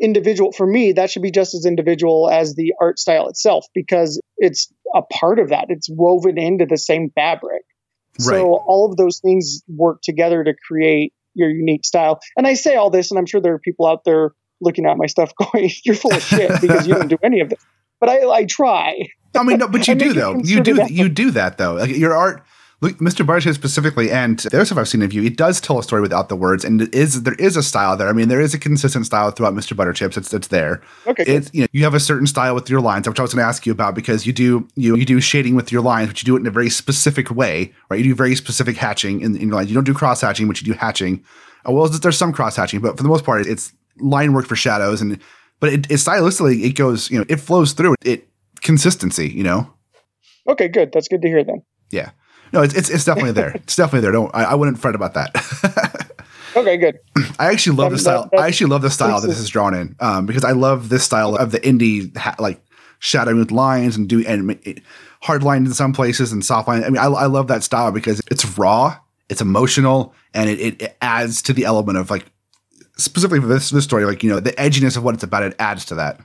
individual 0.00 0.52
for 0.52 0.64
me 0.64 0.92
that 0.92 1.10
should 1.10 1.22
be 1.22 1.30
just 1.32 1.54
as 1.54 1.66
individual 1.66 2.30
as 2.30 2.54
the 2.54 2.72
art 2.80 3.00
style 3.00 3.28
itself 3.28 3.66
because 3.74 4.20
it's 4.36 4.72
a 4.94 5.02
part 5.02 5.40
of 5.40 5.48
that. 5.48 5.66
It's 5.68 5.88
woven 5.90 6.38
into 6.38 6.66
the 6.66 6.78
same 6.78 7.10
fabric. 7.10 7.62
Right. 8.20 8.34
so 8.34 8.56
all 8.56 8.90
of 8.90 8.96
those 8.96 9.20
things 9.20 9.62
work 9.68 10.02
together 10.02 10.42
to 10.42 10.52
create 10.66 11.12
your 11.38 11.50
unique 11.50 11.86
style. 11.86 12.20
And 12.36 12.46
I 12.46 12.54
say 12.54 12.76
all 12.76 12.90
this, 12.90 13.10
and 13.10 13.18
I'm 13.18 13.26
sure 13.26 13.40
there 13.40 13.54
are 13.54 13.58
people 13.58 13.86
out 13.86 14.04
there 14.04 14.32
looking 14.60 14.86
at 14.86 14.96
my 14.96 15.06
stuff 15.06 15.32
going, 15.52 15.70
"You're 15.84 15.94
full 15.94 16.14
of 16.14 16.22
shit 16.22 16.60
because 16.60 16.86
you 16.86 16.94
don't 16.94 17.08
do 17.08 17.18
any 17.22 17.40
of 17.40 17.48
this." 17.48 17.64
But 18.00 18.10
I, 18.10 18.28
I 18.28 18.44
try. 18.44 19.08
I 19.34 19.42
mean, 19.42 19.58
no, 19.58 19.68
but 19.68 19.88
you 19.88 19.94
do 20.06 20.12
though. 20.12 20.36
You 20.36 20.62
do 20.62 20.86
you 20.88 21.08
do 21.08 21.30
that 21.32 21.58
though. 21.58 21.74
Like 21.74 21.96
your 21.96 22.14
art. 22.14 22.44
Look, 22.80 22.98
Mr. 22.98 23.26
Butterchips 23.26 23.56
specifically, 23.56 24.08
and 24.08 24.38
the 24.38 24.58
other 24.58 24.64
stuff 24.64 24.78
I've 24.78 24.88
seen 24.88 25.02
of 25.02 25.12
you, 25.12 25.24
it 25.24 25.36
does 25.36 25.60
tell 25.60 25.80
a 25.80 25.82
story 25.82 26.00
without 26.00 26.28
the 26.28 26.36
words, 26.36 26.64
and 26.64 26.80
it 26.80 26.94
is 26.94 27.24
there 27.24 27.34
is 27.34 27.56
a 27.56 27.62
style 27.62 27.96
there. 27.96 28.06
I 28.06 28.12
mean, 28.12 28.28
there 28.28 28.40
is 28.40 28.54
a 28.54 28.58
consistent 28.58 29.04
style 29.04 29.32
throughout 29.32 29.52
Mr. 29.52 29.76
Butterchips. 29.76 30.16
It's 30.16 30.32
it's 30.32 30.46
there. 30.46 30.80
Okay. 31.04 31.24
It's 31.26 31.50
you 31.52 31.62
know 31.62 31.66
you 31.72 31.82
have 31.82 31.94
a 31.94 32.00
certain 32.00 32.28
style 32.28 32.54
with 32.54 32.70
your 32.70 32.80
lines, 32.80 33.08
which 33.08 33.18
I 33.18 33.22
was 33.22 33.34
going 33.34 33.42
to 33.42 33.48
ask 33.48 33.66
you 33.66 33.72
about 33.72 33.96
because 33.96 34.26
you 34.26 34.32
do 34.32 34.68
you 34.76 34.94
you 34.94 35.04
do 35.04 35.20
shading 35.20 35.56
with 35.56 35.72
your 35.72 35.82
lines, 35.82 36.08
but 36.08 36.22
you 36.22 36.26
do 36.26 36.36
it 36.36 36.40
in 36.40 36.46
a 36.46 36.52
very 36.52 36.70
specific 36.70 37.32
way, 37.32 37.74
right? 37.90 37.96
You 37.96 38.04
do 38.04 38.14
very 38.14 38.36
specific 38.36 38.76
hatching 38.76 39.22
in, 39.22 39.34
in 39.34 39.48
your 39.48 39.56
lines. 39.56 39.70
You 39.70 39.74
don't 39.74 39.82
do 39.82 39.94
cross 39.94 40.20
hatching, 40.20 40.46
but 40.46 40.60
you 40.62 40.72
do 40.72 40.78
hatching. 40.78 41.24
Uh, 41.68 41.72
well, 41.72 41.88
there's 41.88 42.16
some 42.16 42.32
cross 42.32 42.54
hatching, 42.54 42.80
but 42.80 42.96
for 42.96 43.02
the 43.02 43.08
most 43.08 43.24
part, 43.24 43.44
it's 43.44 43.72
line 43.98 44.32
work 44.34 44.46
for 44.46 44.54
shadows, 44.54 45.00
and 45.00 45.18
but 45.58 45.72
it, 45.72 45.90
it 45.90 45.94
stylistically 45.94 46.62
it 46.62 46.76
goes, 46.76 47.10
you 47.10 47.18
know, 47.18 47.24
it 47.28 47.40
flows 47.40 47.72
through 47.72 47.96
it 48.04 48.28
consistency, 48.60 49.28
you 49.28 49.42
know. 49.42 49.68
Okay, 50.48 50.68
good. 50.68 50.92
That's 50.92 51.08
good 51.08 51.22
to 51.22 51.28
hear 51.28 51.42
then. 51.42 51.62
Yeah. 51.90 52.10
No, 52.52 52.62
it's 52.62 52.74
it's, 52.74 52.90
it's 52.90 53.04
definitely 53.04 53.32
there. 53.32 53.50
it's 53.54 53.76
definitely 53.76 54.00
there. 54.00 54.12
Don't 54.12 54.34
I, 54.34 54.44
I 54.44 54.54
wouldn't 54.54 54.78
fret 54.78 54.94
about 54.94 55.14
that. 55.14 56.12
okay, 56.56 56.76
good. 56.76 56.98
I 57.38 57.50
actually 57.50 57.76
love 57.76 57.90
that, 57.90 57.96
the 57.96 58.00
style. 58.00 58.28
That, 58.32 58.40
I 58.40 58.46
actually 58.46 58.70
love 58.70 58.82
the 58.82 58.90
style 58.90 59.20
that 59.20 59.26
this 59.26 59.38
is 59.38 59.48
drawn 59.48 59.74
in 59.74 59.96
um, 60.00 60.26
because 60.26 60.44
I 60.44 60.52
love 60.52 60.88
this 60.88 61.04
style 61.04 61.34
of 61.36 61.52
the 61.52 61.60
indie 61.60 62.16
ha- 62.16 62.36
like 62.38 62.60
shadowing 62.98 63.38
with 63.38 63.50
lines 63.50 63.96
and 63.96 64.08
do 64.08 64.24
and 64.26 64.82
hard 65.20 65.42
lines 65.42 65.68
in 65.68 65.74
some 65.74 65.92
places 65.92 66.32
and 66.32 66.44
soft 66.44 66.68
lines. 66.68 66.84
I 66.84 66.88
mean, 66.88 66.98
I, 66.98 67.06
I 67.06 67.26
love 67.26 67.48
that 67.48 67.62
style 67.62 67.92
because 67.92 68.20
it's 68.30 68.58
raw, 68.58 68.96
it's 69.28 69.40
emotional, 69.40 70.14
and 70.34 70.48
it, 70.48 70.60
it, 70.60 70.82
it 70.82 70.96
adds 71.00 71.42
to 71.42 71.52
the 71.52 71.64
element 71.64 71.98
of 71.98 72.10
like 72.10 72.26
specifically 72.96 73.40
for 73.40 73.46
this 73.46 73.70
this 73.70 73.84
story, 73.84 74.04
like 74.04 74.22
you 74.22 74.30
know 74.30 74.40
the 74.40 74.52
edginess 74.52 74.96
of 74.96 75.04
what 75.04 75.14
it's 75.14 75.24
about. 75.24 75.42
It 75.42 75.56
adds 75.58 75.84
to 75.86 75.96
that. 75.96 76.20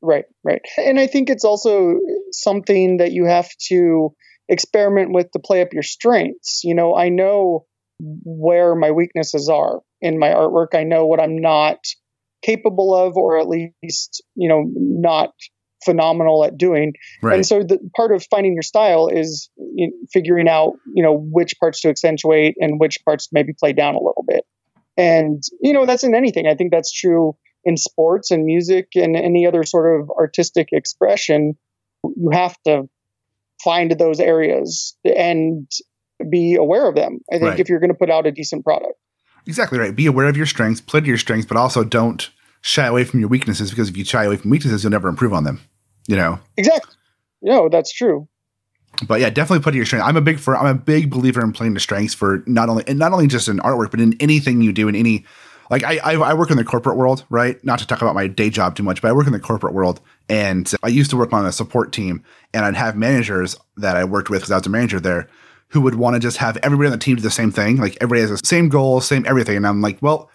Right, 0.00 0.26
right, 0.44 0.62
and 0.76 1.00
I 1.00 1.08
think 1.08 1.28
it's 1.28 1.44
also 1.44 1.98
something 2.30 2.98
that 2.98 3.12
you 3.12 3.24
have 3.24 3.48
to 3.68 4.14
experiment 4.48 5.12
with 5.12 5.30
to 5.32 5.38
play 5.38 5.62
up 5.62 5.72
your 5.72 5.82
strengths. 5.82 6.62
You 6.64 6.74
know, 6.74 6.96
I 6.96 7.08
know 7.08 7.66
where 8.00 8.74
my 8.74 8.90
weaknesses 8.90 9.48
are 9.48 9.80
in 10.00 10.18
my 10.18 10.28
artwork. 10.28 10.74
I 10.74 10.84
know 10.84 11.06
what 11.06 11.20
I'm 11.20 11.38
not 11.38 11.78
capable 12.42 12.94
of, 12.94 13.16
or 13.16 13.38
at 13.38 13.48
least, 13.48 14.22
you 14.34 14.48
know, 14.48 14.64
not 14.66 15.30
phenomenal 15.84 16.44
at 16.44 16.56
doing. 16.56 16.94
Right. 17.22 17.36
And 17.36 17.46
so 17.46 17.62
the 17.62 17.78
part 17.96 18.12
of 18.12 18.26
finding 18.30 18.54
your 18.54 18.62
style 18.62 19.08
is 19.08 19.50
you 19.56 19.88
know, 19.88 19.92
figuring 20.12 20.48
out, 20.48 20.74
you 20.94 21.02
know, 21.02 21.14
which 21.14 21.54
parts 21.58 21.80
to 21.82 21.88
accentuate 21.88 22.56
and 22.60 22.80
which 22.80 23.04
parts 23.04 23.28
maybe 23.32 23.52
play 23.52 23.72
down 23.72 23.94
a 23.94 23.98
little 23.98 24.24
bit. 24.26 24.44
And, 24.96 25.42
you 25.60 25.72
know, 25.72 25.86
that's 25.86 26.04
in 26.04 26.14
anything. 26.14 26.46
I 26.46 26.54
think 26.54 26.72
that's 26.72 26.92
true 26.92 27.36
in 27.64 27.76
sports 27.76 28.30
and 28.30 28.44
music 28.44 28.88
and 28.94 29.16
any 29.16 29.46
other 29.46 29.62
sort 29.62 30.00
of 30.00 30.10
artistic 30.10 30.68
expression. 30.72 31.56
You 32.04 32.30
have 32.32 32.56
to 32.66 32.88
find 33.62 33.90
those 33.92 34.20
areas 34.20 34.96
and 35.04 35.70
be 36.30 36.54
aware 36.54 36.88
of 36.88 36.94
them. 36.94 37.20
I 37.30 37.38
think 37.38 37.50
right. 37.50 37.60
if 37.60 37.68
you're 37.68 37.80
going 37.80 37.92
to 37.92 37.98
put 37.98 38.10
out 38.10 38.26
a 38.26 38.32
decent 38.32 38.64
product. 38.64 38.94
Exactly 39.46 39.78
right. 39.78 39.94
Be 39.94 40.06
aware 40.06 40.26
of 40.26 40.36
your 40.36 40.46
strengths, 40.46 40.80
play 40.80 41.00
to 41.00 41.06
your 41.06 41.18
strengths, 41.18 41.46
but 41.46 41.56
also 41.56 41.84
don't 41.84 42.28
shy 42.60 42.86
away 42.86 43.04
from 43.04 43.20
your 43.20 43.28
weaknesses 43.28 43.70
because 43.70 43.88
if 43.88 43.96
you 43.96 44.04
shy 44.04 44.24
away 44.24 44.36
from 44.36 44.50
weaknesses, 44.50 44.82
you'll 44.82 44.90
never 44.90 45.08
improve 45.08 45.32
on 45.32 45.44
them. 45.44 45.60
You 46.06 46.16
know. 46.16 46.38
Exactly. 46.56 46.94
No, 47.42 47.68
that's 47.68 47.92
true. 47.92 48.28
But 49.06 49.20
yeah, 49.20 49.30
definitely 49.30 49.62
put 49.62 49.72
to 49.72 49.76
your 49.76 49.86
strength. 49.86 50.04
I'm 50.04 50.16
a 50.16 50.20
big 50.20 50.38
for 50.38 50.56
I'm 50.56 50.66
a 50.66 50.74
big 50.74 51.10
believer 51.10 51.42
in 51.42 51.52
playing 51.52 51.74
to 51.74 51.80
strengths 51.80 52.14
for 52.14 52.42
not 52.46 52.68
only 52.68 52.84
and 52.88 52.98
not 52.98 53.12
only 53.12 53.26
just 53.26 53.48
in 53.48 53.58
artwork, 53.58 53.90
but 53.90 54.00
in 54.00 54.16
anything 54.18 54.60
you 54.60 54.72
do 54.72 54.88
in 54.88 54.96
any 54.96 55.24
like 55.70 55.84
I, 55.84 55.98
I, 55.98 56.12
I 56.14 56.34
work 56.34 56.50
in 56.50 56.56
the 56.56 56.64
corporate 56.64 56.96
world, 56.96 57.24
right? 57.30 57.62
Not 57.64 57.78
to 57.80 57.86
talk 57.86 58.02
about 58.02 58.14
my 58.14 58.26
day 58.26 58.50
job 58.50 58.74
too 58.74 58.82
much, 58.82 59.02
but 59.02 59.08
I 59.08 59.12
work 59.12 59.26
in 59.26 59.32
the 59.32 59.40
corporate 59.40 59.74
world, 59.74 60.00
and 60.28 60.70
I 60.82 60.88
used 60.88 61.10
to 61.10 61.16
work 61.16 61.32
on 61.32 61.46
a 61.46 61.52
support 61.52 61.92
team, 61.92 62.24
and 62.54 62.64
I'd 62.64 62.76
have 62.76 62.96
managers 62.96 63.56
that 63.76 63.96
I 63.96 64.04
worked 64.04 64.30
with 64.30 64.40
because 64.40 64.50
I 64.50 64.56
was 64.56 64.66
a 64.66 64.70
manager 64.70 65.00
there, 65.00 65.28
who 65.68 65.80
would 65.82 65.96
want 65.96 66.14
to 66.14 66.20
just 66.20 66.38
have 66.38 66.56
everybody 66.58 66.86
on 66.86 66.92
the 66.92 66.98
team 66.98 67.16
do 67.16 67.22
the 67.22 67.30
same 67.30 67.50
thing, 67.50 67.76
like 67.76 67.96
everybody 68.00 68.22
has 68.22 68.30
the 68.30 68.46
same 68.46 68.68
goal, 68.68 69.00
same 69.00 69.26
everything, 69.26 69.56
and 69.56 69.66
I'm 69.66 69.82
like, 69.82 69.98
well, 70.00 70.30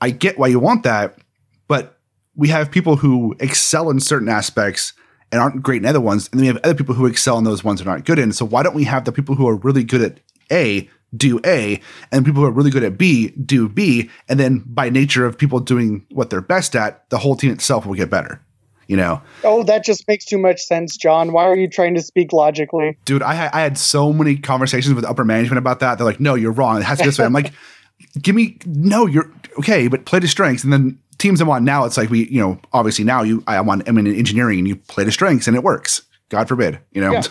I 0.00 0.10
get 0.10 0.38
why 0.38 0.48
you 0.48 0.60
want 0.60 0.82
that, 0.84 1.18
but 1.66 1.98
we 2.36 2.48
have 2.48 2.70
people 2.70 2.96
who 2.96 3.34
excel 3.40 3.90
in 3.90 3.98
certain 4.00 4.28
aspects 4.28 4.92
and 5.32 5.40
aren't 5.40 5.62
great 5.62 5.82
in 5.82 5.86
other 5.86 6.00
ones, 6.00 6.28
and 6.30 6.38
then 6.38 6.42
we 6.42 6.46
have 6.46 6.60
other 6.64 6.74
people 6.74 6.94
who 6.94 7.06
excel 7.06 7.36
in 7.38 7.44
those 7.44 7.64
ones 7.64 7.80
and 7.80 7.88
aren't 7.88 8.04
good 8.04 8.18
in. 8.18 8.32
So 8.32 8.44
why 8.44 8.62
don't 8.62 8.74
we 8.74 8.84
have 8.84 9.04
the 9.04 9.12
people 9.12 9.34
who 9.34 9.48
are 9.48 9.56
really 9.56 9.84
good 9.84 10.02
at 10.02 10.20
A 10.50 10.88
do 11.16 11.40
A, 11.44 11.80
and 12.12 12.24
people 12.24 12.42
who 12.42 12.48
are 12.48 12.52
really 12.52 12.70
good 12.70 12.84
at 12.84 12.98
B 12.98 13.28
do 13.30 13.68
B, 13.68 14.10
and 14.28 14.38
then 14.38 14.62
by 14.66 14.90
nature 14.90 15.24
of 15.24 15.38
people 15.38 15.60
doing 15.60 16.06
what 16.10 16.30
they're 16.30 16.40
best 16.40 16.76
at, 16.76 17.08
the 17.10 17.18
whole 17.18 17.36
team 17.36 17.50
itself 17.50 17.86
will 17.86 17.94
get 17.94 18.10
better. 18.10 18.42
You 18.86 18.96
know? 18.96 19.20
Oh, 19.44 19.62
that 19.64 19.84
just 19.84 20.08
makes 20.08 20.24
too 20.24 20.38
much 20.38 20.62
sense, 20.62 20.96
John. 20.96 21.32
Why 21.32 21.44
are 21.44 21.56
you 21.56 21.68
trying 21.68 21.94
to 21.94 22.02
speak 22.02 22.32
logically? 22.32 22.96
Dude, 23.04 23.22
I, 23.22 23.50
I 23.52 23.60
had 23.60 23.76
so 23.76 24.14
many 24.14 24.36
conversations 24.36 24.94
with 24.94 25.04
upper 25.04 25.24
management 25.24 25.58
about 25.58 25.80
that. 25.80 25.98
They're 25.98 26.06
like, 26.06 26.20
no, 26.20 26.34
you're 26.34 26.52
wrong. 26.52 26.78
It 26.78 26.84
has 26.84 26.96
to 26.96 27.04
be 27.04 27.08
this 27.08 27.18
way. 27.18 27.26
I'm 27.26 27.34
like, 27.34 27.52
give 28.22 28.34
me, 28.34 28.56
no, 28.64 29.04
you're 29.04 29.30
okay, 29.58 29.88
but 29.88 30.06
play 30.06 30.20
to 30.20 30.28
strengths. 30.28 30.64
And 30.64 30.72
then 30.72 30.98
teams 31.18 31.42
I'm 31.42 31.50
on 31.50 31.64
now, 31.64 31.84
it's 31.84 31.98
like 31.98 32.08
we, 32.08 32.28
you 32.28 32.40
know, 32.40 32.58
obviously 32.72 33.04
now 33.04 33.22
you, 33.22 33.44
I'm 33.46 33.68
on, 33.68 33.82
I'm 33.86 33.98
in 33.98 34.06
engineering 34.06 34.60
and 34.60 34.68
you 34.68 34.76
play 34.76 35.04
to 35.04 35.12
strengths 35.12 35.46
and 35.46 35.54
it 35.54 35.62
works. 35.62 36.02
God 36.30 36.48
forbid, 36.48 36.78
you 36.92 37.02
know? 37.02 37.12
Yeah. 37.12 37.22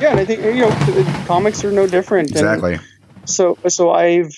Yeah, 0.00 0.10
and 0.10 0.20
I 0.20 0.26
think 0.26 0.42
you 0.42 0.60
know 0.60 1.24
comics 1.26 1.64
are 1.64 1.72
no 1.72 1.86
different. 1.86 2.30
Exactly. 2.30 2.74
And 2.74 2.82
so 3.26 3.58
so 3.68 3.90
I've 3.90 4.34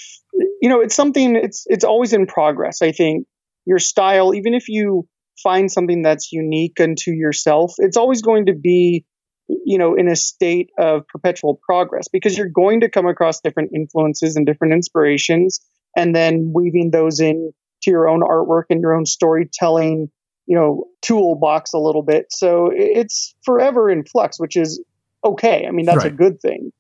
you 0.61 0.69
know 0.69 0.81
it's 0.81 0.95
something 0.95 1.37
it's 1.37 1.65
it's 1.69 1.85
always 1.85 2.13
in 2.13 2.27
progress. 2.27 2.83
I 2.83 2.93
think 2.93 3.27
your 3.67 3.79
style, 3.79 4.35
even 4.35 4.55
if 4.55 4.69
you 4.69 5.07
find 5.43 5.71
something 5.71 6.03
that's 6.03 6.33
unique 6.33 6.81
unto 6.81 7.13
yourself, 7.13 7.75
it's 7.79 7.97
always 7.97 8.23
going 8.23 8.47
to 8.47 8.55
be 8.55 9.05
you 9.49 9.79
know 9.79 9.95
in 9.95 10.09
a 10.09 10.17
state 10.17 10.71
of 10.79 11.07
perpetual 11.09 11.59
progress 11.65 12.09
because 12.09 12.37
you're 12.37 12.49
going 12.49 12.81
to 12.81 12.91
come 12.91 13.07
across 13.07 13.41
different 13.41 13.71
influences 13.75 14.37
and 14.37 14.47
different 14.47 14.75
inspirations 14.75 15.61
and 15.97 16.15
then 16.15 16.53
weaving 16.55 16.91
those 16.91 17.21
in 17.21 17.53
to 17.83 17.91
your 17.91 18.09
own 18.09 18.21
artwork 18.21 18.65
and 18.71 18.81
your 18.83 18.95
own 18.95 19.07
storytelling 19.07 20.11
you 20.47 20.57
know 20.57 20.85
toolbox 21.01 21.73
a 21.73 21.79
little 21.79 22.03
bit 22.03 22.27
so 22.31 22.71
it's 22.75 23.35
forever 23.43 23.89
in 23.91 24.05
flux 24.05 24.39
which 24.39 24.57
is 24.57 24.83
okay 25.25 25.65
i 25.67 25.71
mean 25.71 25.87
that's 25.87 26.05
right. 26.05 26.13
a 26.13 26.17
good 26.17 26.41
thing 26.41 26.71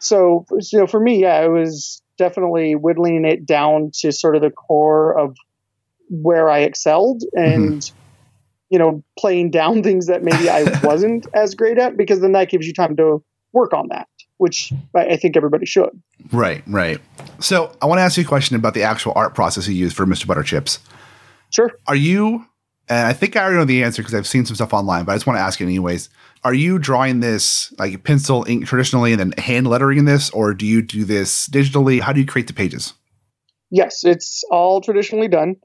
so, 0.00 0.46
you 0.72 0.78
know, 0.78 0.86
for 0.86 0.98
me, 0.98 1.20
yeah, 1.20 1.42
it 1.44 1.48
was 1.48 2.02
definitely 2.18 2.74
whittling 2.74 3.24
it 3.24 3.46
down 3.46 3.90
to 4.00 4.12
sort 4.12 4.34
of 4.34 4.42
the 4.42 4.50
core 4.50 5.16
of 5.16 5.36
where 6.08 6.50
I 6.50 6.60
excelled 6.60 7.22
and, 7.34 7.80
mm-hmm. 7.80 7.96
you 8.70 8.78
know, 8.78 9.04
playing 9.18 9.50
down 9.50 9.82
things 9.84 10.06
that 10.06 10.22
maybe 10.22 10.48
I 10.48 10.64
wasn't 10.82 11.26
as 11.34 11.54
great 11.54 11.78
at 11.78 11.96
because 11.96 12.20
then 12.20 12.32
that 12.32 12.48
gives 12.48 12.66
you 12.66 12.72
time 12.72 12.96
to 12.96 13.22
work 13.52 13.72
on 13.74 13.88
that, 13.88 14.08
which 14.38 14.72
I 14.94 15.16
think 15.16 15.36
everybody 15.36 15.66
should. 15.66 15.90
Right, 16.32 16.62
right. 16.66 16.98
So 17.40 17.76
I 17.82 17.86
want 17.86 17.98
to 17.98 18.02
ask 18.02 18.16
you 18.16 18.24
a 18.24 18.26
question 18.26 18.56
about 18.56 18.74
the 18.74 18.82
actual 18.82 19.12
art 19.16 19.34
process 19.34 19.68
you 19.68 19.74
use 19.74 19.92
for 19.92 20.06
Mr. 20.06 20.26
Butterchips. 20.26 20.78
Sure. 21.50 21.72
Are 21.86 21.96
you, 21.96 22.46
and 22.90 23.06
I 23.06 23.12
think 23.12 23.36
I 23.36 23.42
already 23.42 23.56
know 23.56 23.64
the 23.64 23.84
answer 23.84 24.02
because 24.02 24.14
I've 24.14 24.26
seen 24.26 24.44
some 24.44 24.56
stuff 24.56 24.74
online, 24.74 25.04
but 25.04 25.12
I 25.12 25.14
just 25.14 25.26
want 25.26 25.38
to 25.38 25.42
ask 25.42 25.60
it 25.60 25.64
anyways. 25.64 26.10
Are 26.44 26.54
you 26.54 26.78
drawing 26.78 27.20
this 27.20 27.72
like 27.78 28.02
pencil 28.04 28.44
ink 28.48 28.66
traditionally 28.66 29.12
and 29.12 29.20
then 29.20 29.32
hand 29.38 29.66
lettering 29.66 29.98
in 29.98 30.04
this 30.04 30.30
or 30.30 30.52
do 30.54 30.66
you 30.66 30.82
do 30.82 31.04
this 31.04 31.48
digitally? 31.48 32.00
How 32.00 32.12
do 32.12 32.20
you 32.20 32.26
create 32.26 32.48
the 32.48 32.54
pages? 32.54 32.94
Yes 33.70 34.04
it's 34.04 34.44
all 34.50 34.80
traditionally 34.80 35.28
done 35.28 35.56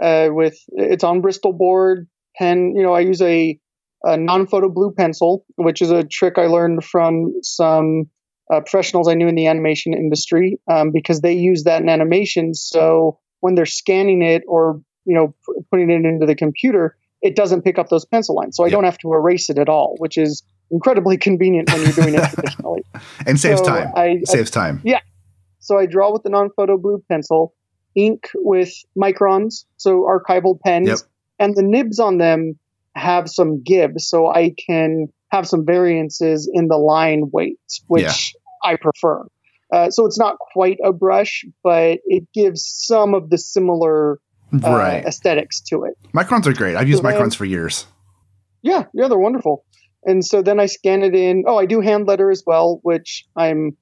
uh, 0.00 0.28
with 0.30 0.58
it's 0.68 1.04
on 1.04 1.20
bristol 1.20 1.52
board 1.52 2.06
pen 2.36 2.74
you 2.76 2.82
know 2.82 2.92
i 2.92 3.00
use 3.00 3.22
a, 3.22 3.58
a 4.02 4.16
non-photo 4.16 4.68
blue 4.68 4.92
pencil 4.92 5.44
which 5.56 5.80
is 5.80 5.90
a 5.90 6.04
trick 6.04 6.36
i 6.36 6.46
learned 6.46 6.84
from 6.84 7.32
some 7.42 8.04
uh, 8.52 8.60
professionals 8.60 9.08
i 9.08 9.14
knew 9.14 9.28
in 9.28 9.34
the 9.34 9.46
animation 9.46 9.94
industry 9.94 10.58
um, 10.70 10.90
because 10.92 11.20
they 11.20 11.32
use 11.32 11.64
that 11.64 11.80
in 11.80 11.88
animation 11.88 12.54
so 12.54 13.18
when 13.40 13.54
they're 13.54 13.66
scanning 13.66 14.22
it 14.22 14.42
or 14.46 14.80
you 15.04 15.14
know 15.14 15.34
p- 15.46 15.60
putting 15.70 15.90
it 15.90 16.04
into 16.04 16.26
the 16.26 16.34
computer 16.34 16.96
it 17.24 17.34
doesn't 17.34 17.62
pick 17.62 17.78
up 17.78 17.88
those 17.88 18.04
pencil 18.04 18.36
lines. 18.36 18.54
So 18.54 18.64
I 18.64 18.66
yep. 18.66 18.72
don't 18.72 18.84
have 18.84 18.98
to 18.98 19.12
erase 19.14 19.48
it 19.48 19.58
at 19.58 19.70
all, 19.70 19.96
which 19.98 20.18
is 20.18 20.42
incredibly 20.70 21.16
convenient 21.28 21.72
when 21.72 21.82
you're 21.82 21.92
doing 21.92 22.14
it 22.14 22.30
traditionally. 22.34 22.82
and 23.26 23.40
saves 23.40 23.60
so 23.60 23.66
time. 23.66 23.92
I, 23.96 24.20
saves 24.24 24.50
time. 24.50 24.82
Yeah. 24.84 25.00
So 25.58 25.78
I 25.78 25.86
draw 25.86 26.12
with 26.12 26.22
the 26.22 26.28
non-photo 26.28 26.76
blue 26.76 27.02
pencil, 27.08 27.54
ink 27.96 28.28
with 28.34 28.74
microns, 28.96 29.64
so 29.78 30.02
archival 30.02 30.60
pens, 30.60 30.88
yep. 30.88 30.98
and 31.38 31.56
the 31.56 31.62
nibs 31.62 31.98
on 31.98 32.18
them 32.18 32.58
have 32.94 33.30
some 33.30 33.62
give, 33.62 33.92
so 33.96 34.28
I 34.28 34.54
can 34.66 35.08
have 35.28 35.48
some 35.48 35.64
variances 35.64 36.48
in 36.52 36.68
the 36.68 36.76
line 36.76 37.30
weight, 37.32 37.58
which 37.86 38.34
yeah. 38.62 38.70
I 38.70 38.76
prefer. 38.76 39.26
Uh, 39.72 39.90
so 39.90 40.04
it's 40.04 40.18
not 40.18 40.36
quite 40.38 40.76
a 40.84 40.92
brush, 40.92 41.46
but 41.62 42.00
it 42.04 42.24
gives 42.34 42.62
some 42.64 43.14
of 43.14 43.30
the 43.30 43.38
similar 43.38 44.20
uh, 44.62 44.70
right. 44.70 45.04
aesthetics 45.04 45.60
to 45.60 45.84
it. 45.84 45.96
Microns 46.12 46.46
are 46.46 46.52
great. 46.52 46.76
I've 46.76 46.88
used 46.88 47.02
so 47.02 47.08
microns 47.08 47.34
for 47.34 47.44
years. 47.44 47.86
Yeah, 48.62 48.84
yeah, 48.94 49.08
they're 49.08 49.18
wonderful. 49.18 49.64
And 50.04 50.24
so 50.24 50.42
then 50.42 50.60
I 50.60 50.66
scan 50.66 51.02
it 51.02 51.14
in. 51.14 51.44
Oh, 51.46 51.58
I 51.58 51.66
do 51.66 51.80
hand 51.80 52.06
letter 52.06 52.30
as 52.30 52.42
well, 52.46 52.80
which 52.82 53.24
I'm 53.36 53.76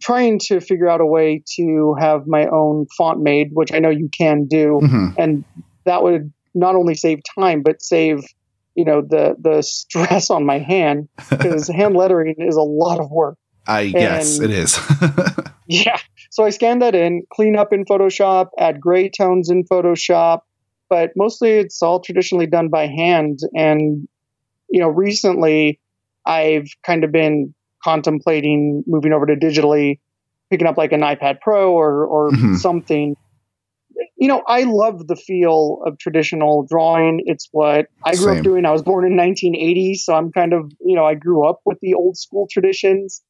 trying 0.00 0.38
to 0.38 0.60
figure 0.60 0.88
out 0.88 1.00
a 1.00 1.06
way 1.06 1.42
to 1.56 1.94
have 1.98 2.26
my 2.26 2.46
own 2.46 2.86
font 2.96 3.20
made, 3.20 3.50
which 3.52 3.72
I 3.72 3.78
know 3.78 3.90
you 3.90 4.08
can 4.16 4.46
do, 4.46 4.80
mm-hmm. 4.82 5.08
and 5.18 5.44
that 5.84 6.02
would 6.02 6.32
not 6.54 6.74
only 6.74 6.94
save 6.94 7.20
time 7.38 7.62
but 7.62 7.80
save 7.80 8.24
you 8.74 8.84
know 8.84 9.02
the 9.02 9.36
the 9.38 9.62
stress 9.62 10.30
on 10.30 10.44
my 10.44 10.58
hand 10.58 11.08
because 11.30 11.68
hand 11.68 11.94
lettering 11.94 12.34
is 12.38 12.56
a 12.56 12.62
lot 12.62 13.00
of 13.00 13.10
work. 13.10 13.36
I 13.66 13.88
guess 13.88 14.40
it 14.40 14.50
is. 14.50 14.78
yeah. 15.66 15.98
So 16.30 16.44
I 16.44 16.50
scan 16.50 16.78
that 16.78 16.94
in, 16.94 17.24
clean 17.32 17.56
up 17.56 17.72
in 17.72 17.84
Photoshop, 17.84 18.50
add 18.56 18.80
gray 18.80 19.08
tones 19.10 19.50
in 19.50 19.64
Photoshop, 19.64 20.40
but 20.88 21.10
mostly 21.16 21.50
it's 21.50 21.82
all 21.82 22.00
traditionally 22.00 22.46
done 22.46 22.68
by 22.68 22.86
hand. 22.86 23.40
And, 23.52 24.08
you 24.68 24.80
know, 24.80 24.88
recently 24.88 25.80
I've 26.24 26.68
kind 26.86 27.02
of 27.02 27.10
been 27.10 27.52
contemplating 27.82 28.84
moving 28.86 29.12
over 29.12 29.26
to 29.26 29.34
digitally, 29.34 29.98
picking 30.50 30.68
up 30.68 30.78
like 30.78 30.92
an 30.92 31.00
iPad 31.00 31.40
Pro 31.40 31.72
or, 31.72 32.06
or 32.06 32.30
mm-hmm. 32.30 32.54
something. 32.54 33.16
You 34.16 34.28
know, 34.28 34.42
I 34.46 34.62
love 34.62 35.08
the 35.08 35.16
feel 35.16 35.82
of 35.84 35.98
traditional 35.98 36.64
drawing. 36.64 37.22
It's 37.26 37.48
what 37.50 37.86
I 38.04 38.14
grew 38.14 38.26
Same. 38.26 38.38
up 38.38 38.44
doing. 38.44 38.66
I 38.66 38.70
was 38.70 38.82
born 38.82 39.04
in 39.04 39.16
1980, 39.16 39.94
so 39.94 40.14
I'm 40.14 40.30
kind 40.30 40.52
of, 40.52 40.70
you 40.80 40.94
know, 40.94 41.04
I 41.04 41.14
grew 41.14 41.48
up 41.48 41.60
with 41.64 41.78
the 41.80 41.94
old 41.94 42.16
school 42.16 42.46
traditions 42.48 43.20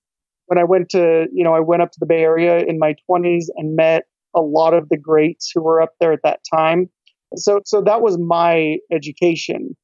when 0.50 0.58
I 0.58 0.64
went 0.64 0.88
to, 0.90 1.28
you 1.32 1.44
know, 1.44 1.54
I 1.54 1.60
went 1.60 1.80
up 1.80 1.92
to 1.92 2.00
the 2.00 2.06
Bay 2.06 2.22
Area 2.22 2.58
in 2.58 2.80
my 2.80 2.96
20s 3.08 3.44
and 3.56 3.76
met 3.76 4.06
a 4.34 4.40
lot 4.40 4.74
of 4.74 4.88
the 4.88 4.96
greats 4.98 5.52
who 5.54 5.62
were 5.62 5.80
up 5.80 5.90
there 6.00 6.12
at 6.12 6.24
that 6.24 6.40
time. 6.52 6.90
So, 7.36 7.60
so 7.64 7.80
that 7.82 8.02
was 8.02 8.18
my 8.18 8.78
education. 8.92 9.76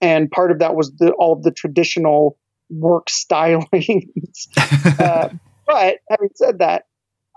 and 0.00 0.30
part 0.30 0.50
of 0.50 0.58
that 0.60 0.74
was 0.74 0.90
the, 0.98 1.10
all 1.12 1.34
of 1.34 1.42
the 1.42 1.50
traditional 1.50 2.38
work 2.70 3.06
stylings. 3.10 4.48
uh, 4.98 5.28
but 5.66 5.96
having 6.08 6.30
said 6.34 6.60
that, 6.60 6.84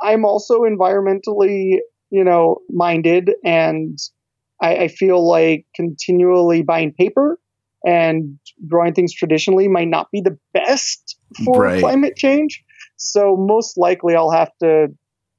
I'm 0.01 0.23
also 0.23 0.61
environmentally, 0.61 1.79
you 2.11 2.23
know, 2.23 2.59
minded, 2.69 3.31
and 3.43 3.97
I, 4.61 4.75
I 4.77 4.87
feel 4.87 5.27
like 5.27 5.65
continually 5.75 6.63
buying 6.63 6.93
paper 6.93 7.37
and 7.85 8.39
drawing 8.65 8.93
things 8.93 9.13
traditionally 9.13 9.67
might 9.67 9.89
not 9.89 10.11
be 10.11 10.21
the 10.21 10.37
best 10.53 11.17
for 11.43 11.63
Right. 11.63 11.81
climate 11.81 12.15
change. 12.15 12.63
So 12.99 13.35
most 13.37 13.77
likely, 13.77 14.15
I'll 14.15 14.31
have 14.31 14.51
to 14.61 14.87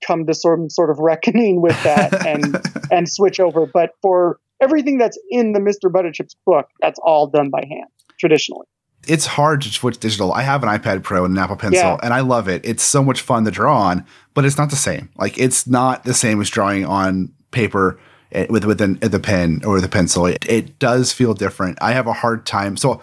come 0.06 0.26
to 0.26 0.34
some 0.34 0.68
sort 0.70 0.90
of 0.90 0.98
reckoning 0.98 1.60
with 1.60 1.80
that 1.84 2.26
and 2.26 2.58
and 2.90 3.08
switch 3.08 3.38
over. 3.38 3.66
But 3.66 3.90
for 4.02 4.38
everything 4.60 4.98
that's 4.98 5.18
in 5.30 5.52
the 5.52 5.60
Mr. 5.60 5.90
Butterchips 5.90 6.34
book, 6.46 6.66
that's 6.80 6.98
all 7.02 7.26
done 7.28 7.50
by 7.50 7.60
hand 7.68 7.88
traditionally. 8.18 8.66
it's 9.08 9.24
hard 9.24 9.62
to 9.62 9.70
switch 9.70 9.98
digital. 9.98 10.32
I 10.32 10.42
have 10.42 10.62
an 10.62 10.68
iPad 10.68 11.02
Pro 11.02 11.24
and 11.24 11.34
an 11.36 11.42
Apple 11.42 11.56
Pencil, 11.56 11.80
Yeah. 11.80 11.96
and 12.02 12.12
I 12.12 12.20
love 12.20 12.48
it. 12.48 12.60
It's 12.66 12.82
so 12.82 13.02
much 13.02 13.22
fun 13.22 13.44
to 13.46 13.50
draw 13.50 13.78
on, 13.80 14.04
but 14.34 14.44
it's 14.44 14.58
not 14.58 14.68
the 14.70 14.76
same. 14.76 15.08
Like 15.16 15.38
it's 15.38 15.66
not 15.66 16.04
the 16.04 16.12
same 16.14 16.38
as 16.40 16.50
drawing 16.50 16.84
on 16.84 17.32
paper 17.50 17.98
eh, 18.32 18.46
with 18.50 18.64
with 18.64 18.80
an, 18.82 18.98
the 19.00 19.20
pen 19.20 19.62
or 19.64 19.80
the 19.80 19.88
pencil. 19.88 20.26
It, 20.26 20.44
it 20.48 20.78
does 20.78 21.12
feel 21.12 21.32
different. 21.34 21.78
I 21.80 21.92
have 21.92 22.06
a 22.06 22.12
hard 22.12 22.44
time. 22.44 22.76
So 22.76 23.00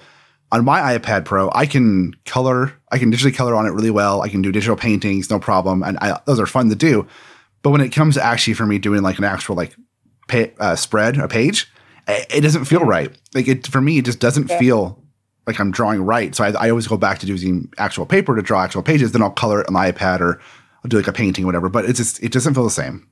on 0.51 0.63
my 0.63 0.97
iPad 0.97 1.25
Pro, 1.25 1.49
I 1.53 1.65
can 1.65 2.13
color. 2.25 2.73
I 2.91 2.97
can 2.97 3.11
digitally 3.11 3.35
color 3.35 3.55
on 3.55 3.65
it 3.65 3.71
really 3.71 3.91
well. 3.91 4.21
I 4.21 4.29
can 4.29 4.41
do 4.41 4.51
digital 4.51 4.75
paintings, 4.77 5.29
no 5.29 5.39
problem, 5.39 5.83
and 5.83 5.97
I, 5.99 6.19
those 6.25 6.39
are 6.39 6.45
fun 6.45 6.69
to 6.69 6.75
do. 6.75 7.05
But 7.63 7.71
when 7.71 7.81
it 7.81 7.89
comes 7.89 8.15
to 8.15 8.23
actually 8.23 8.53
for 8.53 8.65
me 8.65 8.77
doing 8.79 9.01
like 9.01 9.17
an 9.17 9.23
actual 9.25 9.55
like 9.55 9.75
pa- 10.27 10.51
uh, 10.59 10.75
spread 10.75 11.17
a 11.17 11.27
page, 11.27 11.69
it, 12.07 12.25
it 12.35 12.41
doesn't 12.41 12.65
feel 12.65 12.81
right. 12.85 13.11
Like 13.33 13.47
it 13.47 13.67
for 13.67 13.81
me, 13.81 13.97
it 13.97 14.05
just 14.05 14.19
doesn't 14.19 14.49
Yeah. 14.49 14.59
feel 14.59 15.03
like 15.45 15.59
I'm 15.59 15.71
drawing 15.71 16.01
right. 16.01 16.33
So 16.35 16.43
I, 16.43 16.51
I 16.51 16.69
always 16.69 16.87
go 16.87 16.97
back 16.97 17.19
to 17.19 17.27
using 17.27 17.69
actual 17.77 18.05
paper 18.05 18.35
to 18.35 18.41
draw 18.41 18.63
actual 18.63 18.83
pages. 18.83 19.11
Then 19.11 19.21
I'll 19.21 19.31
color 19.31 19.61
it 19.61 19.67
on 19.67 19.73
my 19.73 19.91
iPad 19.91 20.21
or 20.21 20.39
I'll 20.83 20.89
do 20.89 20.97
like 20.97 21.07
a 21.07 21.13
painting, 21.13 21.43
or 21.43 21.47
whatever. 21.47 21.67
But 21.69 21.85
it's 21.85 21.97
just 21.97 22.23
it 22.23 22.31
doesn't 22.31 22.53
feel 22.53 22.63
the 22.63 22.69
same. 22.69 23.07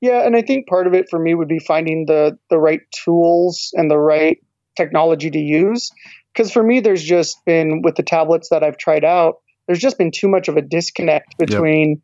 Yeah, 0.00 0.24
and 0.24 0.36
I 0.36 0.42
think 0.42 0.66
part 0.68 0.86
of 0.86 0.94
it 0.94 1.08
for 1.10 1.18
me 1.18 1.34
would 1.34 1.48
be 1.48 1.58
finding 1.58 2.06
the 2.06 2.38
the 2.48 2.58
right 2.58 2.80
tools 3.04 3.70
and 3.74 3.90
the 3.90 3.98
right 3.98 4.38
technology 4.76 5.30
to 5.30 5.38
use. 5.38 5.90
Because 6.32 6.52
for 6.52 6.62
me, 6.62 6.80
there's 6.80 7.02
just 7.02 7.44
been 7.44 7.82
with 7.82 7.96
the 7.96 8.02
tablets 8.02 8.48
that 8.50 8.62
I've 8.62 8.76
tried 8.76 9.04
out, 9.04 9.36
there's 9.70 9.78
just 9.78 9.98
been 9.98 10.10
too 10.10 10.26
much 10.26 10.48
of 10.48 10.56
a 10.56 10.62
disconnect 10.62 11.38
between, 11.38 12.02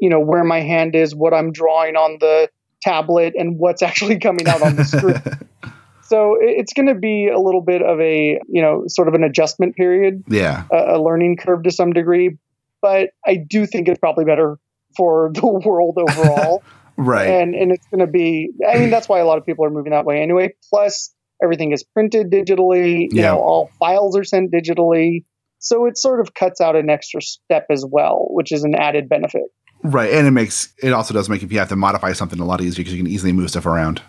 you 0.00 0.10
know, 0.10 0.18
where 0.18 0.42
my 0.42 0.60
hand 0.60 0.96
is, 0.96 1.14
what 1.14 1.32
I'm 1.32 1.52
drawing 1.52 1.94
on 1.94 2.18
the 2.18 2.48
tablet, 2.82 3.34
and 3.36 3.60
what's 3.60 3.80
actually 3.82 4.18
coming 4.18 4.48
out 4.48 4.60
on 4.60 4.74
the 4.74 4.84
screen. 4.84 5.22
so 6.02 6.36
it's 6.40 6.72
going 6.72 6.88
to 6.88 6.96
be 6.96 7.28
a 7.28 7.38
little 7.38 7.60
bit 7.60 7.80
of 7.80 8.00
a, 8.00 8.40
you 8.48 8.60
know, 8.60 8.84
sort 8.88 9.06
of 9.06 9.14
an 9.14 9.22
adjustment 9.22 9.76
period 9.76 10.24
yeah, 10.26 10.64
a, 10.72 10.96
a 10.96 10.98
learning 11.00 11.36
curve 11.36 11.62
to 11.62 11.70
some 11.70 11.92
degree, 11.92 12.36
but 12.82 13.10
I 13.24 13.36
do 13.36 13.66
think 13.66 13.86
it's 13.86 14.00
probably 14.00 14.24
better 14.24 14.58
for 14.96 15.30
the 15.34 15.46
world 15.46 15.98
overall. 15.98 16.64
right. 16.96 17.28
and 17.28 17.54
and 17.54 17.70
it's 17.70 17.86
going 17.86 18.00
to 18.00 18.10
be. 18.10 18.50
I 18.68 18.78
mean, 18.78 18.90
that's 18.90 19.08
why 19.08 19.20
a 19.20 19.24
lot 19.24 19.38
of 19.38 19.46
people 19.46 19.64
are 19.64 19.70
moving 19.70 19.92
that 19.92 20.04
way 20.04 20.22
anyway. 20.22 20.54
Plus, 20.70 21.14
everything 21.42 21.72
is 21.72 21.84
printed 21.84 22.30
digitally. 22.30 23.02
You 23.10 23.22
Yeah. 23.22 23.32
know, 23.32 23.38
all 23.40 23.70
files 23.78 24.16
are 24.16 24.24
sent 24.24 24.52
digitally, 24.52 25.24
so 25.58 25.86
it 25.86 25.96
sort 25.98 26.20
of 26.20 26.34
cuts 26.34 26.60
out 26.60 26.76
an 26.76 26.90
extra 26.90 27.20
step 27.22 27.66
as 27.70 27.84
well, 27.88 28.26
which 28.30 28.52
is 28.52 28.64
an 28.64 28.74
added 28.74 29.08
benefit. 29.08 29.44
right. 29.84 30.10
And 30.12 30.26
it 30.26 30.30
makes 30.32 30.72
it 30.82 30.92
also 30.92 31.12
does 31.14 31.28
make 31.28 31.42
if 31.42 31.52
you 31.52 31.58
have 31.58 31.68
to 31.68 31.76
modify 31.76 32.12
something 32.12 32.40
a 32.40 32.44
lot 32.44 32.60
easier 32.60 32.82
because 32.82 32.94
you 32.94 33.02
can 33.02 33.10
easily 33.12 33.32
move 33.32 33.50
stuff 33.50 33.66
around. 33.66 34.00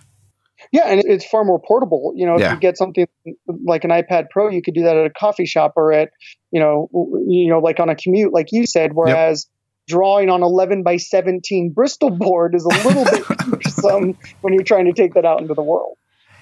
Yeah, 0.72 0.88
and 0.88 1.02
it's 1.06 1.26
far 1.26 1.44
more 1.46 1.60
portable. 1.66 2.14
You 2.16 2.26
know, 2.26 2.36
if 2.36 2.42
Yeah. 2.42 2.54
you 2.54 2.60
get 2.60 2.78
something 2.78 3.06
like 3.66 3.84
an 3.84 3.92
iPad 3.92 4.30
Pro, 4.32 4.50
you 4.50 4.62
could 4.62 4.74
do 4.74 4.84
that 4.84 4.98
at 4.98 5.06
a 5.06 5.10
coffee 5.12 5.46
shop 5.46 5.74
or 5.76 5.94
at, 5.94 6.10
you 6.52 6.60
know, 6.60 6.90
you 7.28 7.48
know, 7.50 7.60
like 7.60 7.80
on 7.80 7.90
a 7.90 7.96
commute, 7.96 8.34
like 8.34 8.48
you 8.52 8.66
said. 8.66 8.92
Whereas 8.96 9.48
drawing 9.88 10.30
on 10.30 10.42
11 10.44 10.84
by 10.84 10.98
17 10.98 11.72
Bristol 11.74 12.10
board 12.10 12.56
is 12.56 12.66
a 12.66 12.70
little 12.88 13.06
bit 13.06 13.24
cumbersome 13.38 14.18
when 14.42 14.54
you're 14.54 14.64
trying 14.64 14.86
to 14.86 14.94
take 14.94 15.14
that 15.14 15.26
out 15.26 15.42
into 15.42 15.54
the 15.54 15.62
world. 15.64 15.96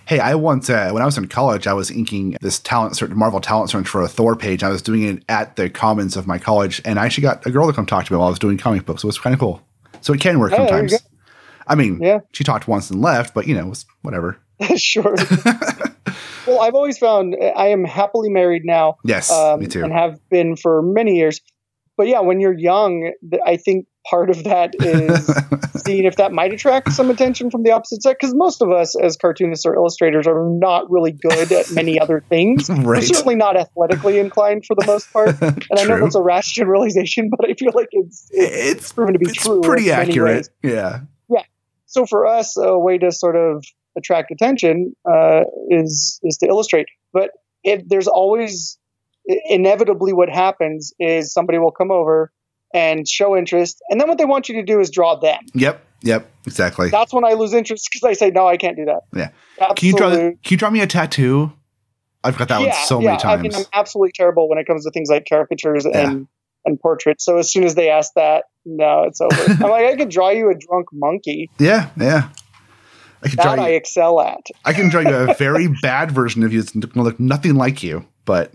Hey, 0.08 0.20
I 0.20 0.36
once 0.36 0.70
uh, 0.70 0.92
when 0.92 1.02
I 1.02 1.06
was 1.06 1.18
in 1.18 1.28
college, 1.28 1.66
I 1.66 1.74
was 1.74 1.90
inking 1.90 2.38
this 2.40 2.60
talent 2.60 2.96
search, 2.96 3.10
Marvel 3.12 3.42
talent 3.42 3.72
search 3.72 3.88
for 3.88 4.02
a 4.04 4.08
Thor 4.08 4.36
page. 4.36 4.62
I 4.62 4.70
was 4.70 4.84
doing 4.84 5.02
it 5.04 5.24
at 5.30 5.56
the 5.56 5.68
commons 5.70 6.16
of 6.16 6.28
my 6.28 6.38
college, 6.38 6.80
and 6.86 7.00
I 7.00 7.06
actually 7.06 7.24
got 7.24 7.44
a 7.46 7.52
girl 7.52 7.66
to 7.66 7.74
come 7.74 7.88
talk 7.88 8.06
to 8.06 8.14
me 8.14 8.18
while 8.20 8.28
I 8.28 8.30
was 8.30 8.38
doing 8.38 8.58
comic 8.58 8.86
books. 8.86 9.04
It 9.04 9.08
was 9.08 9.18
kind 9.18 9.34
of 9.34 9.40
cool. 9.40 9.62
So 10.02 10.14
it 10.14 10.22
can 10.22 10.38
work 10.38 10.52
Oh, 10.54 10.58
sometimes. 10.58 10.94
I 11.68 11.74
mean, 11.74 12.00
Yeah. 12.02 12.20
she 12.34 12.44
talked 12.44 12.68
once 12.68 12.92
and 12.92 13.02
left, 13.02 13.34
but 13.34 13.48
you 13.48 13.56
know, 13.56 13.62
it 13.66 13.70
was 13.70 13.86
whatever. 14.04 14.38
sure. 14.78 15.16
well, 16.46 16.62
I've 16.62 16.76
always 16.76 17.00
found 17.00 17.36
I 17.56 17.68
am 17.70 17.84
happily 17.84 18.30
married 18.30 18.62
now. 18.64 18.98
Yes, 19.04 19.32
um, 19.32 19.60
me 19.62 19.66
too. 19.68 19.84
and 19.84 19.92
have 19.92 20.20
been 20.30 20.56
for 20.56 20.84
many 20.84 21.16
years. 21.16 21.42
But 21.98 22.08
yeah, 22.08 22.20
when 22.20 22.40
you're 22.40 22.54
young, 22.58 23.12
I 23.46 23.58
think 23.58 23.88
part 24.10 24.30
of 24.30 24.44
that 24.44 24.74
is 24.80 25.26
seeing 25.86 26.06
if 26.06 26.16
that 26.18 26.32
might 26.32 26.54
attract 26.54 26.92
some 26.92 27.10
attention 27.10 27.50
from 27.50 27.64
the 27.64 27.72
opposite 27.72 28.04
sex. 28.04 28.18
Because 28.20 28.36
most 28.36 28.62
of 28.62 28.72
us, 28.72 28.96
as 28.96 29.18
cartoonists 29.18 29.66
or 29.66 29.76
illustrators, 29.76 30.28
are 30.28 30.48
not 30.50 30.90
really 30.90 31.12
good 31.12 31.52
at 31.52 31.72
many 31.72 32.00
other 32.04 32.24
things. 32.30 32.70
We're 32.70 32.94
Right. 32.96 33.04
certainly 33.04 33.36
not 33.36 33.58
athletically 33.58 34.20
inclined 34.20 34.66
for 34.66 34.76
the 34.76 34.86
most 34.86 35.12
part. 35.12 35.36
And 35.42 35.80
I 35.80 35.84
know 35.86 36.00
that's 36.00 36.16
a 36.16 36.22
rash 36.22 36.52
generalization, 36.54 37.30
but 37.36 37.50
I 37.50 37.54
feel 37.54 37.72
like 37.74 37.88
it's 37.92 38.30
it's, 38.32 38.80
it's 38.82 38.92
proven 38.94 39.14
to 39.14 39.20
be 39.20 39.26
true. 39.32 39.62
pretty 39.62 39.92
accurate. 39.92 40.50
Yeah. 40.64 41.02
Yeah. 41.30 41.44
So 41.88 42.06
for 42.06 42.26
us, 42.28 42.58
a 42.58 42.78
way 42.78 42.98
to 42.98 43.12
sort 43.12 43.36
of 43.36 43.64
attract 43.98 44.32
attention 44.32 44.96
uh, 45.10 45.42
is 45.70 46.20
is 46.24 46.38
to 46.38 46.48
illustrate. 46.48 46.88
But 47.14 47.32
if 47.64 47.88
there's 47.88 48.08
always 48.08 48.78
inevitably 49.26 50.14
what 50.14 50.30
happens 50.30 50.94
is 51.00 51.34
somebody 51.34 51.58
will 51.58 51.72
come 51.72 51.92
over 51.92 52.32
and 52.76 53.08
show 53.08 53.36
interest, 53.38 53.82
and 53.90 54.00
then 54.00 54.08
what 54.08 54.18
they 54.18 54.26
want 54.26 54.50
you 54.50 54.56
to 54.56 54.64
do 54.64 54.80
is 54.80 54.90
draw 54.92 55.16
them. 55.16 55.40
Yep. 55.54 55.82
Yep. 56.04 56.30
Exactly. 56.46 56.90
That's 56.90 57.14
when 57.14 57.26
I 57.26 57.34
lose 57.34 57.54
interest 57.54 57.88
because 57.92 58.04
I 58.08 58.14
say 58.14 58.30
no, 58.30 58.48
I 58.48 58.58
can't 58.58 58.76
do 58.78 58.86
that. 58.86 59.02
Yeah. 59.16 59.30
Can 59.76 59.88
you 59.88 59.96
draw? 59.96 60.10
Can 60.12 60.38
you 60.50 60.58
draw 60.58 60.70
me 60.70 60.82
a 60.82 60.88
tattoo? 60.88 61.52
I've 62.24 62.38
got 62.38 62.48
that 62.50 62.60
one 62.60 62.72
so 62.86 63.00
many 63.00 63.18
times. 63.18 63.40
I 63.40 63.42
mean. 63.42 63.56
I'm 63.56 63.66
absolutely 63.74 64.12
terrible 64.14 64.50
when 64.50 64.58
it 64.60 64.66
comes 64.68 64.84
to 64.84 64.92
things 64.92 65.10
like 65.10 65.26
caricatures 65.28 65.86
Yeah. 65.86 66.10
and 66.12 66.28
and 66.66 66.80
portraits. 66.80 67.24
So 67.24 67.38
as 67.38 67.50
soon 67.50 67.64
as 67.64 67.76
they 67.76 67.90
ask 67.90 68.12
that, 68.16 68.46
no, 68.66 69.04
it's 69.04 69.22
over. 69.22 69.36
I'm 69.64 69.70
like, 69.70 69.86
I 69.86 69.96
could 69.96 70.10
draw 70.10 70.30
you 70.32 70.50
a 70.50 70.56
drunk 70.56 70.88
monkey. 70.92 71.50
yeah. 71.60 71.90
Yeah. 71.98 72.30
I 73.24 73.28
can 73.30 73.38
That 73.38 73.56
draw 73.56 73.64
I 73.66 73.70
excel 73.70 74.20
at. 74.22 74.46
I 74.66 74.74
can 74.74 74.90
draw 74.90 75.02
you 75.02 75.16
a 75.16 75.34
very 75.36 75.68
bad 75.82 76.12
version 76.12 76.44
of 76.44 76.52
you. 76.54 76.60
It's 76.60 76.72
going 76.72 76.90
to 76.90 77.02
look 77.02 77.20
nothing 77.20 77.56
like 77.56 77.82
you, 77.82 78.06
but 78.26 78.52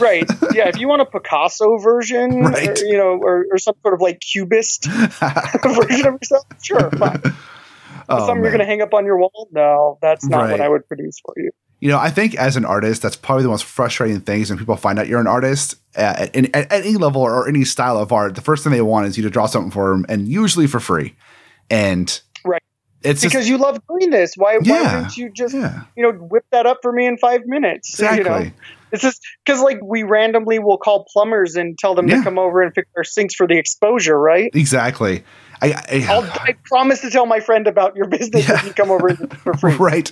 Right. 0.00 0.24
Yeah. 0.54 0.68
If 0.68 0.78
you 0.78 0.88
want 0.88 1.02
a 1.02 1.06
Picasso 1.06 1.78
version, 1.78 2.40
Right. 2.42 2.68
or, 2.80 2.84
you 2.86 2.96
know, 2.96 3.18
or, 3.20 3.46
or 3.52 3.58
some 3.58 3.74
sort 3.82 3.94
of 3.94 4.00
like 4.00 4.20
cubist 4.20 4.86
version 4.90 6.06
of 6.06 6.14
yourself, 6.20 6.44
sure, 6.62 6.90
fine. 6.92 7.20
Oh, 8.10 8.26
Something 8.26 8.42
you're 8.42 8.52
going 8.52 8.60
to 8.60 8.64
hang 8.66 8.80
up 8.80 8.94
on 8.94 9.04
your 9.04 9.18
wall? 9.18 9.48
No, 9.52 9.98
that's 10.00 10.24
not 10.26 10.42
Right. 10.42 10.52
what 10.52 10.60
I 10.60 10.68
would 10.68 10.86
produce 10.88 11.20
for 11.24 11.34
you. 11.36 11.50
You 11.80 11.90
know, 11.90 11.98
I 11.98 12.10
think 12.10 12.34
as 12.36 12.56
an 12.56 12.64
artist, 12.64 13.02
that's 13.02 13.16
probably 13.16 13.42
the 13.44 13.50
most 13.50 13.64
frustrating 13.64 14.20
thing 14.20 14.40
is 14.40 14.50
when 14.50 14.58
people 14.58 14.76
find 14.76 14.98
out 14.98 15.06
you're 15.08 15.20
an 15.20 15.26
artist 15.26 15.76
at, 15.94 16.34
at, 16.34 16.54
at 16.54 16.72
any 16.72 16.94
level 16.96 17.22
or 17.22 17.46
any 17.48 17.64
style 17.64 17.98
of 17.98 18.10
art. 18.12 18.34
The 18.34 18.40
first 18.40 18.64
thing 18.64 18.72
they 18.72 18.80
want 18.82 19.06
is 19.06 19.16
you 19.16 19.22
to 19.24 19.30
draw 19.30 19.46
something 19.46 19.70
for 19.70 19.90
them, 19.90 20.04
and 20.08 20.26
usually 20.26 20.66
for 20.66 20.80
free. 20.80 21.14
And. 21.70 22.20
It's 23.02 23.22
Because 23.22 23.40
just 23.40 23.48
you 23.48 23.58
love 23.58 23.78
doing 23.88 24.10
this. 24.10 24.34
Why, 24.36 24.56
why 24.56 24.62
Yeah. 24.64 24.94
wouldn't 24.94 25.16
you 25.16 25.30
just, 25.30 25.54
yeah, 25.54 25.82
you 25.96 26.02
know, 26.02 26.12
whip 26.12 26.44
that 26.52 26.66
up 26.66 26.78
for 26.82 26.92
me 26.92 27.06
in 27.06 27.16
five 27.18 27.42
minutes? 27.46 27.90
exactly. 27.90 28.18
You 28.18 28.24
know, 28.24 28.50
it's 28.90 29.02
just 29.02 29.20
because 29.44 29.60
like 29.62 29.78
we 29.82 30.02
randomly 30.02 30.58
will 30.58 30.78
call 30.78 31.06
plumbers 31.12 31.56
and 31.56 31.78
tell 31.78 31.94
them 31.94 32.08
Yeah. 32.08 32.18
to 32.18 32.22
come 32.24 32.38
over 32.38 32.62
and 32.62 32.74
fix 32.74 32.88
our 32.96 33.04
sinks 33.04 33.34
for 33.34 33.46
the 33.46 33.58
exposure, 33.58 34.18
right? 34.18 34.50
Exactly. 34.54 35.24
I, 35.60 35.72
I, 35.72 36.06
I'll, 36.08 36.22
I 36.22 36.54
promise 36.66 37.00
to 37.00 37.10
tell 37.10 37.26
my 37.26 37.40
friend 37.40 37.66
about 37.66 37.96
your 37.96 38.06
business 38.06 38.48
if 38.48 38.64
you 38.64 38.72
come 38.72 38.92
over 38.92 39.08
and 39.08 39.18
do 39.18 39.24
it 39.24 39.34
for 39.34 39.54
free. 39.54 39.74
right. 39.78 40.10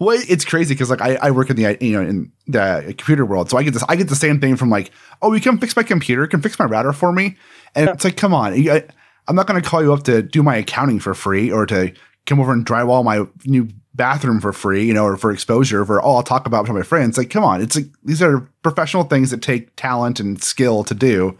Well, 0.00 0.18
it's 0.26 0.46
crazy 0.46 0.74
because 0.74 0.88
like 0.88 1.02
I, 1.02 1.16
I 1.16 1.30
work 1.30 1.50
in 1.50 1.56
the 1.56 1.76
you 1.80 1.92
know 1.92 2.08
in 2.08 2.32
the 2.46 2.94
computer 2.96 3.26
world, 3.26 3.50
so 3.50 3.58
I 3.58 3.62
get 3.64 3.74
this 3.74 3.84
I 3.86 3.96
get 3.96 4.08
the 4.08 4.16
same 4.16 4.40
thing 4.40 4.56
from 4.56 4.70
like, 4.70 4.90
oh, 5.20 5.32
you 5.34 5.40
can 5.42 5.58
fix 5.58 5.76
my 5.76 5.82
computer, 5.82 6.26
can 6.26 6.40
fix 6.40 6.58
my 6.58 6.64
router 6.64 6.94
for 6.94 7.12
me, 7.12 7.36
and 7.74 7.90
it's 7.90 8.02
like, 8.04 8.16
come 8.16 8.32
on, 8.32 8.54
I, 8.54 8.84
I'm 9.28 9.36
not 9.36 9.46
going 9.46 9.60
to 9.62 9.68
call 9.68 9.82
you 9.82 9.92
up 9.92 10.04
to 10.04 10.22
do 10.22 10.42
my 10.42 10.56
accounting 10.56 11.00
for 11.00 11.12
free 11.12 11.52
or 11.52 11.66
to 11.66 11.92
come 12.28 12.38
over 12.38 12.52
and 12.52 12.64
drywall 12.64 13.02
my 13.04 13.26
new 13.44 13.68
bathroom 13.94 14.40
for 14.40 14.52
free, 14.52 14.84
you 14.84 14.94
know, 14.94 15.04
or 15.04 15.16
for 15.16 15.32
exposure 15.32 15.84
for 15.84 16.00
oh, 16.04 16.14
I'll 16.16 16.22
talk 16.22 16.46
about 16.46 16.58
it 16.68 16.72
with 16.72 16.78
my 16.78 16.82
friends. 16.84 17.18
Like, 17.18 17.30
come 17.30 17.42
on, 17.42 17.60
it's 17.60 17.74
like 17.74 17.86
these 18.04 18.22
are 18.22 18.48
professional 18.62 19.02
things 19.02 19.32
that 19.32 19.42
take 19.42 19.74
talent 19.74 20.20
and 20.20 20.40
skill 20.40 20.84
to 20.84 20.94
do. 20.94 21.36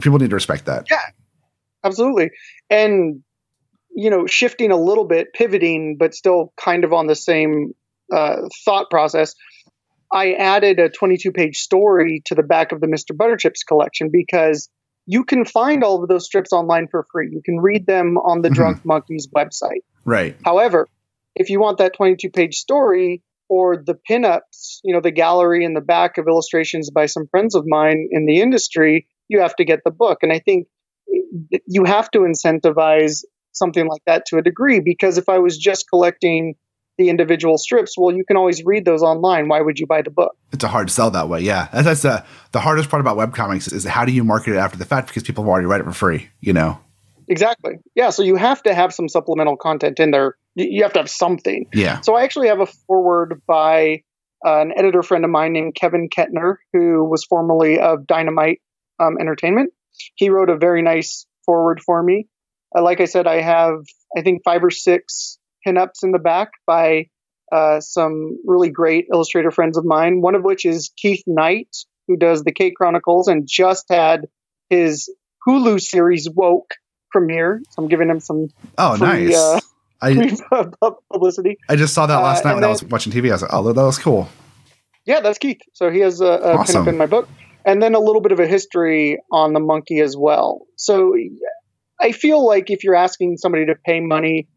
People 0.00 0.18
need 0.18 0.30
to 0.30 0.34
respect 0.36 0.64
that. 0.66 0.86
Yeah, 0.90 0.98
absolutely 1.84 2.30
and 2.70 3.22
you 3.94 4.10
know 4.10 4.26
shifting 4.26 4.70
a 4.72 4.76
little 4.76 5.04
bit 5.04 5.32
pivoting 5.34 5.96
but 5.98 6.14
still 6.14 6.52
kind 6.56 6.82
of 6.82 6.92
on 6.92 7.06
the 7.06 7.14
same 7.14 7.72
uh, 8.12 8.36
thought 8.64 8.88
process 8.90 9.34
i 10.12 10.32
added 10.32 10.78
a 10.80 10.88
22 10.88 11.30
page 11.30 11.58
story 11.58 12.22
to 12.24 12.34
the 12.34 12.42
back 12.42 12.72
of 12.72 12.80
the 12.80 12.86
mr 12.86 13.14
butterchips 13.16 13.60
collection 13.68 14.08
because 14.10 14.68
you 15.06 15.22
can 15.24 15.44
find 15.44 15.84
all 15.84 16.02
of 16.02 16.08
those 16.08 16.24
strips 16.24 16.52
online 16.52 16.88
for 16.90 17.04
free 17.12 17.28
you 17.30 17.42
can 17.44 17.58
read 17.60 17.86
them 17.86 18.16
on 18.16 18.40
the 18.42 18.48
Mhm. 18.48 18.54
drunk 18.54 18.84
monkeys 18.84 19.28
website 19.36 19.84
Right. 20.04 20.36
however 20.44 20.88
if 21.34 21.50
you 21.50 21.60
want 21.60 21.78
that 21.78 21.94
22 21.94 22.30
page 22.30 22.56
story 22.56 23.22
or 23.48 23.76
the 23.76 23.98
pinups, 24.08 24.80
you 24.82 24.94
know, 24.94 25.00
the 25.00 25.10
gallery 25.10 25.64
in 25.64 25.74
the 25.74 25.80
back 25.80 26.18
of 26.18 26.26
illustrations 26.28 26.90
by 26.90 27.06
some 27.06 27.26
friends 27.26 27.54
of 27.54 27.64
mine 27.66 28.08
in 28.10 28.26
the 28.26 28.40
industry, 28.40 29.06
you 29.28 29.40
have 29.40 29.54
to 29.56 29.64
get 29.64 29.80
the 29.84 29.90
book. 29.90 30.18
And 30.22 30.32
I 30.32 30.38
think 30.38 30.68
you 31.66 31.84
have 31.84 32.10
to 32.12 32.20
incentivize 32.20 33.24
something 33.52 33.86
like 33.86 34.02
that 34.06 34.26
to 34.26 34.38
a 34.38 34.42
degree 34.42 34.80
because 34.80 35.18
if 35.18 35.28
I 35.28 35.38
was 35.38 35.58
just 35.58 35.88
collecting 35.88 36.54
the 36.96 37.08
individual 37.08 37.58
strips, 37.58 37.96
well, 37.98 38.14
you 38.14 38.24
can 38.24 38.36
always 38.36 38.64
read 38.64 38.84
those 38.84 39.02
online. 39.02 39.48
Why 39.48 39.60
would 39.60 39.80
you 39.80 39.86
buy 39.86 40.02
the 40.02 40.10
book? 40.10 40.36
It's 40.52 40.62
a 40.62 40.68
hard 40.68 40.90
sell 40.90 41.10
that 41.10 41.28
way. 41.28 41.40
Yeah, 41.40 41.68
that's, 41.72 41.84
that's 41.84 42.02
the 42.02 42.24
the 42.52 42.60
hardest 42.60 42.88
part 42.88 43.00
about 43.00 43.16
webcomics 43.16 43.72
is 43.72 43.84
how 43.84 44.04
do 44.04 44.12
you 44.12 44.22
market 44.22 44.54
it 44.54 44.58
after 44.58 44.78
the 44.78 44.84
fact 44.84 45.08
because 45.08 45.24
people 45.24 45.42
have 45.42 45.48
already 45.48 45.66
read 45.66 45.80
it 45.80 45.84
for 45.84 45.92
free. 45.92 46.28
You 46.40 46.52
know. 46.52 46.78
Exactly. 47.28 47.74
Yeah. 47.94 48.10
So 48.10 48.22
you 48.22 48.36
have 48.36 48.62
to 48.64 48.74
have 48.74 48.92
some 48.92 49.08
supplemental 49.08 49.56
content 49.56 50.00
in 50.00 50.10
there. 50.10 50.36
You 50.54 50.82
have 50.82 50.92
to 50.94 51.00
have 51.00 51.10
something. 51.10 51.66
Yeah. 51.72 52.00
So 52.00 52.14
I 52.14 52.22
actually 52.22 52.48
have 52.48 52.60
a 52.60 52.66
forward 52.66 53.42
by 53.46 54.02
uh, 54.46 54.60
an 54.60 54.72
editor 54.76 55.02
friend 55.02 55.24
of 55.24 55.30
mine 55.30 55.52
named 55.52 55.74
Kevin 55.74 56.08
Ketner, 56.08 56.56
who 56.72 57.04
was 57.04 57.24
formerly 57.24 57.78
of 57.78 58.06
Dynamite 58.06 58.60
um, 59.00 59.16
Entertainment. 59.20 59.72
He 60.14 60.28
wrote 60.28 60.50
a 60.50 60.56
very 60.56 60.82
nice 60.82 61.26
forward 61.46 61.80
for 61.84 62.02
me. 62.02 62.26
Uh, 62.76 62.82
like 62.82 63.00
I 63.00 63.06
said, 63.06 63.26
I 63.26 63.40
have 63.40 63.84
I 64.16 64.22
think 64.22 64.42
five 64.44 64.62
or 64.62 64.70
six 64.70 65.38
pinups 65.66 66.02
in 66.02 66.12
the 66.12 66.18
back 66.18 66.50
by 66.66 67.08
uh, 67.52 67.80
some 67.80 68.38
really 68.44 68.70
great 68.70 69.06
illustrator 69.12 69.50
friends 69.50 69.78
of 69.78 69.84
mine. 69.84 70.20
One 70.20 70.34
of 70.34 70.42
which 70.42 70.64
is 70.64 70.92
Keith 70.96 71.22
Knight, 71.26 71.74
who 72.08 72.16
does 72.16 72.42
the 72.42 72.52
K 72.52 72.72
Chronicles 72.72 73.28
and 73.28 73.46
just 73.48 73.86
had 73.90 74.26
his 74.70 75.10
Hulu 75.46 75.80
series 75.80 76.28
Woke 76.30 76.74
premiere. 77.14 77.62
So 77.70 77.82
I'm 77.82 77.88
giving 77.88 78.10
him 78.10 78.18
some 78.20 78.48
Oh, 78.76 78.96
free, 78.96 79.06
nice. 79.06 79.34
uh, 79.36 79.60
I 80.02 80.36
publicity. 81.12 81.56
I 81.68 81.76
just 81.76 81.94
saw 81.94 82.06
that 82.06 82.18
last 82.18 82.44
uh, 82.44 82.48
night 82.48 82.52
and 82.54 82.60
when 82.60 82.64
I 82.64 82.72
was 82.72 82.82
watching 82.84 83.12
TV. 83.12 83.28
I 83.30 83.32
was 83.34 83.42
like, 83.42 83.52
oh, 83.54 83.72
that 83.72 83.82
was 83.82 83.98
cool. 83.98 84.28
Yeah, 85.06 85.20
that's 85.20 85.38
Keith. 85.38 85.60
So 85.72 85.90
he 85.90 86.00
has 86.00 86.20
a, 86.20 86.26
a 86.26 86.54
Awesome. 86.58 86.84
pinup 86.84 86.88
in 86.88 86.98
my 86.98 87.06
book, 87.06 87.28
and 87.64 87.80
then 87.82 87.94
a 87.94 88.00
little 88.00 88.20
bit 88.20 88.32
of 88.32 88.40
a 88.40 88.46
history 88.46 89.18
on 89.30 89.52
the 89.52 89.60
monkey 89.60 90.00
as 90.00 90.16
well. 90.16 90.66
So 90.76 91.14
I 92.00 92.12
feel 92.12 92.44
like 92.44 92.70
if 92.70 92.82
you're 92.84 92.96
asking 92.96 93.36
somebody 93.36 93.66
to 93.66 93.76
pay 93.86 94.00
money 94.00 94.48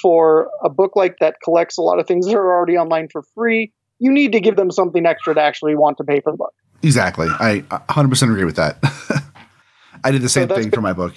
for 0.00 0.48
a 0.64 0.70
book 0.70 0.96
like 0.96 1.16
that 1.20 1.36
collects 1.44 1.76
a 1.78 1.82
lot 1.82 1.98
of 1.98 2.06
things 2.06 2.26
that 2.26 2.34
are 2.34 2.54
already 2.56 2.76
online 2.76 3.08
for 3.12 3.22
free, 3.34 3.72
you 3.98 4.10
need 4.10 4.32
to 4.32 4.40
give 4.40 4.56
them 4.56 4.70
something 4.70 5.06
extra 5.06 5.34
to 5.34 5.40
actually 5.40 5.74
want 5.74 5.98
to 5.98 6.04
pay 6.04 6.20
for 6.20 6.32
the 6.32 6.38
book. 6.38 6.52
Exactly. 6.82 7.28
I 7.30 7.60
100% 7.60 8.22
agree 8.30 8.44
with 8.44 8.56
that. 8.56 8.78
I 10.04 10.10
did 10.10 10.22
the 10.22 10.28
same 10.28 10.48
that's 10.48 10.60
thing 10.60 10.70
good. 10.70 10.76
for 10.76 10.82
my 10.82 10.92
book. 10.92 11.14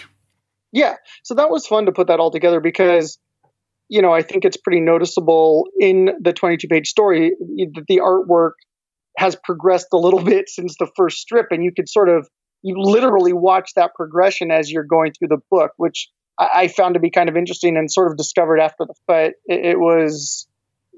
Yeah, 0.72 0.96
so 1.24 1.36
that 1.36 1.50
was 1.50 1.66
fun 1.66 1.86
to 1.86 1.92
put 1.92 2.08
that 2.08 2.20
all 2.20 2.32
together 2.32 2.60
because, 2.60 3.18
you 3.88 4.02
know, 4.02 4.14
I 4.14 4.22
think 4.22 4.46
it's 4.46 4.58
pretty 4.58 4.82
noticeable 4.82 5.68
in 5.80 6.12
the 6.22 6.34
22 6.34 6.68
page 6.68 6.90
story 6.90 7.32
that 7.40 7.86
the 7.88 7.98
artwork 7.98 8.52
has 9.18 9.36
progressed 9.36 9.88
a 9.94 9.98
little 9.98 10.24
bit 10.24 10.50
since 10.50 10.76
the 10.78 10.88
first 10.96 11.18
strip, 11.18 11.48
and 11.52 11.64
you 11.64 11.72
could 11.74 11.90
sort 11.90 12.10
of, 12.10 12.28
you 12.62 12.76
literally 12.78 13.34
watch 13.34 13.72
that 13.76 13.96
progression 13.96 14.52
as 14.52 14.72
you're 14.72 14.84
going 14.84 15.14
through 15.14 15.30
the 15.30 15.42
book, 15.50 15.72
which 15.78 16.10
I, 16.38 16.68
found 16.68 16.94
to 16.94 17.00
be 17.00 17.10
kind 17.10 17.28
of 17.28 17.36
interesting 17.36 17.76
and 17.76 17.92
sort 17.92 18.12
of 18.12 18.18
discovered 18.18 18.60
after 18.60 18.86
the, 18.86 18.94
but 19.08 19.34
it, 19.46 19.78
was, 19.78 20.48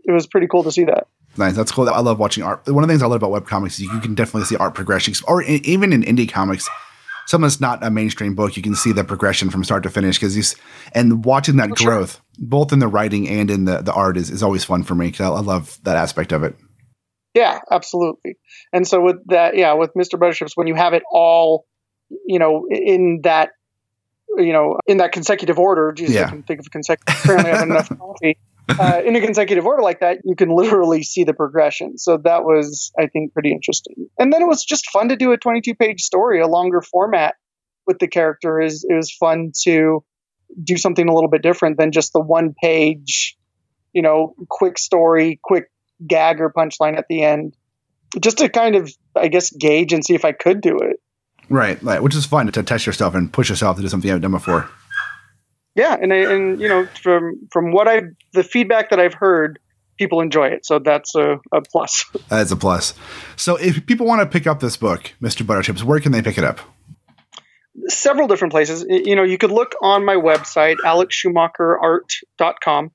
it 0.03 0.11
was 0.11 0.27
pretty 0.27 0.47
cool 0.47 0.63
to 0.63 0.71
see 0.71 0.83
that. 0.83 1.07
Nice. 1.37 1.55
That's 1.55 1.71
cool. 1.71 1.89
I 1.89 1.99
love 2.01 2.19
watching 2.19 2.43
art. 2.43 2.67
One 2.67 2.83
of 2.83 2.87
the 2.87 2.93
things 2.93 3.01
I 3.01 3.07
love 3.07 3.23
about 3.23 3.31
webcomics 3.31 3.73
is 3.73 3.81
you 3.81 3.99
can 3.99 4.15
definitely 4.15 4.45
see 4.45 4.57
art 4.57 4.75
progressions, 4.75 5.21
or 5.21 5.41
even 5.43 5.93
in 5.93 6.03
indie 6.03 6.29
comics, 6.29 6.69
that's 7.29 7.61
not 7.61 7.83
a 7.83 7.89
mainstream 7.89 8.35
book, 8.35 8.57
you 8.57 8.63
can 8.63 8.75
see 8.75 8.91
the 8.91 9.03
progression 9.03 9.49
from 9.49 9.63
start 9.63 9.83
to 9.83 9.89
finish. 9.89 10.17
Because 10.17 10.35
you 10.35 10.43
and 10.93 11.23
watching 11.23 11.57
that 11.57 11.77
sure. 11.77 11.91
growth, 11.91 12.21
both 12.37 12.73
in 12.73 12.79
the 12.79 12.87
writing 12.87 13.27
and 13.27 13.49
in 13.49 13.65
the, 13.65 13.81
the 13.81 13.93
art, 13.93 14.17
is, 14.17 14.29
is 14.29 14.43
always 14.43 14.63
fun 14.63 14.83
for 14.83 14.95
me. 14.95 15.07
Because 15.07 15.29
I, 15.29 15.33
I 15.33 15.41
love 15.41 15.79
that 15.83 15.97
aspect 15.97 16.31
of 16.31 16.43
it. 16.43 16.55
Yeah, 17.33 17.59
absolutely. 17.69 18.37
And 18.73 18.87
so 18.87 19.01
with 19.01 19.17
that, 19.27 19.55
yeah, 19.55 19.73
with 19.73 19.93
Mr. 19.93 20.19
Butterchips, 20.19 20.51
when 20.55 20.67
you 20.67 20.75
have 20.75 20.93
it 20.93 21.03
all, 21.11 21.65
you 22.25 22.39
know, 22.39 22.67
in 22.69 23.21
that, 23.23 23.51
you 24.37 24.51
know, 24.51 24.77
in 24.85 24.97
that 24.97 25.11
consecutive 25.11 25.57
order, 25.57 25.91
Jesus, 25.93 26.15
Yeah. 26.15 26.27
I 26.27 26.29
can 26.29 26.43
think 26.43 26.59
of 26.59 26.69
consecutive. 26.71 27.15
Apparently, 27.23 27.51
I 27.51 27.57
have 27.57 27.69
enough 27.69 27.89
coffee. 27.97 28.37
Uh, 28.69 29.01
in 29.05 29.15
a 29.15 29.21
consecutive 29.21 29.65
order 29.65 29.81
like 29.81 29.99
that, 29.99 30.19
you 30.23 30.35
can 30.35 30.49
literally 30.49 31.03
see 31.03 31.23
the 31.23 31.33
progression. 31.33 31.97
So 31.97 32.17
that 32.17 32.43
was, 32.43 32.91
I 32.97 33.07
think, 33.07 33.33
pretty 33.33 33.51
interesting. 33.51 34.07
And 34.17 34.31
then 34.31 34.41
it 34.41 34.47
was 34.47 34.63
just 34.63 34.89
fun 34.89 35.09
to 35.09 35.15
do 35.15 35.31
a 35.31 35.37
22 35.37 35.75
page 35.75 36.01
story, 36.01 36.41
a 36.41 36.47
longer 36.47 36.81
format 36.81 37.35
with 37.85 37.99
the 37.99 38.07
character. 38.07 38.61
Is 38.61 38.85
it 38.87 38.93
was 38.93 39.11
fun 39.11 39.51
to 39.61 40.03
do 40.61 40.77
something 40.77 41.07
a 41.07 41.13
little 41.13 41.29
bit 41.29 41.41
different 41.41 41.77
than 41.77 41.91
just 41.91 42.13
the 42.13 42.21
one 42.21 42.53
page, 42.53 43.37
you 43.93 44.01
know, 44.01 44.35
quick 44.49 44.77
story, 44.77 45.39
quick 45.41 45.69
gag 46.05 46.41
or 46.41 46.51
punchline 46.51 46.97
at 46.97 47.05
the 47.09 47.23
end 47.23 47.55
just 48.19 48.39
to 48.39 48.49
kind 48.49 48.75
of 48.75 48.91
i 49.15 49.27
guess 49.27 49.51
gauge 49.51 49.93
and 49.93 50.03
see 50.03 50.15
if 50.15 50.25
i 50.25 50.31
could 50.31 50.59
do 50.59 50.79
it 50.79 50.99
Right. 51.51 51.83
Right. 51.83 52.01
Which 52.01 52.15
is 52.15 52.25
fun 52.25 52.49
to 52.49 52.63
test 52.63 52.85
yourself 52.85 53.13
and 53.13 53.31
push 53.31 53.49
yourself 53.49 53.75
to 53.75 53.81
do 53.81 53.89
something 53.89 54.07
you 54.07 54.13
haven't 54.13 54.21
done 54.21 54.31
before. 54.31 54.69
Yeah 55.75 55.97
and 55.99 56.13
I, 56.13 56.17
and 56.17 56.59
you 56.59 56.67
know 56.67 56.87
from 57.01 57.47
from 57.51 57.71
what 57.71 57.87
i 57.87 58.01
the 58.33 58.43
feedback 58.43 58.89
that 58.89 58.99
i've 58.99 59.13
heard 59.13 59.59
people 59.97 60.21
enjoy 60.21 60.47
it 60.47 60.65
so 60.65 60.79
that's 60.79 61.15
a, 61.15 61.39
a 61.51 61.61
plus 61.61 62.05
That's 62.29 62.51
a 62.51 62.55
plus. 62.55 62.93
So 63.35 63.57
if 63.57 63.85
people 63.85 64.07
want 64.07 64.21
to 64.21 64.25
pick 64.25 64.47
up 64.47 64.61
this 64.61 64.77
book, 64.77 65.13
Mr. 65.21 65.45
Butterchips, 65.45 65.83
where 65.83 65.99
can 65.99 66.11
they 66.11 66.21
pick 66.21 66.37
it 66.37 66.43
up? 66.43 66.59
several 67.87 68.27
different 68.27 68.51
places 68.51 68.85
you 68.89 69.15
know 69.15 69.23
you 69.23 69.37
could 69.37 69.49
look 69.49 69.75
on 69.81 70.03
my 70.03 70.15
website 70.15 70.75
alexschumacherart.com 70.83 72.91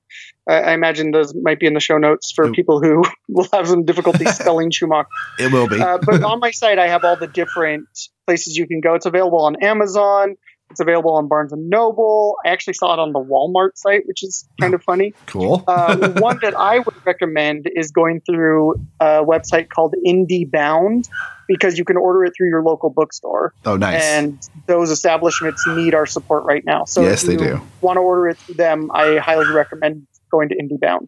I 0.47 0.53
I 0.53 0.73
imagine 0.73 1.11
those 1.11 1.33
might 1.35 1.59
be 1.59 1.67
in 1.67 1.73
the 1.73 1.79
show 1.79 1.97
notes 1.97 2.31
for 2.31 2.51
people 2.51 2.81
who 2.81 3.03
will 3.27 3.47
have 3.53 3.67
some 3.67 3.85
difficulty 3.85 4.25
spelling 4.25 4.71
Schumacher. 4.71 5.09
It 5.39 5.51
will 5.51 5.67
be. 5.67 5.79
Uh, 5.79 5.97
but 5.97 6.23
on 6.23 6.39
my 6.39 6.51
site, 6.51 6.79
I 6.79 6.87
have 6.87 7.03
all 7.03 7.17
the 7.17 7.27
different 7.27 7.87
places 8.25 8.55
you 8.55 8.67
can 8.67 8.79
go. 8.79 8.93
It's 8.93 9.05
available 9.05 9.41
on 9.41 9.61
Amazon. 9.61 10.35
It's 10.69 10.79
available 10.79 11.15
on 11.15 11.27
Barnes 11.27 11.53
and 11.53 11.69
Noble. 11.69 12.35
I 12.45 12.49
actually 12.49 12.73
saw 12.73 12.93
it 12.93 12.99
on 12.99 13.13
the 13.13 13.19
Walmart 13.19 13.77
site, 13.77 14.05
which 14.05 14.23
is 14.23 14.47
kind 14.59 14.73
of 14.73 14.83
funny. 14.83 15.13
cool. 15.25 15.63
Uh, 15.67 16.09
one 16.19 16.39
that 16.41 16.55
I 16.57 16.79
would 16.79 17.05
recommend 17.05 17.69
is 17.75 17.91
going 17.91 18.21
through 18.21 18.75
a 18.99 19.23
website 19.23 19.69
called 19.69 19.95
IndieBound 20.05 21.07
because 21.47 21.77
you 21.77 21.85
can 21.85 21.95
order 21.97 22.25
it 22.25 22.33
through 22.35 22.49
your 22.49 22.61
local 22.61 22.89
bookstore, 22.89 23.53
oh, 23.65 23.77
nice. 23.77 24.03
and 24.03 24.37
those 24.65 24.91
establishments 24.91 25.65
need 25.67 25.93
our 25.95 26.05
support 26.05 26.43
right 26.43 26.65
now. 26.65 26.83
So 26.83 27.01
Yes, 27.01 27.23
if 27.23 27.29
they 27.29 27.37
do. 27.37 27.61
Want 27.79 27.95
to 27.97 28.01
order 28.01 28.27
it 28.27 28.37
through 28.37 28.55
them? 28.55 28.91
I 28.93 29.17
highly 29.17 29.47
recommend 29.47 30.07
going 30.29 30.49
to 30.49 30.55
IndieBound. 30.55 31.07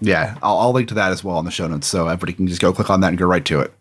yeah, 0.00 0.38
I'll, 0.42 0.58
I'll 0.58 0.72
link 0.72 0.88
to 0.88 0.94
that 0.94 1.10
as 1.10 1.24
well 1.24 1.40
in 1.40 1.44
the 1.44 1.50
show 1.50 1.66
notes, 1.66 1.88
so 1.88 2.06
everybody 2.06 2.32
can 2.34 2.46
just 2.46 2.60
go 2.60 2.72
click 2.72 2.88
on 2.88 3.00
that 3.00 3.08
and 3.08 3.18
go 3.18 3.26
right 3.26 3.44
to 3.46 3.60
it. 3.60 3.72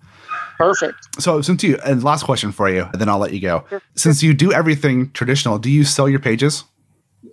Perfect. 0.60 1.22
So 1.22 1.42
since 1.42 1.64
you 1.64 1.80
and 1.86 2.04
last 2.04 2.24
question 2.24 2.52
for 2.52 2.70
you, 2.70 2.88
then 2.94 3.08
I'll 3.08 3.18
let 3.18 3.34
you 3.34 3.40
go. 3.40 3.66
Sure. 3.70 3.82
Since 3.96 4.22
you 4.22 4.34
do 4.34 4.52
everything 4.52 5.10
traditional, 5.12 5.58
do 5.58 5.72
you 5.72 5.86
sell 5.86 6.10
your 6.10 6.20
pages? 6.20 6.66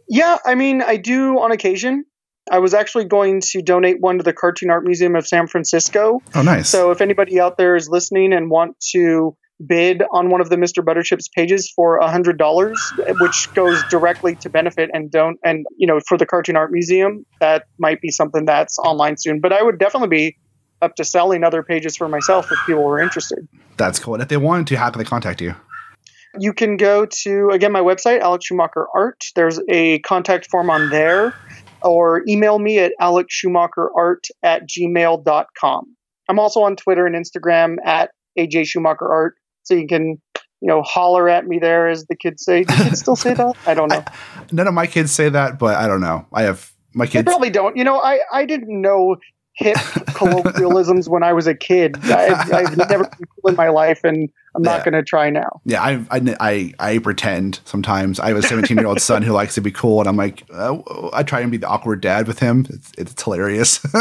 Yeah, 0.08 0.38
I 0.46 0.54
mean, 0.54 0.80
I 0.80 0.96
do 0.96 1.40
on 1.40 1.50
occasion. 1.50 2.04
I 2.50 2.60
was 2.60 2.72
actually 2.72 3.06
going 3.06 3.40
to 3.46 3.60
donate 3.60 4.00
one 4.00 4.18
to 4.18 4.22
the 4.22 4.32
Cartoon 4.32 4.70
Art 4.70 4.84
Museum 4.84 5.16
of 5.16 5.26
San 5.26 5.48
Francisco. 5.48 6.22
Oh, 6.34 6.42
nice. 6.42 6.68
So 6.68 6.92
if 6.92 7.00
anybody 7.00 7.40
out 7.40 7.58
there 7.58 7.74
is 7.74 7.88
listening 7.88 8.32
and 8.32 8.48
want 8.48 8.78
to 8.92 9.36
bid 9.66 10.02
on 10.12 10.30
one 10.30 10.40
of 10.40 10.48
the 10.48 10.56
Mr. 10.56 10.84
Butterchips 10.84 11.30
pages 11.34 11.68
for 11.74 11.98
a 11.98 12.06
$100, 12.06 13.20
which 13.20 13.52
goes 13.54 13.82
directly 13.90 14.36
to 14.36 14.50
benefit 14.50 14.90
and 14.92 15.10
don't 15.10 15.38
and 15.42 15.66
you 15.76 15.86
know 15.86 15.98
for 16.06 16.16
the 16.18 16.26
Cartoon 16.26 16.56
Art 16.56 16.70
Museum, 16.70 17.26
that 17.40 17.64
might 17.78 18.00
be 18.00 18.10
something 18.10 18.44
that's 18.44 18.78
online 18.78 19.16
soon. 19.16 19.40
But 19.40 19.52
I 19.52 19.62
would 19.62 19.78
definitely 19.78 20.08
be 20.08 20.36
up 20.86 20.94
to 20.96 21.04
selling 21.04 21.44
other 21.44 21.62
pages 21.62 21.96
for 21.96 22.08
myself 22.08 22.50
if 22.50 22.58
people 22.66 22.82
were 22.84 23.00
interested. 23.00 23.46
That's 23.76 23.98
cool. 23.98 24.14
And 24.14 24.22
if 24.22 24.28
they 24.30 24.38
wanted 24.38 24.66
to, 24.68 24.76
how 24.76 24.88
can 24.90 24.98
they 25.00 25.04
contact 25.04 25.40
you? 25.42 25.54
You 26.38 26.52
can 26.52 26.76
go 26.78 27.06
to 27.06 27.50
again 27.50 27.72
my 27.72 27.80
website, 27.80 28.20
Alex 28.20 28.46
Schumacher 28.46 28.86
Art. 28.94 29.22
There's 29.34 29.58
a 29.68 29.98
contact 30.00 30.50
form 30.50 30.68
on 30.70 30.90
there, 30.90 31.34
or 31.82 32.22
email 32.28 32.58
me 32.58 32.78
at 32.78 32.92
alexschumacherart 33.00 34.28
at 34.42 34.62
gmail.com. 34.68 35.96
I'm 36.28 36.38
also 36.38 36.60
on 36.62 36.76
Twitter 36.76 37.06
and 37.06 37.14
Instagram 37.14 37.76
at 37.84 38.10
AJ 38.38 38.66
Schumacher 38.66 39.08
Art, 39.08 39.34
so 39.62 39.74
you 39.74 39.86
can 39.86 40.20
you 40.60 40.68
know 40.68 40.82
holler 40.82 41.28
at 41.28 41.46
me 41.46 41.58
there, 41.58 41.88
as 41.88 42.04
the 42.06 42.16
kids 42.16 42.44
say. 42.44 42.64
Do 42.64 42.74
kids 42.74 43.00
still 43.00 43.16
say 43.16 43.32
that? 43.34 43.54
I 43.66 43.74
don't 43.74 43.88
know. 43.92 44.04
None 44.52 44.66
of 44.66 44.74
my 44.74 44.86
kids 44.86 45.12
say 45.12 45.28
that, 45.30 45.58
but 45.58 45.76
I 45.76 45.86
don't 45.86 46.00
know. 46.00 46.26
I 46.34 46.42
have 46.42 46.70
my 46.92 47.06
They 47.06 47.12
kids. 47.12 47.24
probably 47.24 47.50
don't. 47.50 47.76
You 47.76 47.84
know, 47.84 47.98
I 48.00 48.20
I 48.32 48.44
didn't 48.44 48.80
know 48.80 49.16
hip 49.54 49.78
colloquialisms 50.16 51.08
when 51.08 51.22
I 51.22 51.32
was 51.32 51.46
a 51.46 51.54
kid. 51.54 51.96
I, 52.04 52.28
I've 52.52 52.76
never 52.90 53.04
been 53.04 53.26
cool 53.40 53.50
in 53.50 53.56
my 53.56 53.68
life, 53.68 54.02
and 54.04 54.28
I'm 54.54 54.64
Yeah. 54.64 54.70
not 54.76 54.84
going 54.84 54.94
to 54.94 55.02
try 55.02 55.30
now. 55.30 55.60
Yeah, 55.64 55.82
I, 55.82 56.04
I, 56.10 56.36
I, 56.40 56.72
I 56.94 56.98
pretend 56.98 57.60
sometimes. 57.64 58.18
I 58.18 58.28
have 58.28 58.36
a 58.36 58.42
17 58.42 58.76
year 58.76 58.86
old 58.86 59.00
son 59.00 59.22
who 59.22 59.32
likes 59.32 59.54
to 59.56 59.60
be 59.60 59.70
cool, 59.70 60.00
and 60.00 60.08
I'm 60.08 60.16
like, 60.16 60.44
uh, 60.52 60.78
I 61.12 61.22
try 61.22 61.40
and 61.40 61.50
be 61.50 61.58
the 61.58 61.66
awkward 61.68 62.00
dad 62.00 62.26
with 62.26 62.38
him. 62.38 62.66
It's, 62.70 62.92
it's 62.98 63.22
hilarious. 63.22 63.80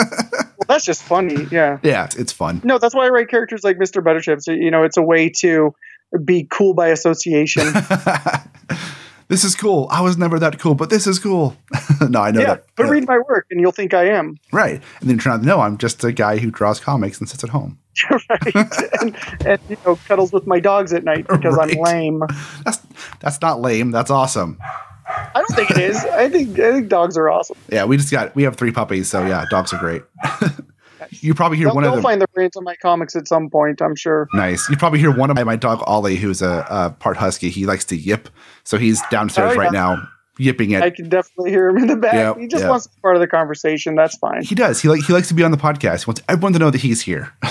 Well, 0.57 0.77
that's 0.77 0.85
just 0.85 1.03
funny. 1.03 1.47
Yeah. 1.51 1.79
yeah, 1.83 2.05
it's, 2.05 2.15
it's 2.15 2.31
fun. 2.31 2.61
No, 2.63 2.77
that's 2.79 2.95
why 2.95 3.05
I 3.05 3.09
write 3.09 3.27
characters 3.27 3.63
like 3.65 3.77
Mr. 3.77 4.01
Butterchips. 4.01 4.47
You 4.47 4.71
know, 4.71 4.83
it's 4.83 4.95
a 4.95 5.01
way 5.03 5.29
to 5.41 5.75
be 6.23 6.47
cool 6.49 6.73
by 6.73 6.87
association. 6.87 7.67
this 9.27 9.43
is 9.43 9.55
cool. 9.55 9.87
I 9.91 10.01
was 10.01 10.17
never 10.17 10.37
that 10.39 10.59
cool, 10.59 10.75
but 10.75 10.89
this 10.89 11.07
is 11.07 11.19
cool. 11.19 11.55
no, 12.09 12.21
I 12.21 12.31
know 12.31 12.41
yeah, 12.41 12.45
that. 12.47 12.65
but 12.75 12.85
read 12.89 13.07
my 13.07 13.17
work 13.27 13.47
and 13.49 13.59
you'll 13.59 13.71
think 13.71 13.93
I 13.93 14.05
am. 14.09 14.37
Right. 14.51 14.81
And 15.01 15.09
then 15.09 15.17
turn 15.17 15.33
out, 15.33 15.41
no, 15.41 15.61
I'm 15.61 15.77
just 15.77 16.03
a 16.03 16.11
guy 16.11 16.37
who 16.37 16.51
draws 16.51 16.79
comics 16.79 17.19
and 17.19 17.27
sits 17.27 17.43
at 17.43 17.49
home. 17.49 17.79
right. 18.11 18.55
and, 19.01 19.15
and, 19.45 19.59
you 19.69 19.77
know, 19.85 19.95
cuddles 20.07 20.31
with 20.31 20.45
my 20.45 20.59
dogs 20.59 20.93
at 20.93 21.03
night 21.03 21.27
because 21.27 21.55
Right. 21.55 21.71
I'm 21.75 21.81
lame. 21.83 22.23
That's 22.63 22.79
that's 23.19 23.41
not 23.41 23.61
lame. 23.61 23.91
That's 23.91 24.11
awesome. 24.11 24.59
I 25.07 25.29
don't 25.35 25.55
think 25.55 25.71
it 25.71 25.77
is. 25.77 25.97
I 25.97 26.29
think 26.29 26.57
I 26.59 26.71
think 26.73 26.89
dogs 26.89 27.15
are 27.15 27.29
awesome. 27.29 27.57
Yeah, 27.71 27.85
we 27.85 27.95
just 27.97 28.11
got 28.11 28.35
we 28.35 28.43
have 28.43 28.55
three 28.55 28.71
puppies, 28.71 29.09
so 29.09 29.25
yeah, 29.25 29.45
dogs 29.49 29.71
are 29.71 29.77
great. 29.79 30.01
you 31.11 31.33
probably 31.33 31.57
hear 31.57 31.67
They'll, 31.67 31.75
one 31.75 31.83
of 31.83 31.87
they'll 31.89 31.95
them. 31.95 32.03
find 32.03 32.21
their 32.21 32.27
brains 32.33 32.55
on 32.55 32.63
my 32.63 32.75
comics 32.75 33.15
at 33.15 33.27
some 33.27 33.49
point, 33.49 33.81
I'm 33.81 33.95
sure. 33.95 34.27
Nice. 34.33 34.69
You 34.69 34.77
probably 34.77 34.99
hear 34.99 35.15
one 35.15 35.29
of 35.29 35.35
my, 35.35 35.43
my 35.43 35.55
dog 35.55 35.83
Ollie, 35.85 36.15
who's 36.15 36.41
a, 36.41 36.65
a 36.69 36.89
part 36.91 37.17
husky. 37.17 37.49
He 37.49 37.65
likes 37.65 37.85
to 37.85 37.95
yip, 37.95 38.29
so 38.63 38.77
he's 38.77 39.01
downstairs 39.11 39.51
Oh, 39.51 39.55
yeah. 39.55 39.59
right 39.59 39.71
now 39.71 40.07
yipping 40.37 40.71
it. 40.71 40.83
I 40.83 40.89
can 40.89 41.07
definitely 41.07 41.51
hear 41.51 41.69
him 41.69 41.77
in 41.77 41.87
the 41.87 41.95
back. 41.95 42.13
Yeah, 42.13 42.33
he 42.37 42.47
just 42.47 42.63
yeah. 42.63 42.69
wants 42.69 42.87
to 42.87 42.91
be 42.93 42.99
part 43.01 43.15
of 43.15 43.21
the 43.21 43.27
conversation. 43.27 43.95
That's 43.95 44.17
fine. 44.17 44.43
he 44.43 44.53
does. 44.55 44.81
He 44.81 44.89
like 44.89 45.03
he 45.03 45.13
likes 45.13 45.29
to 45.29 45.33
be 45.33 45.43
on 45.43 45.51
the 45.51 45.57
podcast. 45.57 46.03
He 46.03 46.09
wants 46.09 46.21
everyone 46.27 46.53
to 46.53 46.59
know 46.59 46.69
that 46.69 46.81
he's 46.81 47.01
here. 47.01 47.33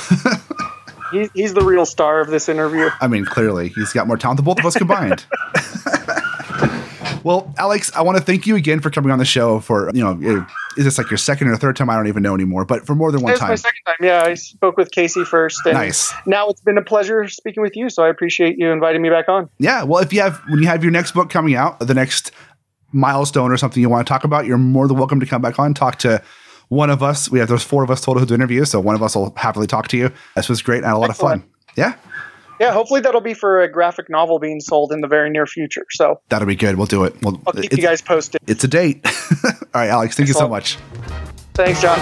He, 1.12 1.30
he's 1.32 1.54
the 1.54 1.62
real 1.62 1.86
star 1.86 2.20
of 2.20 2.26
this 2.28 2.48
interview. 2.48 2.90
I 3.00 3.06
mean, 3.06 3.24
clearly 3.24 3.68
he's 3.68 3.92
got 3.92 4.08
more 4.08 4.16
talent 4.16 4.38
than 4.38 4.44
both 4.46 4.58
of 4.58 4.66
us 4.66 4.76
combined. 4.76 5.24
well, 7.24 7.54
Alex, 7.56 7.92
I 7.94 8.02
want 8.02 8.18
to 8.18 8.24
thank 8.24 8.48
you 8.48 8.56
again 8.56 8.80
for 8.80 8.90
coming 8.90 9.12
on 9.12 9.20
the 9.20 9.24
show. 9.24 9.60
For 9.60 9.92
you 9.94 10.02
know, 10.02 10.46
is 10.76 10.84
this 10.84 10.98
like 10.98 11.10
your 11.10 11.18
second 11.18 11.48
or 11.48 11.56
third 11.56 11.76
time? 11.76 11.90
I 11.90 11.96
don't 11.96 12.08
even 12.08 12.22
know 12.22 12.34
anymore. 12.34 12.64
But 12.64 12.86
for 12.86 12.94
more 12.94 13.12
than 13.12 13.22
one 13.22 13.32
It's 13.32 13.40
my 13.40 13.48
time, 13.48 13.56
second 13.56 13.80
time. 13.86 13.96
Yeah, 14.00 14.22
I 14.24 14.34
spoke 14.34 14.76
with 14.76 14.90
Casey 14.90 15.24
first. 15.24 15.60
And 15.64 15.74
nice. 15.74 16.12
Now 16.26 16.48
it's 16.48 16.60
been 16.60 16.78
a 16.78 16.82
pleasure 16.82 17.28
speaking 17.28 17.62
with 17.62 17.76
you. 17.76 17.90
So 17.90 18.02
I 18.02 18.08
appreciate 18.08 18.58
you 18.58 18.70
inviting 18.70 19.02
me 19.02 19.10
back 19.10 19.28
on. 19.28 19.48
Yeah. 19.58 19.82
Well, 19.84 20.02
if 20.02 20.12
you 20.12 20.20
have 20.20 20.40
when 20.48 20.60
you 20.60 20.66
have 20.68 20.82
your 20.82 20.92
next 20.92 21.12
book 21.12 21.30
coming 21.30 21.54
out, 21.54 21.78
the 21.80 21.94
next 21.94 22.32
milestone 22.92 23.50
or 23.50 23.56
something 23.56 23.80
you 23.80 23.88
want 23.88 24.06
to 24.06 24.10
talk 24.12 24.24
about, 24.24 24.46
you're 24.46 24.58
more 24.58 24.86
than 24.88 24.96
welcome 24.96 25.20
to 25.20 25.26
come 25.26 25.42
back 25.42 25.58
on 25.58 25.74
talk 25.74 25.98
to 26.00 26.22
one 26.68 26.90
of 26.90 27.02
us. 27.02 27.30
We 27.30 27.38
have 27.38 27.48
there's 27.48 27.62
four 27.62 27.82
of 27.82 27.90
us 27.90 28.00
total 28.00 28.20
who 28.20 28.26
do 28.26 28.34
interviews, 28.34 28.70
so 28.70 28.80
one 28.80 28.94
of 28.94 29.02
us 29.02 29.14
will 29.16 29.32
happily 29.36 29.66
talk 29.66 29.88
to 29.88 29.96
you. 29.96 30.10
This 30.36 30.48
was 30.48 30.62
great. 30.62 30.78
and 30.78 30.86
had 30.86 30.94
a 30.94 30.98
lot 30.98 31.10
of 31.10 31.16
fun. 31.16 31.44
Yeah, 31.76 31.94
Yeah, 32.64 32.72
hopefully 32.72 33.02
that'll 33.02 33.20
be 33.20 33.34
for 33.34 33.60
a 33.60 33.70
graphic 33.70 34.08
novel 34.08 34.38
being 34.38 34.58
sold 34.58 34.90
in 34.90 35.02
the 35.02 35.06
very 35.06 35.28
near 35.28 35.44
future. 35.44 35.84
So 35.90 36.22
that'll 36.30 36.48
be 36.48 36.56
good. 36.56 36.76
We'll 36.78 36.86
do 36.86 37.04
it. 37.04 37.14
We'll, 37.20 37.38
I'll 37.46 37.52
keep 37.52 37.72
you 37.72 37.82
guys 37.82 38.00
posted. 38.00 38.40
it's 38.46 38.64
a 38.64 38.68
date. 38.68 39.04
All 39.44 39.52
right, 39.74 39.90
Alex. 39.90 40.16
Thank 40.16 40.28
you 40.28 40.34
so 40.34 40.48
much. 40.48 40.78
Thanks, 41.52 41.82
John. 41.82 41.98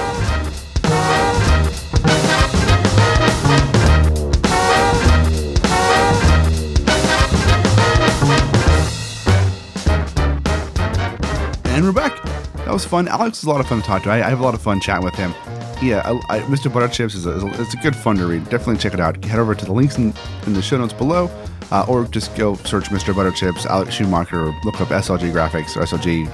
And 11.66 11.84
we're 11.84 11.90
back. 11.90 12.22
That 12.58 12.68
was 12.72 12.84
fun. 12.84 13.08
Alex 13.08 13.38
is 13.38 13.44
a 13.44 13.50
lot 13.50 13.60
of 13.60 13.66
fun 13.66 13.80
to 13.80 13.84
talk 13.84 14.04
to. 14.04 14.10
I, 14.10 14.24
I 14.24 14.28
have 14.28 14.38
a 14.38 14.44
lot 14.44 14.54
of 14.54 14.62
fun 14.62 14.80
chatting 14.80 15.02
with 15.04 15.16
him. 15.16 15.34
Yeah, 15.83 16.03
I, 16.05 16.37
I, 16.37 16.41
Mr. 16.43 16.70
Butterchips 16.70 17.16
is 17.16 17.26
a, 17.26 17.30
is 17.33 17.43
a, 17.43 17.61
it's 17.61 17.74
a 17.74 17.78
good 17.78 17.97
fun 17.97 18.16
to 18.16 18.26
read. 18.26 18.45
Definitely 18.45 18.76
check 18.76 18.95
it 18.95 19.01
out. 19.01 19.22
Head 19.24 19.41
over 19.41 19.53
to 19.53 19.64
the 19.64 19.72
links 19.72 19.99
in, 19.99 20.14
in 20.47 20.53
the 20.53 20.62
show 20.62 20.78
notes 20.78 20.93
below, 20.93 21.28
uh, 21.72 21.85
or 21.89 22.05
just 22.05 22.37
go 22.37 22.55
search 22.55 22.85
Mr. 22.85 23.12
Butterchips, 23.12 23.66
Alex 23.66 23.95
Schumacher, 23.95 24.49
or 24.49 24.55
look 24.64 24.80
up 24.80 24.89
SLG 24.89 25.33
Graphics 25.33 25.76
or 25.76 25.80
SLG, 25.80 26.28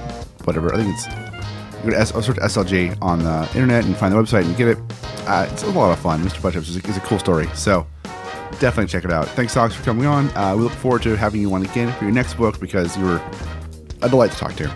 whatever. 0.45 0.71
I 0.71 0.77
think 0.77 0.93
it's 0.93 1.05
to 1.83 1.97
S, 1.97 2.09
search 2.09 2.37
SLG 2.37 2.95
on 3.01 3.19
the 3.19 3.49
internet 3.55 3.85
and 3.85 3.95
find 3.97 4.13
the 4.13 4.17
website 4.17 4.45
and 4.45 4.55
get 4.55 4.67
it. 4.67 4.77
Uh, 5.25 5.47
it's 5.51 5.63
a 5.63 5.69
lot 5.71 5.91
of 5.91 5.99
fun. 5.99 6.21
Mr. 6.21 6.39
Butterchips 6.41 6.69
is 6.69 6.77
a, 6.77 6.87
is 6.87 6.97
a 6.97 7.01
cool 7.01 7.17
story. 7.17 7.47
So 7.55 7.87
definitely 8.59 8.87
check 8.87 9.03
it 9.03 9.11
out. 9.11 9.27
Thanks, 9.29 9.57
Alex, 9.57 9.75
for 9.75 9.83
coming 9.83 10.05
on. 10.05 10.29
Uh, 10.37 10.55
we 10.55 10.63
look 10.63 10.73
forward 10.73 11.01
to 11.03 11.15
having 11.15 11.41
you 11.41 11.51
on 11.53 11.63
again 11.63 11.91
for 11.93 12.03
your 12.03 12.13
next 12.13 12.35
book 12.35 12.59
because 12.59 12.95
you 12.97 13.05
were 13.05 13.21
a 14.01 14.09
delight 14.09 14.31
to 14.31 14.37
talk 14.37 14.55
to. 14.57 14.71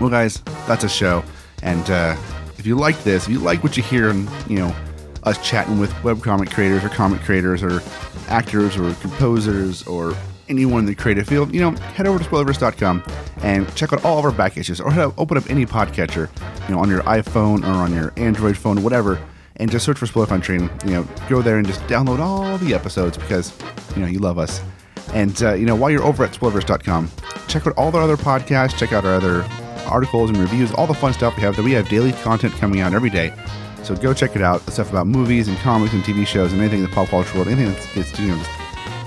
Well, 0.00 0.10
guys, 0.10 0.42
that's 0.66 0.82
a 0.82 0.88
show. 0.88 1.22
And 1.62 1.88
uh, 1.88 2.16
if 2.64 2.68
you 2.68 2.76
like 2.76 3.02
this, 3.02 3.24
if 3.24 3.28
you 3.28 3.40
like 3.40 3.62
what 3.62 3.76
you 3.76 3.82
hear, 3.82 4.08
and 4.08 4.26
you 4.48 4.56
know, 4.56 4.74
us 5.24 5.36
chatting 5.46 5.78
with 5.78 5.90
webcomic 5.96 6.50
creators 6.50 6.82
or 6.82 6.88
comic 6.88 7.20
creators 7.20 7.62
or 7.62 7.82
actors 8.28 8.78
or 8.78 8.94
composers 9.02 9.86
or 9.86 10.14
anyone 10.48 10.80
in 10.80 10.86
the 10.86 10.94
creative 10.94 11.28
field, 11.28 11.54
you 11.54 11.60
know, 11.60 11.72
head 11.72 12.06
over 12.06 12.18
to 12.18 12.24
spoilerverse.com 12.24 13.04
and 13.42 13.74
check 13.74 13.92
out 13.92 14.02
all 14.02 14.18
of 14.18 14.24
our 14.24 14.32
back 14.32 14.56
issues 14.56 14.80
or 14.80 14.90
open 15.18 15.36
up 15.36 15.50
any 15.50 15.66
podcatcher, 15.66 16.30
you 16.66 16.74
know, 16.74 16.80
on 16.80 16.88
your 16.88 17.02
iPhone 17.02 17.60
or 17.64 17.82
on 17.82 17.92
your 17.92 18.14
Android 18.16 18.56
phone, 18.56 18.82
whatever, 18.82 19.20
and 19.56 19.70
just 19.70 19.84
search 19.84 19.98
for 19.98 20.06
Spoiler 20.06 20.26
Country 20.26 20.56
and, 20.56 20.70
you 20.86 20.92
know, 20.92 21.06
go 21.28 21.42
there 21.42 21.58
and 21.58 21.66
just 21.66 21.82
download 21.82 22.18
all 22.18 22.56
the 22.56 22.72
episodes 22.72 23.18
because, 23.18 23.52
you 23.94 24.00
know, 24.00 24.08
you 24.08 24.20
love 24.20 24.38
us. 24.38 24.62
And, 25.12 25.42
uh, 25.42 25.52
you 25.52 25.66
know, 25.66 25.76
while 25.76 25.90
you're 25.90 26.02
over 26.02 26.24
at 26.24 26.32
spoilerverse.com, 26.32 27.10
check 27.46 27.66
out 27.66 27.74
all 27.76 27.90
the 27.90 27.98
other 27.98 28.16
podcasts, 28.16 28.78
check 28.78 28.94
out 28.94 29.04
our 29.04 29.16
other 29.16 29.46
articles 29.86 30.30
and 30.30 30.38
reviews, 30.38 30.72
all 30.72 30.86
the 30.86 30.94
fun 30.94 31.12
stuff 31.12 31.36
we 31.36 31.42
have. 31.42 31.56
That 31.56 31.62
we 31.62 31.72
have 31.72 31.88
daily 31.88 32.12
content 32.12 32.54
coming 32.54 32.80
out 32.80 32.94
every 32.94 33.10
day. 33.10 33.34
So 33.82 33.94
go 33.94 34.14
check 34.14 34.34
it 34.34 34.42
out. 34.42 34.64
The 34.64 34.72
stuff 34.72 34.90
about 34.90 35.06
movies 35.06 35.48
and 35.48 35.58
comics 35.58 35.92
and 35.92 36.02
TV 36.02 36.26
shows 36.26 36.52
and 36.52 36.60
anything 36.60 36.82
in 36.82 36.88
the 36.88 36.94
pop 36.94 37.08
culture 37.08 37.34
world, 37.34 37.48
anything 37.48 37.72
that's, 37.72 37.96
it's, 37.96 38.18
you 38.18 38.28
know, 38.28 38.42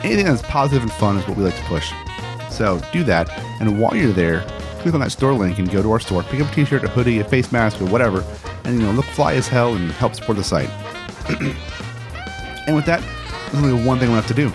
anything 0.04 0.26
that's 0.26 0.44
positive 0.44 0.84
and 0.84 0.92
fun 0.92 1.18
is 1.18 1.28
what 1.28 1.38
we 1.38 1.44
like 1.44 1.56
to 1.56 1.64
push. 1.64 1.92
So 2.50 2.80
do 2.94 3.04
that. 3.06 3.30
And 3.60 3.82
while 3.82 3.96
you're 3.96 4.12
there, 4.12 4.42
click 4.80 4.94
on 4.94 5.00
that 5.00 5.12
store 5.12 5.34
link 5.34 5.58
and 5.60 5.70
go 5.70 5.82
to 5.82 5.92
our 5.92 6.00
store. 6.00 6.24
Pick 6.24 6.42
up 6.42 6.52
a 6.52 6.56
t-shirt, 6.56 6.84
a 6.84 6.88
hoodie, 6.88 7.20
a 7.20 7.24
face 7.24 7.52
mask, 7.52 7.82
or 7.82 7.86
whatever, 7.86 8.24
and 8.64 8.80
you 8.80 8.86
know, 8.86 8.92
look 8.92 9.06
fly 9.06 9.34
as 9.34 9.48
hell 9.48 9.76
and 9.76 9.92
help 9.92 10.16
support 10.16 10.38
the 10.38 10.44
site. 10.44 10.70
and 12.68 12.76
with 12.76 12.86
that, 12.86 13.02
there's 13.52 13.64
only 13.64 13.86
one 13.86 14.00
thing 14.00 14.12
left 14.12 14.28
to 14.28 14.34
do, 14.34 14.52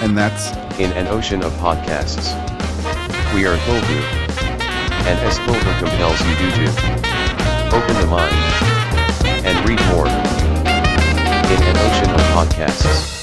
and 0.00 0.16
that's 0.16 0.52
in 0.78 0.92
an 0.92 1.06
ocean 1.08 1.42
of 1.42 1.52
podcasts. 1.54 2.32
We 3.34 3.46
are 3.46 3.56
Tolbu. 3.56 4.27
And 5.08 5.18
as 5.20 5.38
Tolbu 5.38 5.78
compels 5.78 6.20
you 6.20 6.36
do 6.36 6.50
to 6.50 6.66
open 7.74 7.96
the 7.96 8.06
mind 8.10 8.36
and 9.42 9.66
read 9.66 9.80
more 9.86 10.06
in 10.06 11.62
an 11.62 11.76
ocean 11.78 12.10
of 12.10 12.20
podcasts. 12.36 13.17